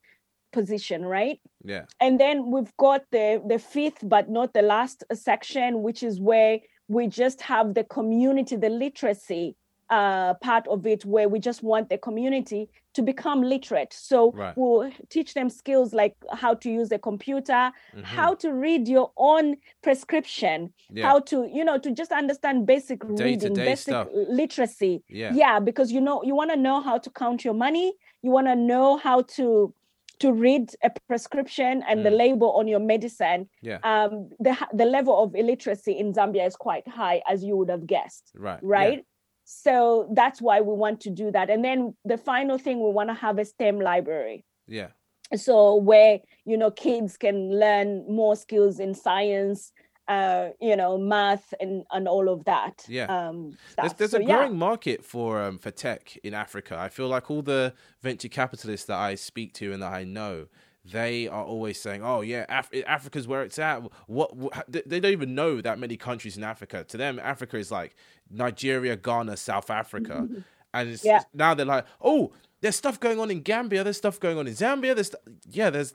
position, 0.53 1.05
right? 1.05 1.41
Yeah. 1.65 1.85
And 2.01 2.19
then 2.19 2.51
we've 2.51 2.75
got 2.79 3.03
the, 3.13 3.43
the 3.47 3.59
fifth, 3.59 4.01
but 4.03 4.29
not 4.29 4.55
the 4.55 4.63
last 4.63 5.05
section, 5.13 5.83
which 5.83 6.03
is 6.03 6.21
where 6.21 6.61
we 6.89 7.09
just 7.09 7.41
have 7.43 7.75
the 7.75 7.85
community, 7.85 8.57
the 8.57 8.69
literacy 8.69 9.57
uh, 9.91 10.35
part 10.35 10.67
of 10.69 10.87
it, 10.87 11.05
where 11.05 11.29
we 11.29 11.39
just 11.39 11.63
want 11.63 11.89
the 11.89 11.99
community 11.99 12.69
to 12.95 13.03
become 13.03 13.43
literate. 13.43 13.93
So 13.93 14.33
Right. 14.33 14.55
we'll 14.57 14.91
teach 15.11 15.35
them 15.35 15.49
skills 15.51 15.93
like 15.95 16.15
how 16.33 16.55
to 16.55 16.71
use 16.71 16.91
a 16.93 16.99
computer, 16.99 17.71
Mhm. 17.95 18.03
how 18.03 18.35
to 18.37 18.53
read 18.53 18.89
your 18.89 19.13
own 19.17 19.57
prescription, 19.83 20.73
Yeah. 20.91 21.07
how 21.09 21.21
to, 21.21 21.49
you 21.53 21.65
know, 21.65 21.79
to 21.79 21.91
just 21.93 22.11
understand 22.13 22.67
basic 22.67 23.05
reading, 23.05 23.17
Day-to-day 23.39 23.65
basic 23.65 23.93
stuff. 23.93 24.09
literacy. 24.13 25.03
Yeah. 25.09 25.33
Yeah, 25.35 25.61
because 25.61 25.93
you 25.93 26.01
know, 26.01 26.23
you 26.23 26.35
want 26.35 26.51
to 26.51 26.57
know 26.57 26.81
how 26.81 26.99
to 26.99 27.11
count 27.11 27.45
your 27.45 27.55
money, 27.55 27.95
you 28.23 28.31
want 28.31 28.47
to 28.49 28.57
know 28.57 28.97
how 28.97 29.23
to 29.37 29.73
to 30.19 30.33
read 30.33 30.75
a 30.83 30.89
prescription 31.09 31.83
and 31.87 32.03
the 32.07 32.09
Mm. 32.09 32.17
label 32.17 32.51
on 32.53 32.67
your 32.67 32.81
medicine. 32.81 33.51
Yeah. 33.61 33.79
Um, 33.85 34.31
the 34.41 34.57
the 34.73 34.87
level 34.87 35.15
of 35.23 35.35
illiteracy 35.35 35.93
in 35.93 36.15
Zambia 36.15 36.47
is 36.47 36.57
quite 36.57 36.89
high, 36.89 37.21
as 37.29 37.45
you 37.45 37.55
would 37.59 37.69
have 37.69 37.87
guessed 37.87 38.33
Right. 38.35 38.59
right? 38.63 39.05
So 39.49 40.09
that's 40.13 40.43
why 40.43 40.61
we 40.61 40.75
want 40.75 41.01
to 41.03 41.11
do 41.11 41.31
that. 41.31 41.51
And 41.51 41.65
then 41.65 41.95
the 42.05 42.19
final 42.19 42.59
thing, 42.59 42.83
we 42.85 42.91
want 42.91 43.11
to 43.11 43.15
have 43.15 43.39
a 43.39 43.45
STEM 43.45 43.79
library. 43.81 44.45
Yeah. 44.67 44.89
So 45.37 45.77
where 45.77 46.19
you 46.45 46.57
know 46.57 46.73
kids 46.73 47.17
can 47.17 47.59
learn 47.59 48.05
more 48.09 48.35
skills 48.35 48.81
in 48.81 48.93
science, 48.93 49.73
uh, 50.09 50.49
you 50.61 50.77
know, 50.77 50.99
math 50.99 51.55
and, 51.61 51.85
and 51.93 52.09
all 52.09 52.29
of 52.29 52.45
that. 52.45 52.85
Yeah. 52.89 53.07
Um, 53.07 53.57
there's, 53.77 53.93
there's 53.95 54.11
so, 54.13 54.19
a 54.19 54.25
growing 54.25 54.53
yeah. 54.53 54.59
market 54.59 55.05
for 55.05 55.41
um, 55.41 55.59
for 55.59 55.71
tech 55.71 56.17
in 56.25 56.35
Africa. 56.35 56.77
I 56.77 56.89
feel 56.89 57.07
like 57.07 57.31
all 57.31 57.43
the 57.43 57.73
venture 58.03 58.29
capitalists 58.29 58.87
that 58.87 58.99
I 58.99 59.15
speak 59.15 59.55
to 59.55 59.73
and 59.73 59.81
that 59.81 59.93
I 59.93 60.03
know, 60.03 60.47
they 60.93 61.29
are 61.29 61.45
always 61.45 61.81
saying, 61.81 62.03
"Oh 62.05 62.21
yeah, 62.21 62.45
Af- 62.49 62.71
Africa's 62.87 63.27
where 63.27 63.43
it's 63.43 63.59
at." 63.59 63.83
What, 64.07 64.37
what, 64.37 64.65
they 64.69 65.01
don't 65.01 65.13
even 65.13 65.35
know 65.35 65.61
that 65.61 65.79
many 65.79 65.97
countries 65.97 66.37
in 66.37 66.45
Africa. 66.45 66.85
To 66.85 66.97
them, 66.97 67.19
Africa 67.19 67.57
is 67.57 67.71
like 67.71 67.97
Nigeria, 68.31 68.97
Ghana, 68.97 69.37
South 69.37 69.71
Africa, 69.71 70.23
mm-hmm. 70.23 70.41
and 70.75 70.89
it's, 70.89 71.05
Yeah. 71.05 71.23
now 71.35 71.55
they're 71.55 71.67
like, 71.67 71.87
"Oh, 72.01 72.33
there's 72.61 72.77
stuff 72.77 72.99
going 73.01 73.21
on 73.21 73.31
in 73.31 73.41
Gambia. 73.41 73.85
There's 73.85 73.97
stuff 73.97 74.19
going 74.21 74.39
on 74.39 74.47
in 74.47 74.55
Zambia. 74.55 74.95
There's 74.95 75.09
st- 75.09 75.39
yeah, 75.51 75.71
there's 75.71 75.95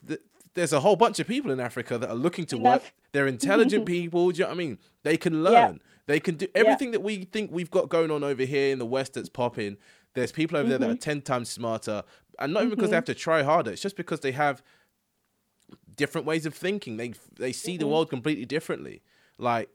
there's 0.53 0.73
a 0.73 0.79
whole 0.79 0.95
bunch 0.95 1.19
of 1.19 1.27
people 1.27 1.51
in 1.51 1.59
Africa 1.59 1.97
that 1.97 2.09
are 2.09 2.15
looking 2.15 2.45
to 2.47 2.57
work. 2.57 2.93
They're 3.13 3.27
intelligent 3.27 3.85
people. 3.97 4.31
Do 4.31 4.37
you 4.37 4.43
know 4.43 4.49
what 4.49 4.55
I 4.55 4.57
mean? 4.57 4.79
They 5.03 5.17
can 5.17 5.43
learn. 5.43 5.79
They 6.07 6.19
can 6.19 6.35
do 6.35 6.47
everything 6.55 6.91
that 6.91 7.01
we 7.01 7.23
think 7.25 7.51
we've 7.51 7.71
got 7.71 7.89
going 7.89 8.11
on 8.11 8.23
over 8.23 8.43
here 8.43 8.71
in 8.73 8.79
the 8.79 8.85
West 8.85 9.13
that's 9.13 9.29
popping. 9.29 9.77
There's 10.13 10.31
people 10.31 10.57
over 10.57 10.67
there 10.67 10.77
that 10.77 10.89
are 10.89 10.93
mm-hmm. 10.93 10.99
10 10.99 11.21
times 11.21 11.49
smarter. 11.49 12.03
And 12.37 12.53
not 12.53 12.63
even 12.63 12.71
because 12.71 12.89
they 12.89 12.95
mm-hmm. 12.95 12.95
have 12.95 13.05
to 13.05 13.15
try 13.15 13.43
harder, 13.43 13.71
it's 13.71 13.81
just 13.81 13.95
because 13.95 14.19
they 14.19 14.33
have 14.33 14.61
different 15.95 16.27
ways 16.27 16.45
of 16.45 16.53
thinking. 16.53 16.97
They 16.97 17.13
they 17.37 17.51
see 17.51 17.77
the 17.77 17.87
world 17.87 18.09
completely 18.09 18.45
differently. 18.45 19.01
Like, 19.37 19.69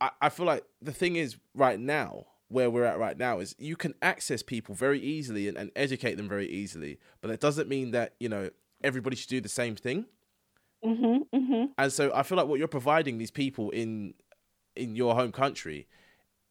I, 0.00 0.10
I 0.20 0.28
feel 0.28 0.46
like 0.46 0.64
the 0.80 0.92
thing 0.92 1.16
is, 1.16 1.36
right 1.54 1.78
now, 1.78 2.26
where 2.48 2.70
we're 2.70 2.84
at 2.84 2.98
right 2.98 3.16
now, 3.16 3.40
is 3.40 3.54
you 3.58 3.76
can 3.76 3.94
access 4.02 4.42
people 4.42 4.74
very 4.74 5.00
easily 5.00 5.48
and, 5.48 5.56
and 5.56 5.70
educate 5.76 6.16
them 6.16 6.28
very 6.28 6.48
easily. 6.48 6.98
But 7.20 7.28
that 7.28 7.40
doesn't 7.40 7.68
mean 7.68 7.92
that, 7.92 8.14
you 8.20 8.28
know, 8.28 8.50
everybody 8.84 9.16
should 9.16 9.30
do 9.30 9.40
the 9.40 9.48
same 9.48 9.76
thing. 9.76 10.06
hmm 10.82 11.18
hmm 11.32 11.64
And 11.78 11.92
so 11.92 12.12
I 12.14 12.22
feel 12.22 12.36
like 12.36 12.46
what 12.46 12.58
you're 12.58 12.68
providing 12.68 13.18
these 13.18 13.30
people 13.30 13.70
in 13.70 14.14
in 14.74 14.96
your 14.96 15.14
home 15.14 15.32
country 15.32 15.86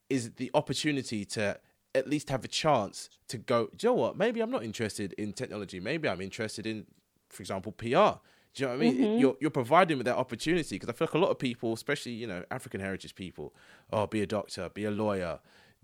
is 0.09 0.31
the 0.33 0.51
opportunity 0.53 1.25
to 1.25 1.59
at 1.95 2.07
least 2.07 2.29
have 2.29 2.43
a 2.45 2.47
chance 2.47 3.09
to 3.27 3.37
go, 3.37 3.67
do 3.75 3.87
you 3.87 3.89
know 3.89 3.93
what? 3.95 4.17
Maybe 4.17 4.41
I'm 4.41 4.51
not 4.51 4.63
interested 4.63 5.13
in 5.13 5.33
technology. 5.33 5.79
Maybe 5.79 6.07
I'm 6.07 6.21
interested 6.21 6.65
in, 6.67 6.85
for 7.29 7.41
example, 7.41 7.71
PR. 7.71 8.19
Do 8.53 8.63
you 8.63 8.67
know 8.67 8.75
what 8.75 8.81
I 8.81 8.85
mean? 8.85 8.97
Mm-hmm. 8.97 9.19
You're 9.19 9.37
you're 9.39 9.49
providing 9.49 9.97
with 9.97 10.05
that 10.05 10.17
opportunity 10.17 10.75
because 10.75 10.89
I 10.89 10.93
feel 10.93 11.07
like 11.07 11.15
a 11.15 11.19
lot 11.19 11.29
of 11.29 11.39
people, 11.39 11.73
especially 11.73 12.13
you 12.13 12.27
know 12.27 12.43
African 12.51 12.81
heritage 12.81 13.15
people, 13.15 13.53
oh, 13.91 14.07
be 14.07 14.21
a 14.21 14.27
doctor, 14.27 14.69
be 14.69 14.83
a 14.85 14.91
lawyer, 14.91 15.39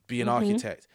be 0.08 0.22
an 0.22 0.28
mm-hmm. 0.28 0.36
architect. 0.36 0.88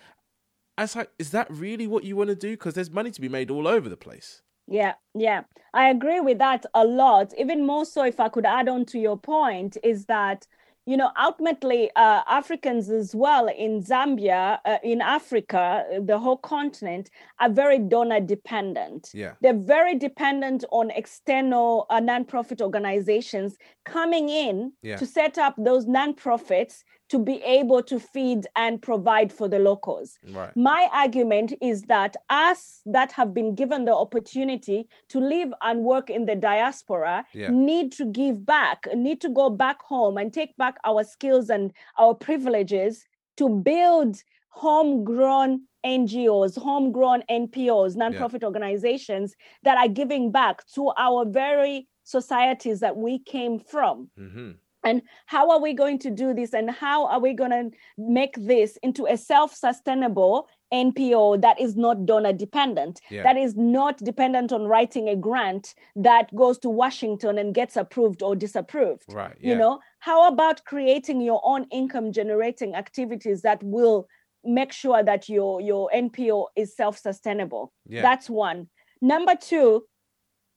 And 0.76 0.84
it's 0.84 0.96
like, 0.96 1.10
is 1.18 1.30
that 1.30 1.48
really 1.50 1.86
what 1.86 2.04
you 2.04 2.16
want 2.16 2.28
to 2.28 2.36
do? 2.36 2.52
Because 2.52 2.74
there's 2.74 2.90
money 2.90 3.10
to 3.10 3.20
be 3.20 3.28
made 3.28 3.50
all 3.50 3.68
over 3.68 3.88
the 3.88 3.96
place. 3.96 4.42
Yeah, 4.66 4.94
yeah. 5.14 5.42
I 5.74 5.90
agree 5.90 6.20
with 6.20 6.38
that 6.38 6.64
a 6.74 6.84
lot. 6.84 7.32
Even 7.38 7.66
more 7.66 7.84
so, 7.84 8.04
if 8.04 8.20
I 8.20 8.28
could 8.28 8.46
add 8.46 8.68
on 8.68 8.86
to 8.86 8.98
your 8.98 9.18
point, 9.18 9.76
is 9.82 10.06
that, 10.06 10.46
you 10.86 10.96
know, 10.96 11.10
ultimately, 11.20 11.90
uh, 11.94 12.22
Africans 12.26 12.90
as 12.90 13.14
well 13.14 13.46
in 13.48 13.82
Zambia, 13.82 14.58
uh, 14.64 14.78
in 14.82 15.00
Africa, 15.00 15.84
uh, 15.94 16.00
the 16.02 16.18
whole 16.18 16.36
continent, 16.38 17.08
are 17.38 17.50
very 17.50 17.78
donor 17.78 18.20
dependent. 18.20 19.10
Yeah. 19.14 19.34
They're 19.40 19.54
very 19.54 19.96
dependent 19.96 20.64
on 20.72 20.90
external 20.90 21.86
uh, 21.88 22.00
nonprofit 22.00 22.60
organizations 22.60 23.56
coming 23.84 24.28
in 24.28 24.72
Yeah. 24.82 24.96
to 24.96 25.06
set 25.06 25.38
up 25.38 25.54
those 25.56 25.86
nonprofits 25.86 26.82
to 27.12 27.18
be 27.18 27.42
able 27.42 27.82
to 27.82 28.00
feed 28.00 28.46
and 28.56 28.80
provide 28.80 29.30
for 29.30 29.46
the 29.46 29.58
locals. 29.58 30.18
Right. 30.32 30.56
My 30.56 30.88
argument 30.94 31.52
is 31.60 31.82
that 31.82 32.16
us 32.30 32.80
that 32.86 33.12
have 33.12 33.34
been 33.34 33.54
given 33.54 33.84
the 33.84 33.94
opportunity 33.94 34.88
to 35.10 35.20
live 35.20 35.52
and 35.60 35.84
work 35.84 36.08
in 36.08 36.24
the 36.24 36.36
diaspora 36.36 37.26
Yeah. 37.34 37.50
need 37.50 37.92
to 37.98 38.06
give 38.06 38.46
back, 38.46 38.86
need 38.94 39.20
to 39.20 39.28
go 39.28 39.50
back 39.50 39.82
home 39.82 40.16
and 40.16 40.32
take 40.32 40.56
back 40.56 40.78
our 40.84 41.04
skills 41.04 41.50
and 41.50 41.64
our 41.98 42.14
privileges 42.14 43.04
to 43.36 43.46
build 43.50 44.16
homegrown 44.48 45.52
NGOs, 45.84 46.56
homegrown 46.56 47.24
NPOs, 47.28 47.94
nonprofit 47.94 48.42
organizations 48.42 49.34
that 49.64 49.76
are 49.76 49.88
giving 50.00 50.32
back 50.32 50.66
to 50.76 50.92
our 50.96 51.26
very 51.26 51.88
societies 52.04 52.80
that 52.80 52.96
we 52.96 53.18
came 53.18 53.58
from 53.58 54.10
hmm 54.16 54.52
and 54.84 55.02
how 55.26 55.50
are 55.50 55.60
we 55.60 55.72
going 55.72 55.98
to 56.00 56.10
do 56.10 56.34
this 56.34 56.52
and 56.54 56.70
how 56.70 57.06
are 57.06 57.20
we 57.20 57.32
going 57.32 57.50
to 57.50 57.70
make 57.98 58.34
this 58.36 58.76
into 58.82 59.06
a 59.06 59.16
self-sustainable 59.16 60.48
npo 60.72 61.40
that 61.40 61.60
is 61.60 61.76
not 61.76 62.06
donor 62.06 62.32
dependent 62.32 63.00
Yeah. 63.10 63.22
that 63.24 63.36
is 63.36 63.54
not 63.56 63.98
dependent 63.98 64.52
on 64.52 64.62
writing 64.64 65.08
a 65.08 65.16
grant 65.16 65.74
that 65.96 66.34
goes 66.34 66.58
to 66.60 66.70
washington 66.70 67.38
and 67.38 67.54
gets 67.54 67.76
approved 67.76 68.22
or 68.22 68.34
disapproved 68.34 69.04
Right. 69.08 69.36
you 69.38 69.54
know 69.54 69.80
how 69.98 70.28
about 70.28 70.64
creating 70.64 71.20
your 71.20 71.40
own 71.44 71.66
income 71.70 72.10
generating 72.12 72.74
activities 72.74 73.42
that 73.42 73.62
will 73.62 74.08
make 74.44 74.72
sure 74.72 75.02
that 75.04 75.28
your 75.28 75.60
your 75.60 75.90
npo 75.94 76.46
is 76.56 76.74
self-sustainable 76.74 77.72
Yeah. 77.86 78.02
that's 78.02 78.30
one 78.30 78.68
number 79.02 79.34
two 79.36 79.84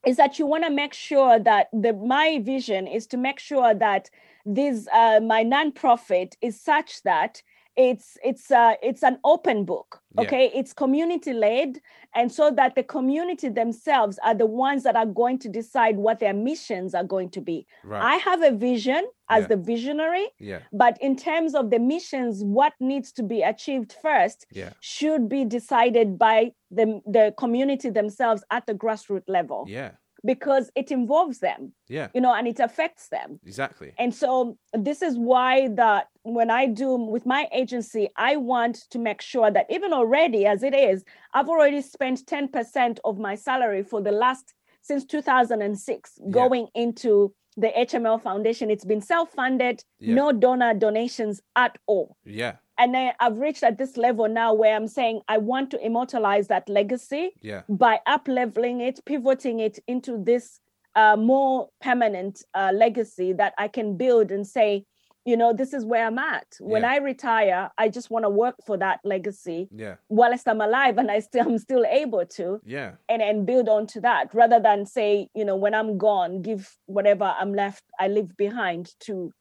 is 0.05 0.17
that 0.17 0.37
you 0.39 0.45
want 0.45 0.63
to 0.63 0.69
make 0.69 0.93
sure 0.93 1.39
that 1.39 1.67
the 1.73 1.93
my 1.93 2.39
vision 2.43 2.87
is 2.87 3.07
to 3.07 3.17
make 3.17 3.39
sure 3.39 3.73
that 3.73 4.09
this 4.45 4.87
uh, 4.93 5.19
my 5.19 5.43
nonprofit 5.43 6.33
is 6.41 6.59
such 6.59 7.01
that 7.03 7.41
it's 7.77 8.17
it's 8.23 8.51
uh, 8.51 8.73
it's 8.81 9.03
an 9.03 9.17
open 9.23 9.65
book 9.65 10.01
Yeah. 10.15 10.21
okay 10.23 10.51
it's 10.55 10.71
community 10.73 11.33
led 11.33 11.79
and 12.15 12.31
so 12.31 12.49
that 12.51 12.75
the 12.75 12.83
community 12.83 13.49
themselves 13.49 14.17
are 14.23 14.33
the 14.33 14.45
ones 14.45 14.83
that 14.83 14.95
are 14.95 15.05
going 15.05 15.37
to 15.39 15.49
decide 15.49 15.97
what 15.97 16.19
their 16.19 16.33
missions 16.33 16.95
are 16.95 17.03
going 17.03 17.29
to 17.31 17.41
be 17.41 17.67
Right. 17.83 18.01
i 18.01 18.15
have 18.17 18.41
a 18.41 18.51
vision 18.51 19.03
as 19.29 19.41
Yeah. 19.41 19.47
the 19.47 19.57
visionary 19.57 20.27
yeah. 20.39 20.59
but 20.71 20.97
in 21.01 21.15
terms 21.17 21.53
of 21.55 21.69
the 21.69 21.79
missions 21.79 22.43
what 22.43 22.73
needs 22.79 23.11
to 23.13 23.23
be 23.23 23.41
achieved 23.41 23.93
first 24.01 24.45
Yeah. 24.51 24.71
should 24.79 25.27
be 25.27 25.43
decided 25.45 26.17
by 26.17 26.53
the, 26.71 27.01
the 27.05 27.33
community 27.37 27.89
themselves 27.89 28.43
at 28.51 28.65
the 28.67 28.73
grassroots 28.73 29.27
level 29.27 29.65
Yeah. 29.67 29.91
Because 30.25 30.71
it 30.75 30.91
involves 30.91 31.39
them 31.39 31.71
Yeah. 31.87 32.07
you 32.13 32.21
know 32.21 32.33
and 32.33 32.47
it 32.47 32.59
affects 32.59 33.09
them 33.09 33.39
Exactly. 33.45 33.93
and 33.97 34.13
so 34.13 34.57
this 34.73 35.01
is 35.01 35.17
why 35.17 35.69
that 35.75 36.07
when 36.23 36.49
i 36.49 36.65
do 36.65 36.95
with 36.95 37.25
my 37.25 37.47
agency 37.53 38.09
i 38.17 38.35
want 38.35 38.75
to 38.89 38.97
make 38.99 39.21
sure 39.21 39.51
that 39.51 39.65
even 39.69 39.93
already 39.93 40.45
as 40.45 40.63
it 40.63 40.73
is 40.73 41.03
i've 41.33 41.49
already 41.49 41.81
spent 41.81 42.25
10% 42.25 42.99
of 43.05 43.19
my 43.19 43.35
salary 43.35 43.83
for 43.83 44.01
the 44.01 44.11
last 44.11 44.53
since 44.81 45.03
2006 45.05 46.19
going 46.29 46.67
into 46.75 47.33
the 47.57 47.71
hml 47.87 48.21
foundation 48.21 48.69
it's 48.69 48.85
been 48.85 49.01
self-funded 49.01 49.83
Yeah. 49.99 50.15
no 50.15 50.31
donor 50.31 50.73
donations 50.73 51.41
at 51.55 51.77
all 51.87 52.17
Yeah. 52.25 52.55
and 52.77 52.93
then 52.93 53.13
i've 53.19 53.37
reached 53.39 53.63
at 53.63 53.77
this 53.77 53.97
level 53.97 54.27
now 54.27 54.53
where 54.53 54.75
i'm 54.75 54.87
saying 54.87 55.21
i 55.27 55.37
want 55.37 55.71
to 55.71 55.85
immortalize 55.85 56.47
that 56.49 56.67
legacy 56.67 57.31
Yeah. 57.41 57.61
by 57.69 57.99
up 58.05 58.27
leveling 58.27 58.81
it, 58.81 58.99
pivoting 59.05 59.59
it 59.59 59.79
into 59.87 60.21
this 60.23 60.59
uh, 60.95 61.17
more 61.17 61.67
permanent 61.81 62.41
uh, 62.53 62.71
legacy 62.73 63.33
that 63.33 63.53
I 63.57 63.67
can 63.67 63.97
build 63.97 64.31
and 64.31 64.47
say, 64.47 64.85
you 65.25 65.35
know, 65.35 65.51
this 65.53 65.73
is 65.73 65.83
where 65.83 66.05
I'm 66.05 66.19
at. 66.19 66.45
When 66.59 66.83
Yeah. 66.83 66.91
I 66.91 66.97
retire, 66.97 67.71
I 67.77 67.89
just 67.89 68.09
want 68.11 68.25
to 68.25 68.29
work 68.29 68.55
for 68.65 68.77
that 68.77 68.99
legacy 69.03 69.67
Yeah. 69.71 69.95
whilst 70.07 70.47
I'm 70.47 70.61
alive 70.61 70.97
and 70.99 71.09
I 71.11 71.19
still 71.19 71.45
I'm 71.47 71.57
still 71.57 71.85
able 71.85 72.25
to 72.37 72.61
Yeah. 72.63 72.91
and 73.09 73.21
and 73.21 73.45
build 73.45 73.67
onto 73.67 73.99
that 74.01 74.33
rather 74.33 74.59
than 74.59 74.85
say, 74.85 75.29
you 75.33 75.43
know, 75.43 75.55
when 75.55 75.73
I'm 75.73 75.97
gone, 75.97 76.41
give 76.41 76.77
whatever 76.85 77.25
I'm 77.39 77.53
left 77.53 77.83
I 77.99 78.07
leave 78.07 78.37
behind 78.37 78.93
to 79.01 79.31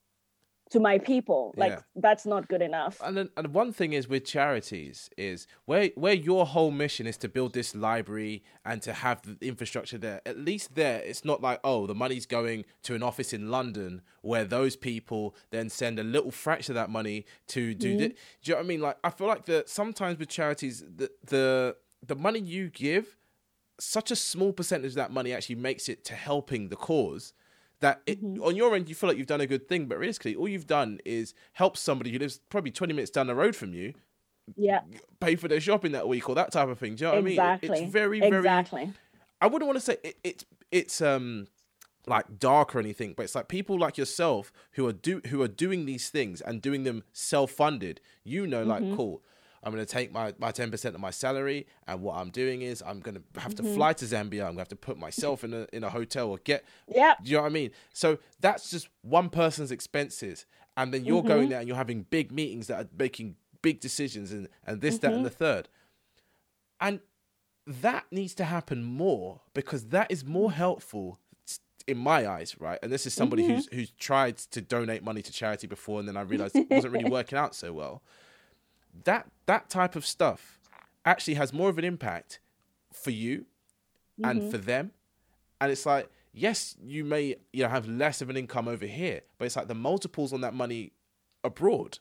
to 0.74 0.80
my 0.80 0.96
people. 0.98 1.40
Like 1.56 1.72
Yeah. 1.72 1.80
that's 2.06 2.24
not 2.32 2.42
good 2.52 2.62
enough. 2.70 2.94
And 3.06 3.16
then, 3.16 3.28
and 3.36 3.46
one 3.62 3.72
thing 3.78 3.92
is 3.98 4.04
with 4.12 4.24
charities 4.24 5.08
is 5.16 5.46
where 5.70 5.86
where 6.04 6.14
your 6.30 6.44
whole 6.54 6.70
mission 6.84 7.04
is 7.06 7.16
to 7.24 7.28
build 7.36 7.50
this 7.54 7.74
library 7.74 8.36
and 8.64 8.82
to 8.82 8.92
have 9.04 9.16
the 9.22 9.36
infrastructure 9.52 9.98
there. 10.06 10.20
At 10.26 10.36
least 10.50 10.74
there, 10.74 10.98
it's 11.10 11.24
not 11.24 11.38
like 11.48 11.58
oh 11.64 11.86
the 11.86 11.94
money's 12.04 12.26
going 12.26 12.64
to 12.86 12.94
an 12.94 13.02
office 13.10 13.32
in 13.32 13.50
London 13.56 14.02
where 14.30 14.44
those 14.56 14.74
people 14.76 15.22
then 15.50 15.66
send 15.80 15.98
a 15.98 16.04
little 16.04 16.30
fraction 16.44 16.72
of 16.72 16.76
that 16.82 16.90
money 16.90 17.18
to 17.54 17.62
do. 17.74 17.88
Mm-hmm. 17.90 17.98
thi- 18.00 18.08
Do 18.42 18.44
you 18.44 18.52
know 18.52 18.58
what 18.58 18.64
I 18.64 18.68
mean? 18.72 18.80
Like 18.88 18.98
I 19.04 19.10
feel 19.10 19.26
like 19.34 19.44
that 19.46 19.68
sometimes 19.68 20.18
with 20.18 20.28
charities 20.28 20.76
the 21.00 21.08
the 21.34 21.76
the 22.06 22.16
money 22.16 22.40
you 22.40 22.68
give, 22.86 23.16
such 23.80 24.10
a 24.10 24.16
small 24.16 24.52
percentage 24.52 24.90
of 24.92 25.00
that 25.02 25.10
money 25.18 25.32
actually 25.32 25.56
makes 25.56 25.88
it 25.88 26.04
to 26.04 26.14
helping 26.14 26.68
the 26.68 26.76
cause 26.76 27.32
that 27.85 28.01
it, 28.07 28.18
on 28.41 28.57
your 28.57 28.74
end 28.74 28.89
you 28.89 28.95
feel 28.95 29.09
like 29.11 29.18
you've 29.18 29.26
done 29.35 29.41
a 29.43 29.47
good 29.47 29.68
thing, 29.68 29.87
but 29.87 29.99
realistically, 29.99 30.35
all 30.35 30.49
you've 30.49 30.66
done 30.66 30.99
is 31.05 31.35
help 31.53 31.76
somebody 31.76 32.11
who 32.12 32.18
lives 32.18 32.41
probably 32.49 32.70
20 32.70 32.93
minutes 32.95 33.11
down 33.11 33.26
the 33.26 33.35
road 33.35 33.55
from 33.55 33.74
you 33.74 33.93
Yeah, 34.57 34.80
pay 35.20 35.37
for 35.37 35.49
their 35.49 35.61
shopping 35.61 35.93
that 35.93 36.09
week 36.09 36.28
or 36.28 36.35
that 36.35 36.53
type 36.53 36.68
of 36.68 36.78
thing. 36.78 36.95
Do 36.97 37.05
you 37.05 37.11
know 37.11 37.16
what 37.16 37.26
I 37.26 37.30
exactly. 37.30 37.68
mean? 37.68 37.85
It's 37.85 37.93
very, 37.93 38.20
very. 38.20 38.39
exactly. 38.39 38.93
I 39.41 39.47
wouldn't 39.47 39.66
want 39.66 39.76
to 39.78 39.85
say 39.85 39.97
it, 40.03 40.16
it's 40.24 40.45
it's 40.70 41.01
um 41.03 41.47
like 42.07 42.39
dark 42.39 42.74
or 42.74 42.78
anything, 42.78 43.14
but 43.16 43.22
it's 43.24 43.35
like 43.35 43.49
people 43.49 43.78
like 43.78 43.97
yourself 43.99 44.53
who 44.72 44.87
are 44.87 44.93
do 44.93 45.20
who 45.28 45.43
are 45.43 45.49
doing 45.49 45.87
these 45.87 46.09
things 46.11 46.41
and 46.41 46.61
doing 46.62 46.85
them 46.85 47.03
self 47.12 47.51
funded. 47.51 48.01
You 48.24 48.47
know, 48.47 48.62
like 48.62 48.82
Mm-hmm. 48.82 48.97
cool. 48.97 49.22
I'm 49.64 49.72
going 49.72 49.84
to 49.84 49.90
take 49.92 50.12
my, 50.12 50.34
my 50.38 50.52
10% 50.52 50.84
of 50.94 51.00
my 51.00 51.10
salary. 51.10 51.66
And 51.86 52.02
what 52.02 52.16
I'm 52.16 52.30
doing 52.30 52.62
is 52.62 52.82
I'm 52.86 53.00
going 53.00 53.14
to 53.16 53.40
have 53.40 53.54
Mm-hmm. 53.54 53.66
to 53.66 53.74
fly 53.74 53.92
to 53.94 54.04
Zambia. 54.04 54.40
I'm 54.42 54.54
going 54.54 54.56
to 54.56 54.60
have 54.60 54.68
to 54.68 54.76
put 54.76 54.98
myself 54.98 55.42
in 55.42 55.54
a, 55.54 55.66
in 55.72 55.82
a 55.84 55.90
hotel 55.90 56.28
or 56.30 56.38
get, 56.38 56.64
Yep. 56.88 57.24
do 57.24 57.30
you 57.30 57.36
know 57.36 57.42
what 57.42 57.48
I 57.48 57.52
mean? 57.52 57.70
So 57.92 58.18
that's 58.40 58.70
just 58.70 58.88
one 59.02 59.30
person's 59.30 59.70
expenses. 59.72 60.46
And 60.76 60.92
then 60.92 61.04
you're 61.04 61.18
Mm-hmm. 61.20 61.28
going 61.28 61.48
there 61.48 61.58
and 61.60 61.68
you're 61.68 61.76
having 61.76 62.02
big 62.02 62.30
meetings 62.30 62.66
that 62.66 62.84
are 62.84 62.88
making 62.98 63.36
big 63.62 63.80
decisions 63.80 64.30
and, 64.32 64.48
and 64.66 64.80
this, 64.80 64.98
that, 64.98 65.08
Mm-hmm. 65.08 65.16
and 65.18 65.26
the 65.26 65.30
third. 65.30 65.68
And 66.80 67.00
that 67.66 68.04
needs 68.10 68.34
to 68.34 68.44
happen 68.44 68.84
more 68.84 69.40
because 69.54 69.86
that 69.86 70.10
is 70.10 70.24
more 70.24 70.52
helpful 70.52 71.18
in 71.86 71.96
my 71.98 72.26
eyes, 72.26 72.56
right? 72.60 72.78
And 72.82 72.92
this 72.92 73.06
is 73.06 73.14
somebody 73.14 73.46
who's 73.46 73.66
who's 73.72 73.90
tried 73.92 74.38
to 74.38 74.60
donate 74.60 75.02
money 75.02 75.22
to 75.22 75.32
charity 75.32 75.66
before, 75.66 75.98
and 76.00 76.08
then 76.08 76.16
I 76.16 76.22
realized 76.22 76.56
it 76.56 76.68
wasn't 76.70 76.92
really 76.94 77.10
working 77.18 77.38
out 77.38 77.54
so 77.54 77.72
well. 77.72 78.02
That 79.05 79.26
that 79.47 79.68
type 79.68 79.97
of 79.97 80.07
stuff 80.07 80.59
actually 81.05 81.34
has 81.34 81.53
more 81.53 81.68
of 81.68 81.78
an 81.78 81.84
impact 81.84 82.38
for 82.92 83.11
you 83.11 83.47
and 84.22 84.51
for 84.51 84.59
them, 84.59 84.92
and 85.61 85.72
it's 85.72 85.84
like 85.84 86.09
yes, 86.32 86.76
you 86.82 87.05
may 87.05 87.36
you 87.53 87.62
know 87.64 87.68
have 87.68 87.86
less 87.88 88.20
of 88.22 88.30
an 88.30 88.36
income 88.36 88.68
over 88.68 88.86
here, 88.86 89.20
but 89.38 89.45
it's 89.47 89.57
like 89.57 89.68
the 89.68 89.74
multiples 89.74 90.32
on 90.32 90.40
that 90.42 90.55
money 90.55 90.92
abroad 91.42 91.99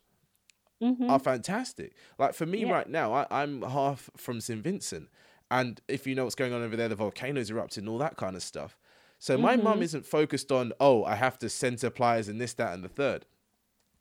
are 1.09 1.19
fantastic. 1.19 1.93
Like 2.19 2.33
for 2.33 2.45
me 2.45 2.59
Mm-hmm. 2.59 2.67
Yeah. 2.69 2.73
right 2.75 2.89
now, 2.89 3.13
I, 3.13 3.25
I'm 3.31 3.61
half 3.61 4.09
from 4.17 4.41
St. 4.41 4.61
Vincent. 4.61 5.07
And 5.49 5.79
if 5.87 6.05
you 6.05 6.13
know 6.13 6.23
what's 6.25 6.35
going 6.35 6.51
on 6.51 6.61
over 6.61 6.75
there, 6.75 6.89
the 6.89 6.95
volcanoes 6.95 7.49
erupted 7.49 7.83
and 7.83 7.89
all 7.89 7.99
that 7.99 8.17
kind 8.17 8.35
of 8.35 8.43
stuff. 8.43 8.77
So 9.19 9.37
my 9.37 9.55
mum 9.55 9.75
Mm-hmm. 9.75 9.83
isn't 9.83 10.05
focused 10.05 10.51
on, 10.51 10.73
oh, 10.81 11.05
I 11.05 11.15
have 11.15 11.37
to 11.39 11.47
send 11.49 11.79
supplies 11.79 12.27
and 12.27 12.41
this, 12.41 12.53
that, 12.55 12.73
and 12.73 12.83
the 12.83 12.89
third. 12.89 13.25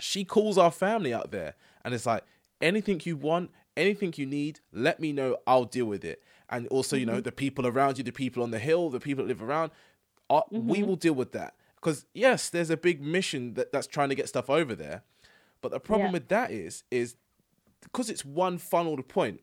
She 0.01 0.25
calls 0.25 0.59
our 0.59 0.73
family 0.73 1.15
out 1.15 1.31
there 1.31 1.55
and 1.85 1.95
it's 1.95 2.07
like, 2.07 2.25
anything 2.63 3.01
you 3.05 3.17
want, 3.17 3.51
anything 3.77 4.15
you 4.17 4.25
need, 4.27 4.61
let 4.73 5.01
me 5.01 5.13
know. 5.13 5.37
I'll 5.47 5.65
deal 5.65 5.87
with 5.87 6.05
it. 6.05 6.23
And 6.49 6.67
also, 6.69 6.97
you 6.97 7.07
know, 7.07 7.15
Mm-hmm. 7.15 7.23
the 7.23 7.33
people 7.33 7.67
around 7.67 7.99
you, 7.99 8.05
the 8.05 8.13
people 8.13 8.43
on 8.43 8.51
the 8.51 8.59
hill, 8.59 8.89
the 8.91 9.01
people 9.01 9.25
that 9.25 9.29
live 9.29 9.43
around, 9.43 9.73
uh, 10.31 10.43
Mm-hmm. 10.53 10.69
we 10.69 10.83
will 10.83 10.97
deal 10.97 11.15
with 11.15 11.33
that. 11.33 11.55
Because 11.77 12.07
yes, 12.15 12.49
there's 12.49 12.71
a 12.71 12.77
big 12.77 13.03
mission 13.03 13.55
that, 13.55 13.73
that's 13.73 13.87
trying 13.87 14.09
to 14.11 14.15
get 14.15 14.29
stuff 14.29 14.49
over 14.49 14.75
there. 14.75 15.03
But 15.61 15.73
the 15.73 15.81
problem 15.81 16.09
Yeah. 16.09 16.13
with 16.13 16.29
that 16.29 16.51
is, 16.51 16.85
is 16.91 17.17
because 17.83 18.09
it's 18.09 18.25
one 18.25 18.59
funneled 18.59 19.09
point, 19.09 19.41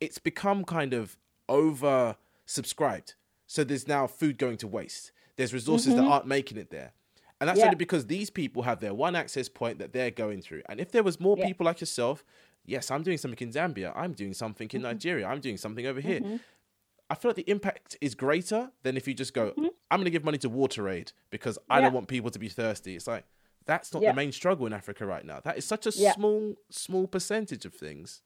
it's 0.00 0.18
become 0.18 0.64
kind 0.64 0.94
of 0.94 1.16
over 1.48 2.16
subscribed. 2.46 3.14
So 3.46 3.64
there's 3.64 3.86
now 3.86 4.06
food 4.06 4.38
going 4.38 4.56
to 4.58 4.68
waste. 4.68 5.12
There's 5.36 5.52
resources 5.52 5.94
that 5.96 6.04
aren't 6.04 6.26
making 6.26 6.58
it 6.58 6.70
there. 6.70 6.92
And 7.40 7.48
that's 7.48 7.58
Mm-hmm. 7.58 7.64
Yeah. 7.64 7.66
only 7.66 7.76
because 7.76 8.06
these 8.06 8.30
people 8.30 8.62
have 8.62 8.80
their 8.80 8.94
one 8.94 9.14
access 9.16 9.48
point 9.48 9.78
that 9.80 9.92
they're 9.92 10.10
going 10.10 10.40
through. 10.40 10.62
And 10.68 10.80
if 10.80 10.90
there 10.92 11.02
was 11.02 11.18
more 11.20 11.36
Yeah. 11.36 11.46
people 11.46 11.66
like 11.66 11.80
yourself, 11.80 12.24
yes, 12.64 12.90
I'm 12.90 13.02
doing 13.02 13.18
something 13.18 13.48
in 13.48 13.52
Zambia, 13.52 13.92
I'm 13.94 14.12
doing 14.12 14.34
something 14.34 14.68
Mm-hmm. 14.68 14.76
in 14.76 14.82
Nigeria, 14.82 15.26
I'm 15.26 15.40
doing 15.40 15.56
something 15.56 15.86
over 15.86 16.00
here. 16.00 16.20
I 17.10 17.14
feel 17.14 17.28
like 17.30 17.36
the 17.36 17.50
impact 17.50 17.96
is 18.00 18.14
greater 18.14 18.70
than 18.82 18.96
if 18.96 19.06
you 19.06 19.14
just 19.14 19.34
go, 19.34 19.52
I'm 19.90 19.98
going 19.98 20.04
to 20.06 20.10
give 20.10 20.24
money 20.24 20.38
to 20.38 20.48
Water 20.48 20.88
Aid 20.88 21.12
because 21.30 21.58
I 21.58 21.60
Mm-hmm. 21.62 21.74
Yeah. 21.76 21.80
don't 21.86 21.94
want 21.94 22.08
people 22.08 22.30
to 22.30 22.38
be 22.38 22.48
thirsty. 22.48 22.96
It's 22.96 23.06
like, 23.06 23.24
that's 23.66 23.92
not 23.92 24.02
Yeah. 24.02 24.10
the 24.12 24.16
main 24.16 24.32
struggle 24.32 24.66
in 24.66 24.72
Africa 24.72 25.04
right 25.06 25.24
now. 25.24 25.40
That 25.40 25.56
is 25.58 25.64
such 25.64 25.86
a 25.86 25.90
Yeah. 25.90 26.12
small, 26.14 26.54
small 26.70 27.06
percentage 27.06 27.64
of 27.66 27.74
things. 27.74 28.22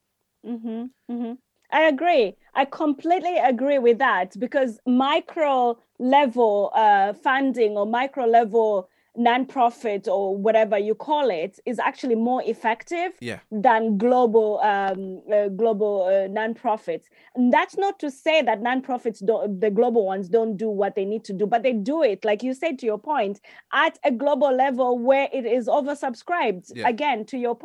I 1.71 1.83
agree. 1.83 2.37
I 2.55 2.65
completely 2.65 3.37
agree 3.37 3.79
with 3.79 3.99
that 3.99 4.39
because 4.39 4.79
micro 4.87 5.79
level 5.99 6.71
uh, 6.75 7.13
funding 7.13 7.77
or 7.77 7.85
micro 7.87 8.25
level 8.25 8.89
nonprofit 9.17 10.09
or 10.09 10.37
whatever 10.37 10.79
you 10.79 10.95
call 10.95 11.31
it 11.31 11.59
is 11.67 11.79
actually 11.79 12.15
more 12.15 12.43
effective 12.45 13.13
Yeah. 13.21 13.41
than 13.51 13.99
global 13.99 14.61
um, 14.61 15.23
uh, 15.33 15.49
global 15.49 16.05
uh, 16.05 16.29
nonprofits. 16.29 17.05
And 17.35 17.53
that's 17.53 17.77
not 17.77 17.99
to 18.01 18.11
say 18.11 18.43
that 18.43 18.61
nonprofits 18.61 19.25
don't, 19.25 19.61
the 19.61 19.71
global 19.71 20.07
ones 20.07 20.29
don't 20.29 20.57
do 20.57 20.69
what 20.69 20.95
they 20.95 21.05
need 21.05 21.25
to 21.25 21.33
do, 21.33 21.47
but 21.47 21.63
they 21.63 21.73
do 21.73 22.03
it, 22.03 22.25
like 22.25 22.43
you 22.43 22.55
said 22.55 22.79
to 22.81 22.87
your 22.87 22.99
point, 22.99 23.41
at 23.73 23.99
a 24.05 24.11
global 24.11 24.55
level 24.55 24.99
where 24.99 25.29
it 25.33 25.45
is 25.45 25.69
oversubscribed. 25.69 26.73
Yeah. 26.75 26.89
Again, 26.89 27.25
to 27.27 27.37
your. 27.37 27.59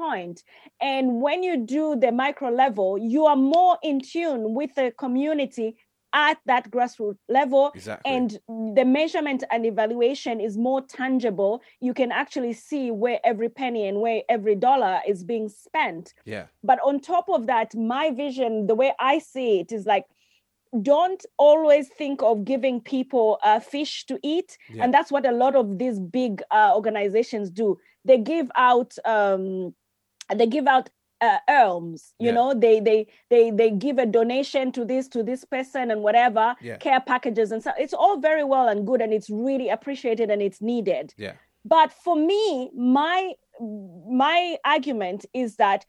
And 0.82 1.22
when 1.22 1.44
you 1.44 1.58
do 1.58 1.96
the 1.96 2.12
micro 2.12 2.50
level, 2.50 2.98
you 2.98 3.26
are 3.26 3.36
more 3.36 3.78
in 3.84 4.02
tune 4.02 4.54
with 4.54 4.74
the 4.76 4.92
community 4.98 5.78
at 6.14 6.38
that 6.46 6.70
grassroots 6.72 7.18
level 7.28 7.72
Exactly. 7.76 8.12
and 8.16 8.40
the 8.78 8.86
measurement 8.86 9.44
and 9.52 9.66
evaluation 9.66 10.40
is 10.40 10.58
more 10.58 10.82
tangible 10.82 11.62
you 11.82 11.94
can 11.94 12.12
actually 12.12 12.54
see 12.54 12.92
where 12.92 13.20
every 13.24 13.50
penny 13.50 13.88
and 13.88 14.00
where 14.00 14.22
every 14.30 14.56
dollar 14.56 15.00
is 15.08 15.24
being 15.24 15.50
spent 15.50 16.14
Yeah. 16.26 16.46
but 16.64 16.80
on 16.86 17.00
top 17.00 17.26
of 17.30 17.48
that 17.48 17.74
my 17.76 18.12
vision 18.12 18.68
the 18.68 18.76
way 18.76 18.94
i 19.00 19.20
see 19.20 19.60
it 19.60 19.72
is 19.72 19.86
like 19.86 20.06
don't 20.82 21.24
always 21.38 21.88
think 21.90 22.24
of 22.24 22.46
giving 22.46 22.82
people 22.82 23.38
uh, 23.44 23.60
fish 23.60 24.06
to 24.08 24.20
eat 24.24 24.58
Yeah. 24.70 24.84
and 24.84 24.94
that's 24.94 25.12
what 25.12 25.26
a 25.26 25.32
lot 25.32 25.56
of 25.56 25.78
these 25.78 26.00
big 26.00 26.42
uh, 26.52 26.72
organizations 26.76 27.52
do 27.52 27.78
they 28.06 28.18
give 28.18 28.50
out 28.56 28.94
um, 29.06 29.74
they 30.36 30.48
give 30.48 30.68
out 30.68 30.90
uh, 31.26 31.40
alms 31.62 32.02
you 32.20 32.28
Yeah. 32.28 32.36
know 32.38 32.50
they 32.66 32.78
they 32.90 33.00
they 33.34 33.44
they 33.60 33.70
give 33.86 33.98
a 34.06 34.06
donation 34.20 34.72
to 34.78 34.82
this 34.92 35.06
to 35.16 35.20
this 35.30 35.42
person 35.56 35.84
and 35.92 36.00
whatever 36.08 36.46
Yeah. 36.70 36.78
care 36.86 37.02
packages 37.12 37.52
and 37.54 37.62
so 37.66 37.72
it's 37.84 37.94
all 38.04 38.18
very 38.30 38.46
well 38.54 38.68
and 38.74 38.80
good 38.90 39.02
and 39.04 39.12
it's 39.18 39.30
really 39.30 39.70
appreciated 39.78 40.28
and 40.34 40.42
it's 40.48 40.62
needed 40.74 41.06
Yeah. 41.26 41.36
but 41.76 41.90
for 42.06 42.16
me 42.32 42.44
my 42.76 43.20
my 44.26 44.58
argument 44.66 45.26
is 45.34 45.56
that 45.58 45.86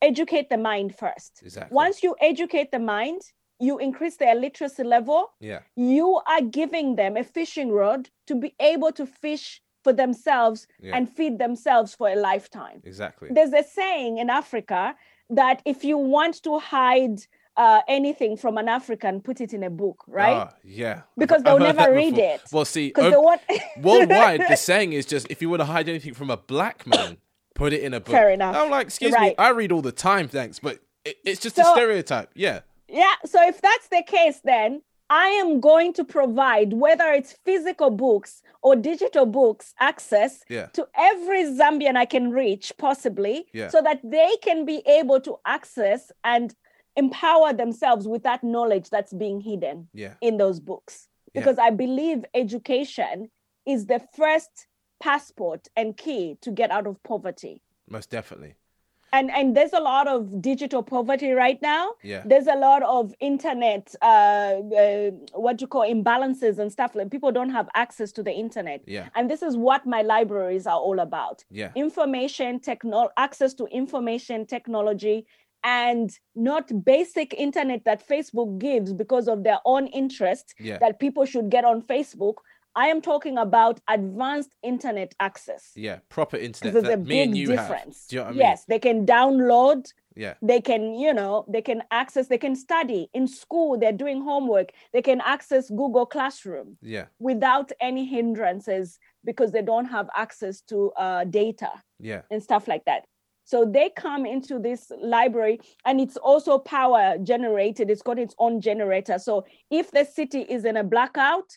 educate 0.00 0.48
the 0.50 0.58
mind 0.58 0.94
first 0.94 1.32
Exactly. 1.42 1.74
once 1.74 2.02
you 2.02 2.14
educate 2.20 2.70
the 2.72 2.78
mind 2.96 3.20
you 3.60 3.78
increase 3.78 4.16
their 4.16 4.34
literacy 4.34 4.84
level 4.96 5.20
Yeah. 5.40 5.60
you 5.76 6.20
are 6.26 6.42
giving 6.60 6.96
them 6.96 7.16
a 7.16 7.24
fishing 7.24 7.70
rod 7.70 8.02
to 8.28 8.34
be 8.34 8.50
able 8.72 8.92
to 8.92 9.06
fish 9.06 9.62
for 9.84 9.92
themselves 9.92 10.66
Yeah. 10.80 10.96
and 10.96 11.08
feed 11.10 11.38
themselves 11.38 11.94
for 11.94 12.08
a 12.08 12.16
lifetime 12.16 12.80
Exactly. 12.84 13.28
there's 13.32 13.52
a 13.52 13.62
saying 13.64 14.18
in 14.18 14.30
africa 14.30 14.94
that 15.30 15.62
if 15.64 15.82
you 15.84 15.96
want 15.98 16.42
to 16.44 16.58
hide 16.58 17.18
uh, 17.56 17.80
anything 17.86 18.36
from 18.36 18.56
an 18.56 18.66
african 18.68 19.20
put 19.20 19.38
it 19.40 19.52
in 19.52 19.62
a 19.62 19.68
book 19.70 20.04
right 20.06 20.36
Ah, 20.48 20.54
yeah. 20.64 21.02
Because 21.18 21.42
they'll 21.42 21.58
never 21.58 21.92
read 21.92 22.14
before. 22.14 22.34
it. 22.34 22.40
Well, 22.50 22.64
see, 22.64 22.92
want 22.96 23.42
worldwide, 23.82 24.40
the 24.48 24.56
saying 24.56 24.94
is 24.94 25.04
just 25.04 25.26
if 25.30 25.42
you 25.42 25.50
want 25.50 25.60
to 25.60 25.66
hide 25.66 25.86
anything 25.88 26.14
from 26.14 26.30
a 26.30 26.36
black 26.38 26.86
man, 26.86 27.18
put 27.54 27.74
it 27.74 27.82
in 27.82 27.92
a 27.92 28.00
book. 28.00 28.12
Fair 28.12 28.30
enough. 28.30 28.56
I'm 28.56 28.70
like, 28.70 28.86
excuse 28.86 29.10
You're 29.12 29.20
me. 29.20 29.34
I 29.36 29.50
read 29.50 29.70
all 29.70 29.82
the 29.82 29.92
time, 29.92 30.28
thanks, 30.28 30.58
but 30.60 30.78
it, 31.04 31.16
it's 31.26 31.40
just 31.42 31.58
a 31.58 31.64
stereotype. 31.64 32.30
Yeah. 32.34 32.60
Yeah, 32.88 33.12
so 33.26 33.46
if 33.46 33.60
that's 33.60 33.88
the 33.88 34.02
case, 34.06 34.40
then 34.44 34.80
I 35.14 35.26
am 35.42 35.60
going 35.60 35.92
to 35.94 36.04
provide, 36.04 36.72
whether 36.72 37.12
it's 37.12 37.34
physical 37.44 37.90
books 37.90 38.42
or 38.62 38.76
digital 38.76 39.26
books, 39.26 39.74
access 39.78 40.42
Yeah. 40.48 40.66
to 40.72 40.88
every 40.96 41.42
Zambian 41.44 41.96
I 41.96 42.06
can 42.06 42.30
reach, 42.30 42.72
possibly, 42.78 43.46
Yeah. 43.52 43.68
so 43.68 43.82
that 43.82 44.00
they 44.02 44.36
can 44.40 44.64
be 44.64 44.78
able 44.86 45.20
to 45.20 45.36
access 45.44 46.10
and 46.24 46.54
empower 46.96 47.52
themselves 47.52 48.08
with 48.08 48.22
that 48.22 48.42
knowledge 48.42 48.88
that's 48.88 49.12
being 49.12 49.40
hidden 49.42 49.88
Yeah. 49.92 50.14
in 50.22 50.38
those 50.38 50.60
books. 50.60 51.08
Because 51.34 51.58
I 51.58 51.68
believe 51.70 52.24
education 52.32 53.30
is 53.66 53.86
the 53.86 54.00
first 54.16 54.66
passport 54.98 55.68
and 55.76 55.94
key 55.94 56.38
to 56.40 56.50
get 56.50 56.70
out 56.70 56.86
of 56.86 57.02
poverty 57.02 57.60
Most 57.86 58.08
definitely. 58.10 58.54
And 59.12 59.30
and 59.30 59.56
there's 59.56 59.72
a 59.72 59.80
lot 59.80 60.08
of 60.08 60.40
digital 60.40 60.82
poverty 60.82 61.32
right 61.32 61.60
now 61.62 61.90
Yeah. 62.02 62.22
there's 62.24 62.46
a 62.46 62.56
lot 62.56 62.82
of 62.82 63.14
internet 63.20 63.94
uh, 64.02 64.04
uh 64.04 65.10
what 65.34 65.60
you 65.60 65.66
call 65.66 65.82
imbalances 65.82 66.58
and 66.58 66.72
stuff 66.72 66.94
like 66.94 67.10
people 67.10 67.30
don't 67.32 67.50
have 67.50 67.68
access 67.74 68.10
to 68.12 68.22
the 68.22 68.32
internet 68.32 68.80
Yeah. 68.86 69.08
and 69.14 69.30
this 69.30 69.42
is 69.42 69.56
what 69.56 69.86
my 69.86 70.02
libraries 70.02 70.66
are 70.66 70.78
all 70.78 70.98
about 71.00 71.44
Yeah. 71.50 71.70
information 71.74 72.60
techno 72.60 73.10
access 73.16 73.54
to 73.54 73.66
information 73.66 74.46
technology 74.46 75.26
and 75.64 76.10
not 76.34 76.70
basic 76.84 77.34
internet 77.34 77.84
that 77.84 78.06
facebook 78.06 78.58
gives 78.58 78.92
because 78.92 79.28
of 79.28 79.44
their 79.44 79.60
own 79.64 79.86
interest 79.88 80.54
Yeah. 80.58 80.78
that 80.78 80.98
people 80.98 81.24
should 81.24 81.50
get 81.50 81.64
on 81.64 81.82
facebook 81.82 82.36
i 82.74 82.86
am 82.88 83.00
talking 83.00 83.38
about 83.38 83.80
advanced 83.88 84.54
internet 84.62 85.14
access 85.20 85.72
Yeah. 85.76 85.98
Proper 86.08 86.36
internet 86.36 86.72
there's 86.74 86.84
a 86.84 86.88
that 86.96 87.04
me 87.06 87.22
and 87.22 87.32
big 87.32 87.40
you 87.40 87.46
difference. 87.48 87.96
have. 88.04 88.08
Do 88.08 88.16
you 88.16 88.20
know 88.20 88.24
what 88.24 88.28
I 88.28 88.32
mean? 88.32 88.38
Yes, 88.40 88.64
they 88.66 88.78
can 88.78 89.06
download, 89.06 89.92
Yeah. 90.16 90.34
they 90.42 90.60
can, 90.60 90.94
you 90.94 91.12
know, 91.14 91.44
they 91.48 91.62
can 91.62 91.82
access, 91.90 92.28
they 92.28 92.38
can 92.38 92.56
study 92.56 93.08
in 93.14 93.26
school, 93.26 93.78
they're 93.78 93.92
doing 94.04 94.22
homework, 94.22 94.68
they 94.92 95.02
can 95.02 95.20
access 95.20 95.68
Google 95.70 96.06
Classroom 96.06 96.76
Yeah. 96.82 97.06
without 97.18 97.72
any 97.80 98.04
hindrances 98.06 98.98
because 99.24 99.50
they 99.52 99.62
don't 99.62 99.86
have 99.86 100.08
access 100.16 100.60
to 100.70 100.92
uh, 100.96 101.24
data 101.24 101.70
Yeah. 101.98 102.22
and 102.30 102.42
stuff 102.42 102.68
like 102.68 102.84
that. 102.86 103.04
So 103.44 103.64
they 103.64 103.90
come 103.90 104.24
into 104.24 104.58
this 104.58 104.90
library 105.00 105.60
and 105.84 106.00
it's 106.00 106.16
also 106.16 106.58
power 106.58 107.16
generated, 107.22 107.90
it's 107.90 108.02
got 108.02 108.18
its 108.18 108.34
own 108.38 108.60
generator. 108.60 109.18
So 109.18 109.44
if 109.70 109.90
the 109.90 110.04
city 110.04 110.42
is 110.42 110.64
in 110.64 110.76
a 110.76 110.84
blackout, 110.84 111.48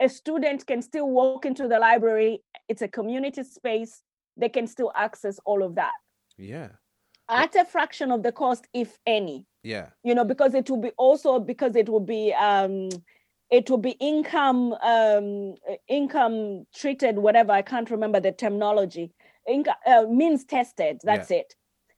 a 0.00 0.08
student 0.08 0.66
can 0.66 0.82
still 0.82 1.08
walk 1.08 1.46
into 1.46 1.68
the 1.68 1.78
library, 1.78 2.42
it's 2.68 2.82
a 2.82 2.88
community 2.88 3.42
space, 3.42 4.02
they 4.36 4.48
can 4.48 4.66
still 4.66 4.92
access 4.94 5.38
all 5.44 5.62
of 5.62 5.74
that. 5.76 5.92
Yeah. 6.36 6.70
at 7.28 7.54
a 7.54 7.64
fraction 7.64 8.10
of 8.10 8.22
the 8.22 8.32
cost, 8.32 8.66
if 8.74 8.98
any. 9.06 9.46
Yeah. 9.62 9.90
You 10.02 10.14
know, 10.14 10.24
because 10.24 10.54
it 10.54 10.68
will 10.68 10.80
be 10.80 10.90
also 10.98 11.38
because 11.38 11.74
it 11.76 11.88
will 11.88 12.00
be 12.00 12.32
um 12.34 12.90
it 13.50 13.70
will 13.70 13.78
be 13.78 13.92
income 14.00 14.72
um 14.82 15.54
income 15.88 16.66
treated 16.74 17.18
whatever 17.18 17.52
i 17.52 17.62
can't 17.62 17.90
remember 17.90 18.20
the 18.20 18.32
terminology 18.32 19.12
Inc- 19.48 19.68
uh, 19.86 20.04
means 20.08 20.44
tested 20.44 21.00
that's 21.04 21.30
yeah. 21.30 21.38
it 21.38 21.54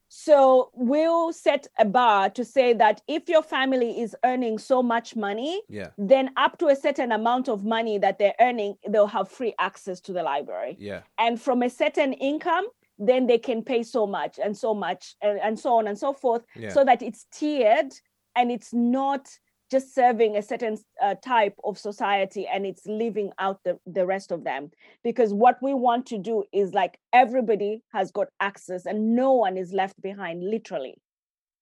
so 0.09 0.71
we'll 0.73 1.33
set 1.33 1.67
a 1.77 1.85
bar 1.85 2.29
to 2.31 2.45
say 2.45 2.73
that 2.73 3.01
if 3.07 3.27
your 3.27 3.43
family 3.43 3.99
is 3.99 4.15
earning 4.23 4.57
so 4.57 4.81
much 4.81 5.15
money, 5.15 5.61
yeah. 5.67 5.89
then 5.97 6.31
up 6.37 6.57
to 6.59 6.67
a 6.67 6.75
certain 6.75 7.11
amount 7.11 7.49
of 7.49 7.65
money 7.65 7.97
that 7.97 8.17
they're 8.17 8.35
earning, 8.39 8.75
they'll 8.87 9.07
have 9.07 9.29
free 9.29 9.53
access 9.59 9.99
to 10.01 10.13
the 10.13 10.23
library. 10.23 10.77
Yeah. 10.79 11.01
And 11.17 11.41
from 11.41 11.61
a 11.61 11.69
certain 11.69 12.13
income, 12.13 12.67
then 12.97 13.27
they 13.27 13.37
can 13.37 13.63
pay 13.63 13.83
so 13.83 14.07
much 14.07 14.39
and 14.43 14.55
so 14.57 14.73
much 14.73 15.15
and, 15.21 15.39
and 15.39 15.59
so 15.59 15.77
on 15.77 15.87
and 15.87 15.97
so 15.97 16.13
forth, 16.13 16.43
yeah. 16.55 16.69
so 16.69 16.83
that 16.85 17.01
it's 17.01 17.27
tiered 17.31 17.93
and 18.35 18.51
it's 18.51 18.73
not 18.73 19.27
just 19.69 19.93
serving 19.93 20.37
a 20.37 20.41
certain 20.41 20.77
uh, 21.01 21.15
type 21.15 21.55
of 21.63 21.77
society 21.77 22.47
and 22.47 22.65
it's 22.65 22.85
leaving 22.85 23.31
out 23.39 23.63
the, 23.63 23.77
the 23.85 24.05
rest 24.05 24.31
of 24.31 24.43
them. 24.43 24.71
Because 25.03 25.33
what 25.33 25.57
we 25.61 25.73
want 25.73 26.05
to 26.07 26.17
do 26.17 26.43
is 26.53 26.73
like 26.73 26.99
everybody 27.13 27.83
has 27.93 28.11
got 28.11 28.27
access 28.39 28.85
and 28.85 29.15
no 29.15 29.33
one 29.33 29.57
is 29.57 29.73
left 29.73 30.01
behind 30.01 30.43
literally 30.43 30.95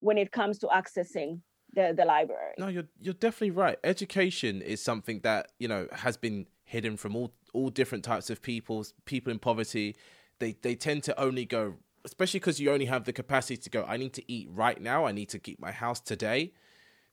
when 0.01 0.18
it 0.18 0.32
comes 0.32 0.60
to 0.60 0.68
accessing 0.68 1.41
the, 1.74 1.93
the 1.97 2.06
library. 2.06 2.53
No 2.58 2.68
you're 2.68 2.88
you're 3.01 3.14
definitely 3.14 3.51
right. 3.51 3.78
Education 3.84 4.62
is 4.62 4.82
something 4.82 5.20
that 5.22 5.51
you 5.60 5.68
know 5.68 5.88
has 5.91 6.16
been 6.16 6.45
hidden 6.64 6.97
from 6.97 7.16
all 7.16 7.34
all 7.53 7.70
different 7.70 8.03
types 8.03 8.30
of 8.30 8.41
people 8.41 8.86
people 9.06 9.32
in 9.32 9.39
poverty. 9.39 9.95
They 10.39 10.56
they 10.62 10.76
tend 10.76 11.03
to 11.03 11.20
only 11.20 11.45
go 11.45 11.76
especially 12.06 12.39
because 12.39 12.60
you 12.60 12.72
only 12.72 12.86
have 12.86 13.06
the 13.06 13.12
capacity 13.12 13.58
to 13.58 13.68
go 13.68 13.84
i 13.88 13.97
need 13.97 14.14
to 14.14 14.32
eat 14.32 14.47
right 14.51 14.80
now. 14.80 15.06
I 15.06 15.12
need 15.12 15.30
to 15.30 15.39
keep 15.39 15.60
my 15.60 15.72
house 15.72 15.99
today 15.99 16.53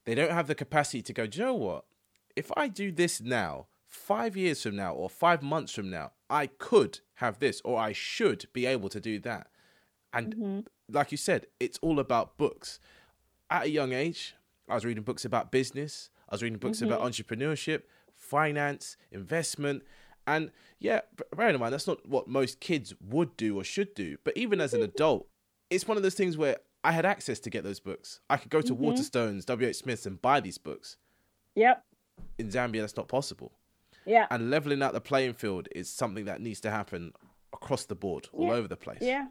they 0.05 0.15
don't 0.15 0.31
have 0.31 0.47
the 0.47 0.55
capacity 0.55 1.01
to 1.01 1.13
go, 1.13 1.27
do 1.27 1.39
you 1.39 1.45
know 1.45 1.53
what? 1.53 1.85
If 2.35 2.51
I 2.57 2.67
do 2.67 2.91
this 2.91 3.21
now, 3.21 3.67
five 3.87 4.35
years 4.35 4.63
from 4.63 4.75
now 4.75 4.93
or 4.93 5.09
five 5.09 5.41
months 5.41 5.73
from 5.73 5.89
now, 5.89 6.11
I 6.29 6.47
could 6.47 6.99
have 7.15 7.39
this 7.39 7.61
or 7.63 7.79
I 7.79 7.93
should 7.93 8.47
be 8.53 8.65
able 8.65 8.89
to 8.89 8.99
do 8.99 9.19
that. 9.19 9.47
And 10.11 10.35
mm-hmm. 10.35 10.59
like 10.89 11.11
you 11.11 11.17
said, 11.17 11.47
it's 11.59 11.79
all 11.81 11.99
about 11.99 12.37
books. 12.37 12.79
At 13.49 13.63
a 13.63 13.69
young 13.69 13.93
age, 13.93 14.35
I 14.67 14.75
was 14.75 14.85
reading 14.85 15.03
books 15.03 15.25
about 15.25 15.51
business, 15.51 16.09
I 16.29 16.35
was 16.35 16.43
reading 16.43 16.59
books 16.59 16.79
mm-hmm. 16.79 16.91
about 16.91 17.01
entrepreneurship, 17.01 17.83
finance, 18.15 18.97
investment. 19.11 19.83
And 20.25 20.51
yeah, 20.79 21.01
bearing 21.35 21.55
in 21.55 21.61
mind, 21.61 21.73
that's 21.73 21.87
not 21.87 22.07
what 22.07 22.27
most 22.27 22.59
kids 22.59 22.93
would 22.99 23.35
do 23.37 23.59
or 23.59 23.63
should 23.63 23.93
do. 23.93 24.17
But 24.23 24.37
even 24.37 24.59
as 24.59 24.73
an 24.73 24.81
adult, 24.83 25.27
it's 25.69 25.87
one 25.87 25.97
of 25.97 26.03
those 26.03 26.15
things 26.15 26.37
where 26.37 26.57
I 26.83 26.91
had 26.91 27.05
access 27.05 27.39
to 27.41 27.49
get 27.49 27.63
those 27.63 27.79
books. 27.79 28.19
I 28.29 28.37
could 28.37 28.51
go 28.51 28.61
to 28.61 28.73
mm-hmm. 28.73 28.83
Waterstones, 28.83 29.45
WH 29.45 29.75
Smith's, 29.75 30.05
and 30.05 30.21
buy 30.21 30.39
these 30.39 30.57
books. 30.57 30.97
Yep. 31.55 31.83
In 32.37 32.49
Zambia, 32.49 32.81
that's 32.81 32.97
not 32.97 33.07
possible. 33.07 33.53
Yeah. 34.05 34.27
And 34.29 34.49
leveling 34.49 34.83
out 34.83 34.93
the 34.93 35.01
playing 35.01 35.33
field 35.33 35.67
is 35.73 35.89
something 35.89 36.25
that 36.25 36.41
needs 36.41 36.59
to 36.61 36.71
happen 36.71 37.13
across 37.53 37.85
the 37.85 37.95
board, 37.95 38.27
all 38.33 38.47
yeah. 38.47 38.53
over 38.53 38.67
the 38.67 38.75
place. 38.75 38.99
Yeah. 39.01 39.27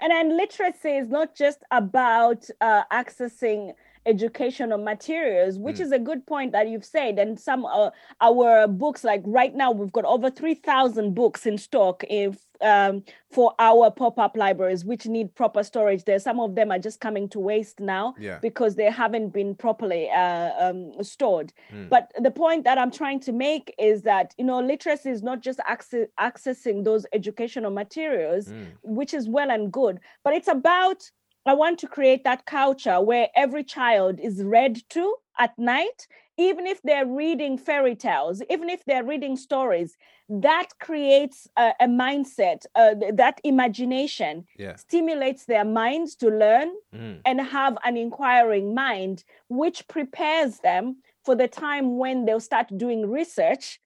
And 0.00 0.10
then 0.10 0.36
literacy 0.36 0.90
is 0.90 1.08
not 1.08 1.34
just 1.34 1.58
about 1.70 2.48
uh, 2.60 2.84
accessing 2.92 3.74
educational 4.08 4.78
materials, 4.78 5.58
which 5.58 5.76
mm. 5.76 5.80
is 5.80 5.92
a 5.92 5.98
good 5.98 6.26
point 6.26 6.52
that 6.52 6.68
you've 6.68 6.84
said. 6.84 7.18
And 7.18 7.38
some 7.38 7.66
uh, 7.66 7.90
our 8.20 8.66
books, 8.66 9.04
like 9.04 9.22
right 9.24 9.54
now, 9.54 9.70
we've 9.70 9.92
got 9.92 10.06
over 10.06 10.30
three 10.30 10.54
thousand 10.54 11.14
books 11.14 11.46
in 11.46 11.58
stock 11.58 12.02
if 12.08 12.38
um, 12.60 13.04
for 13.30 13.54
our 13.58 13.90
pop-up 13.90 14.36
libraries, 14.36 14.84
which 14.84 15.06
need 15.06 15.34
proper 15.34 15.62
storage. 15.62 16.04
There, 16.04 16.18
some 16.18 16.40
of 16.40 16.54
them 16.54 16.72
are 16.72 16.78
just 16.78 17.00
coming 17.00 17.28
to 17.28 17.38
waste 17.38 17.78
now 17.78 18.14
yeah. 18.18 18.38
because 18.40 18.74
they 18.74 18.90
haven't 18.90 19.28
been 19.28 19.54
properly 19.54 20.10
uh, 20.10 20.50
um, 20.58 20.92
stored. 21.04 21.52
Mm. 21.72 21.88
But 21.88 22.10
the 22.20 22.30
point 22.30 22.64
that 22.64 22.78
I'm 22.78 22.90
trying 22.90 23.20
to 23.20 23.32
make 23.32 23.74
is 23.78 24.02
that 24.02 24.34
you 24.38 24.44
know 24.44 24.60
literacy 24.60 25.10
is 25.10 25.22
not 25.22 25.42
just 25.42 25.60
access- 25.66 26.08
accessing 26.18 26.84
those 26.84 27.06
educational 27.12 27.70
materials, 27.70 28.48
mm. 28.48 28.66
which 28.82 29.12
is 29.14 29.28
well 29.28 29.50
and 29.50 29.70
good, 29.70 30.00
but 30.24 30.32
it's 30.32 30.48
about 30.48 31.10
I 31.48 31.54
want 31.54 31.78
to 31.78 31.88
create 31.88 32.24
that 32.24 32.44
culture 32.44 33.00
where 33.00 33.28
every 33.34 33.64
child 33.64 34.20
is 34.20 34.42
read 34.44 34.82
to 34.90 35.14
at 35.38 35.58
night, 35.58 36.06
even 36.36 36.66
if 36.66 36.82
they're 36.82 37.06
reading 37.06 37.56
fairy 37.56 37.96
tales, 37.96 38.42
even 38.50 38.68
if 38.68 38.84
they're 38.84 39.04
reading 39.04 39.34
stories. 39.34 39.96
That 40.28 40.68
creates 40.78 41.48
a, 41.56 41.72
a 41.80 41.86
mindset, 41.86 42.66
uh, 42.74 42.96
that 43.14 43.40
imagination 43.44 44.44
yeah. 44.58 44.76
stimulates 44.76 45.46
their 45.46 45.64
minds 45.64 46.16
to 46.16 46.28
learn 46.28 46.70
mm. 46.94 47.22
and 47.24 47.40
have 47.40 47.78
an 47.82 47.96
inquiring 47.96 48.74
mind, 48.74 49.24
which 49.48 49.88
prepares 49.88 50.58
them 50.58 50.98
for 51.24 51.34
the 51.34 51.48
time 51.48 51.96
when 51.96 52.26
they'll 52.26 52.40
start 52.40 52.66
doing 52.76 53.10
research 53.10 53.80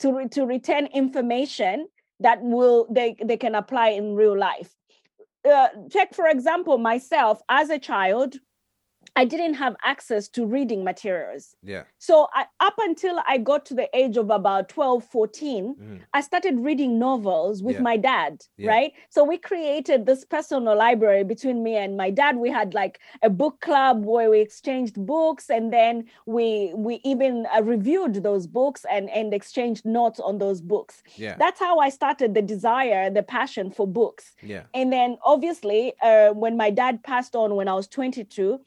to, 0.00 0.12
re- 0.12 0.28
to 0.28 0.44
return 0.44 0.84
information 0.92 1.88
that 2.20 2.42
will 2.42 2.86
they, 2.90 3.16
they 3.24 3.38
can 3.38 3.54
apply 3.54 3.88
in 3.88 4.14
real 4.14 4.38
life 4.38 4.74
uh, 5.44 5.68
take 5.90 6.14
for 6.14 6.26
example 6.26 6.78
myself 6.78 7.40
as 7.48 7.70
a 7.70 7.78
child 7.78 8.36
I 9.16 9.24
didn't 9.24 9.54
have 9.54 9.76
access 9.84 10.28
to 10.30 10.44
reading 10.44 10.82
materials. 10.82 11.54
Yeah. 11.62 11.84
So 11.98 12.28
I, 12.34 12.46
up 12.60 12.74
until 12.78 13.20
I 13.26 13.38
got 13.38 13.64
to 13.66 13.74
the 13.74 13.88
age 13.96 14.16
of 14.16 14.30
about 14.30 14.68
12, 14.68 15.04
14, 15.04 15.74
mm. 15.74 16.00
I 16.12 16.20
started 16.20 16.58
reading 16.58 16.98
novels 16.98 17.62
with 17.62 17.76
yeah. 17.76 17.82
my 17.82 17.96
dad, 17.96 18.42
yeah. 18.56 18.70
right? 18.70 18.92
So 19.10 19.22
we 19.22 19.38
created 19.38 20.06
this 20.06 20.24
personal 20.24 20.76
library 20.76 21.22
between 21.22 21.62
me 21.62 21.76
and 21.76 21.96
my 21.96 22.10
dad. 22.10 22.36
We 22.36 22.50
had 22.50 22.74
like 22.74 22.98
a 23.22 23.30
book 23.30 23.60
club 23.60 24.04
where 24.04 24.30
we 24.30 24.40
exchanged 24.40 24.96
books 25.06 25.48
and 25.48 25.72
then 25.72 26.06
we 26.26 26.72
we 26.74 27.00
even 27.04 27.46
uh, 27.54 27.62
reviewed 27.62 28.22
those 28.22 28.46
books 28.46 28.84
and 28.90 29.08
and 29.10 29.32
exchanged 29.32 29.84
notes 29.84 30.18
on 30.18 30.38
those 30.38 30.60
books. 30.60 31.02
Yeah. 31.16 31.36
That's 31.38 31.60
how 31.60 31.78
I 31.78 31.90
started 31.90 32.34
the 32.34 32.42
desire, 32.42 33.10
the 33.10 33.22
passion 33.22 33.70
for 33.70 33.86
books. 33.86 34.34
Yeah. 34.42 34.64
And 34.74 34.92
then 34.92 35.18
obviously 35.22 35.92
uh, 36.02 36.30
when 36.30 36.56
my 36.56 36.70
dad 36.70 37.02
passed 37.04 37.36
on 37.36 37.54
when 37.54 37.68
I 37.68 37.74
was 37.74 37.86
22, 37.86 38.60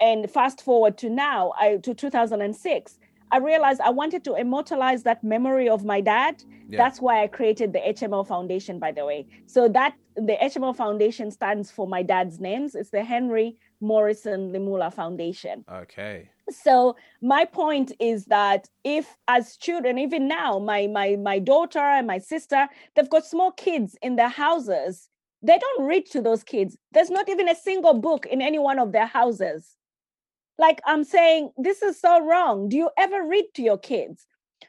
and 0.00 0.30
fast 0.30 0.62
forward 0.62 0.98
to 0.98 1.08
now 1.08 1.52
I, 1.58 1.76
to 1.78 1.94
2006 1.94 2.98
i 3.30 3.38
realized 3.38 3.80
i 3.80 3.90
wanted 3.90 4.24
to 4.24 4.34
immortalize 4.34 5.02
that 5.04 5.22
memory 5.22 5.68
of 5.68 5.84
my 5.84 6.00
dad. 6.00 6.42
Yeah. 6.68 6.78
that's 6.78 7.00
why 7.00 7.22
i 7.22 7.26
created 7.26 7.72
the 7.72 7.80
hml 7.80 8.26
foundation 8.26 8.78
by 8.78 8.92
the 8.92 9.04
way. 9.04 9.26
So 9.46 9.68
that 9.68 9.94
the 10.16 10.36
hml 10.42 10.76
foundation 10.76 11.30
stands 11.30 11.70
for 11.70 11.86
my 11.86 12.02
dad's 12.02 12.40
names. 12.40 12.74
It's 12.74 12.90
the 12.90 13.04
henry 13.04 13.56
morrison 13.80 14.52
limula 14.52 14.92
foundation. 14.92 15.64
Okay. 15.70 16.30
so 16.50 16.96
my 17.22 17.44
point 17.44 17.92
is 18.00 18.26
that 18.26 18.68
if 18.82 19.16
as 19.28 19.56
children 19.56 19.98
even 19.98 20.26
now 20.28 20.58
my 20.58 20.86
my 20.86 21.16
my 21.16 21.38
daughter 21.38 21.80
and 21.98 22.06
my 22.06 22.18
sister 22.18 22.68
they've 22.94 23.10
got 23.10 23.24
small 23.26 23.52
kids 23.52 23.96
in 24.02 24.16
their 24.16 24.28
houses. 24.28 25.08
They 25.42 25.58
don't 25.58 25.84
read 25.84 26.06
to 26.12 26.22
those 26.22 26.42
kids. 26.42 26.78
There's 26.92 27.10
not 27.10 27.28
even 27.28 27.50
a 27.50 27.54
single 27.54 27.92
book 27.92 28.24
in 28.24 28.40
any 28.40 28.58
one 28.58 28.78
of 28.78 28.92
their 28.92 29.04
houses 29.04 29.76
like 30.58 30.80
i'm 30.86 31.04
saying 31.04 31.50
this 31.56 31.82
is 31.82 32.00
so 32.00 32.20
wrong. 32.24 32.68
Do 32.68 32.76
you 32.76 32.90
ever 32.98 33.26
read 33.26 33.46
to 33.54 33.62
your 33.62 33.78
kids? 33.78 34.26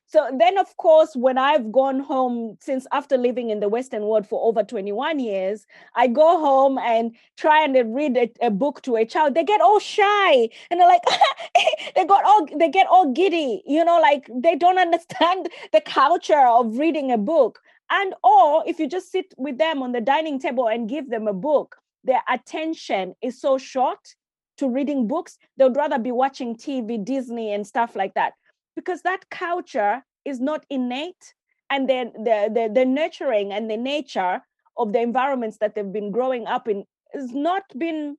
So 0.07 0.29
then 0.37 0.57
of 0.57 0.75
course 0.77 1.15
when 1.15 1.37
i've 1.37 1.71
gone 1.71 1.99
home 1.99 2.57
since 2.59 2.85
after 2.91 3.17
living 3.17 3.49
in 3.49 3.59
the 3.59 3.69
western 3.69 4.03
world 4.03 4.27
for 4.27 4.43
over 4.47 4.63
21 4.63 5.19
years 5.19 5.65
i 5.95 6.07
go 6.07 6.39
home 6.39 6.77
and 6.77 7.15
try 7.37 7.63
and 7.63 7.95
read 7.95 8.15
a, 8.17 8.31
a 8.41 8.51
book 8.51 8.81
to 8.83 8.95
a 8.95 9.05
child. 9.05 9.35
They 9.35 9.43
get 9.43 9.61
all 9.61 9.79
shy 9.79 10.49
and 10.69 10.79
they're 10.79 10.87
like 10.87 11.03
they 11.95 12.05
got 12.05 12.23
all 12.25 12.45
they 12.57 12.69
get 12.69 12.87
all 12.87 13.11
giddy 13.11 13.63
you 13.65 13.83
know 13.83 13.99
like 13.99 14.29
they 14.33 14.55
don't 14.55 14.79
understand 14.87 15.49
the 15.71 15.81
culture 15.81 16.47
of 16.47 16.77
reading 16.77 17.11
a 17.11 17.17
book. 17.17 17.59
And 17.91 18.15
or 18.23 18.63
if 18.67 18.79
you 18.79 18.87
just 18.87 19.11
sit 19.11 19.33
with 19.37 19.57
them 19.59 19.83
on 19.83 19.91
the 19.91 20.01
dining 20.01 20.39
table 20.39 20.67
and 20.67 20.89
give 20.89 21.09
them 21.09 21.27
a 21.27 21.33
book 21.33 21.77
their 22.05 22.21
attention 22.29 23.15
is 23.21 23.41
so 23.41 23.57
short 23.57 24.15
to 24.57 24.69
reading 24.69 25.07
books 25.07 25.37
they'd 25.57 25.75
rather 25.75 25.99
be 25.99 26.11
watching 26.11 26.55
tv 26.55 27.03
disney 27.03 27.53
and 27.53 27.65
stuff 27.65 27.95
like 27.95 28.13
that. 28.13 28.33
Because 28.75 29.01
that 29.03 29.29
culture 29.29 30.03
is 30.25 30.39
not 30.39 30.65
innate 30.69 31.33
and 31.69 31.89
the, 31.89 32.11
the 32.15 32.71
the 32.73 32.85
nurturing 32.85 33.51
and 33.51 33.69
the 33.69 33.77
nature 33.77 34.41
of 34.77 34.93
the 34.93 35.01
environments 35.01 35.57
that 35.59 35.75
they've 35.75 35.93
been 35.93 36.11
growing 36.11 36.45
up 36.45 36.67
in 36.67 36.83
has 37.13 37.31
not 37.31 37.63
been 37.77 38.17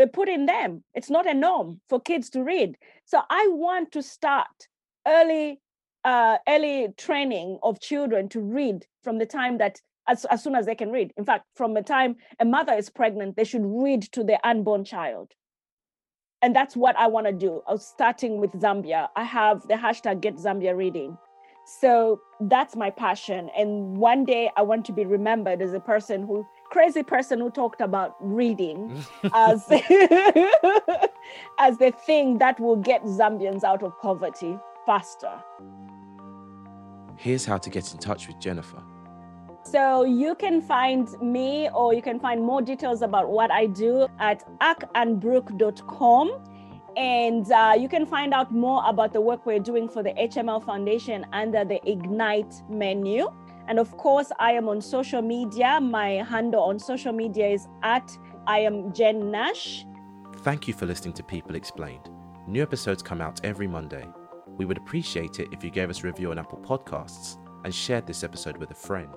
uh, 0.00 0.06
put 0.12 0.28
in 0.28 0.46
them. 0.46 0.82
It's 0.94 1.10
not 1.10 1.26
a 1.26 1.34
norm 1.34 1.80
for 1.88 2.00
kids 2.00 2.30
to 2.30 2.42
read. 2.42 2.76
So 3.04 3.22
i 3.30 3.48
want 3.50 3.92
to 3.92 4.02
start 4.02 4.68
early 5.06 5.60
uh, 6.04 6.38
early 6.48 6.88
training 6.96 7.58
of 7.62 7.80
children 7.80 8.28
to 8.30 8.40
read 8.40 8.86
from 9.02 9.18
the 9.18 9.26
time 9.26 9.58
that 9.58 9.80
as, 10.06 10.24
as 10.26 10.42
soon 10.42 10.54
as 10.54 10.64
they 10.64 10.74
can 10.74 10.90
read. 10.90 11.12
In 11.16 11.24
fact 11.24 11.44
from 11.54 11.74
the 11.74 11.82
time 11.82 12.16
a 12.40 12.44
mother 12.44 12.72
is 12.72 12.90
pregnant 12.90 13.36
they 13.36 13.44
should 13.44 13.64
read 13.64 14.02
to 14.12 14.24
their 14.24 14.40
unborn 14.44 14.84
child 14.84 15.32
and 16.42 16.54
that's 16.54 16.76
what 16.76 16.96
I 16.96 17.06
want 17.08 17.26
to 17.26 17.32
do. 17.32 17.62
I 17.66 17.72
was 17.72 17.86
starting 17.86 18.38
with 18.38 18.52
Zambia. 18.52 19.08
I 19.16 19.24
have 19.24 19.66
the 19.66 19.74
hashtag 19.74 20.20
Get 20.20 20.36
Zambia 20.36 20.76
Reading. 20.76 21.18
So 21.80 22.20
that's 22.40 22.76
my 22.76 22.90
passion. 22.90 23.50
And 23.56 23.98
one 23.98 24.24
day 24.24 24.50
I 24.56 24.62
want 24.62 24.86
to 24.86 24.92
be 24.92 25.04
remembered 25.04 25.60
as 25.60 25.74
a 25.74 25.80
person 25.80 26.22
who 26.22 26.46
crazy 26.70 27.02
person 27.02 27.40
who 27.40 27.50
talked 27.50 27.80
about 27.80 28.14
reading 28.20 29.04
as 29.34 29.64
as 31.58 31.78
the 31.78 31.92
thing 32.06 32.38
that 32.38 32.58
will 32.60 32.76
get 32.76 33.02
Zambians 33.04 33.64
out 33.64 33.82
of 33.82 33.92
poverty 34.00 34.58
faster. 34.86 35.32
Here's 37.16 37.44
how 37.44 37.58
to 37.58 37.68
get 37.68 37.92
in 37.92 37.98
touch 37.98 38.28
with 38.28 38.38
Jennifer. 38.38 38.82
So 39.64 40.04
you 40.04 40.34
can 40.34 40.60
find 40.62 41.08
me 41.20 41.68
or 41.74 41.92
you 41.92 42.02
can 42.02 42.18
find 42.18 42.42
more 42.42 42.62
details 42.62 43.02
about 43.02 43.28
what 43.28 43.50
I 43.50 43.66
do 43.66 44.08
at 44.18 44.44
akandbrooke.com. 44.60 46.44
And 46.96 47.52
uh, 47.52 47.74
you 47.78 47.88
can 47.88 48.06
find 48.06 48.34
out 48.34 48.50
more 48.50 48.82
about 48.86 49.12
the 49.12 49.20
work 49.20 49.46
we're 49.46 49.60
doing 49.60 49.88
for 49.88 50.02
the 50.02 50.10
HML 50.14 50.64
Foundation 50.64 51.26
under 51.32 51.64
the 51.64 51.80
Ignite 51.88 52.62
menu. 52.68 53.30
And 53.68 53.78
of 53.78 53.96
course, 53.98 54.32
I 54.38 54.52
am 54.52 54.68
on 54.68 54.80
social 54.80 55.22
media. 55.22 55.78
My 55.80 56.24
handle 56.28 56.62
on 56.62 56.78
social 56.78 57.12
media 57.12 57.48
is 57.48 57.68
at 57.82 58.10
I 58.46 58.60
am 58.60 58.92
Jen 58.94 59.30
Nash. 59.30 59.84
Thank 60.38 60.66
you 60.66 60.72
for 60.72 60.86
listening 60.86 61.12
to 61.14 61.22
People 61.22 61.54
Explained. 61.54 62.08
New 62.46 62.62
episodes 62.62 63.02
come 63.02 63.20
out 63.20 63.44
every 63.44 63.66
Monday. 63.66 64.08
We 64.56 64.64
would 64.64 64.78
appreciate 64.78 65.38
it 65.38 65.48
if 65.52 65.62
you 65.62 65.70
gave 65.70 65.90
us 65.90 66.02
a 66.02 66.06
review 66.06 66.30
on 66.30 66.38
Apple 66.38 66.58
Podcasts 66.58 67.36
and 67.64 67.74
shared 67.74 68.06
this 68.06 68.24
episode 68.24 68.56
with 68.56 68.70
a 68.70 68.74
friend. 68.74 69.14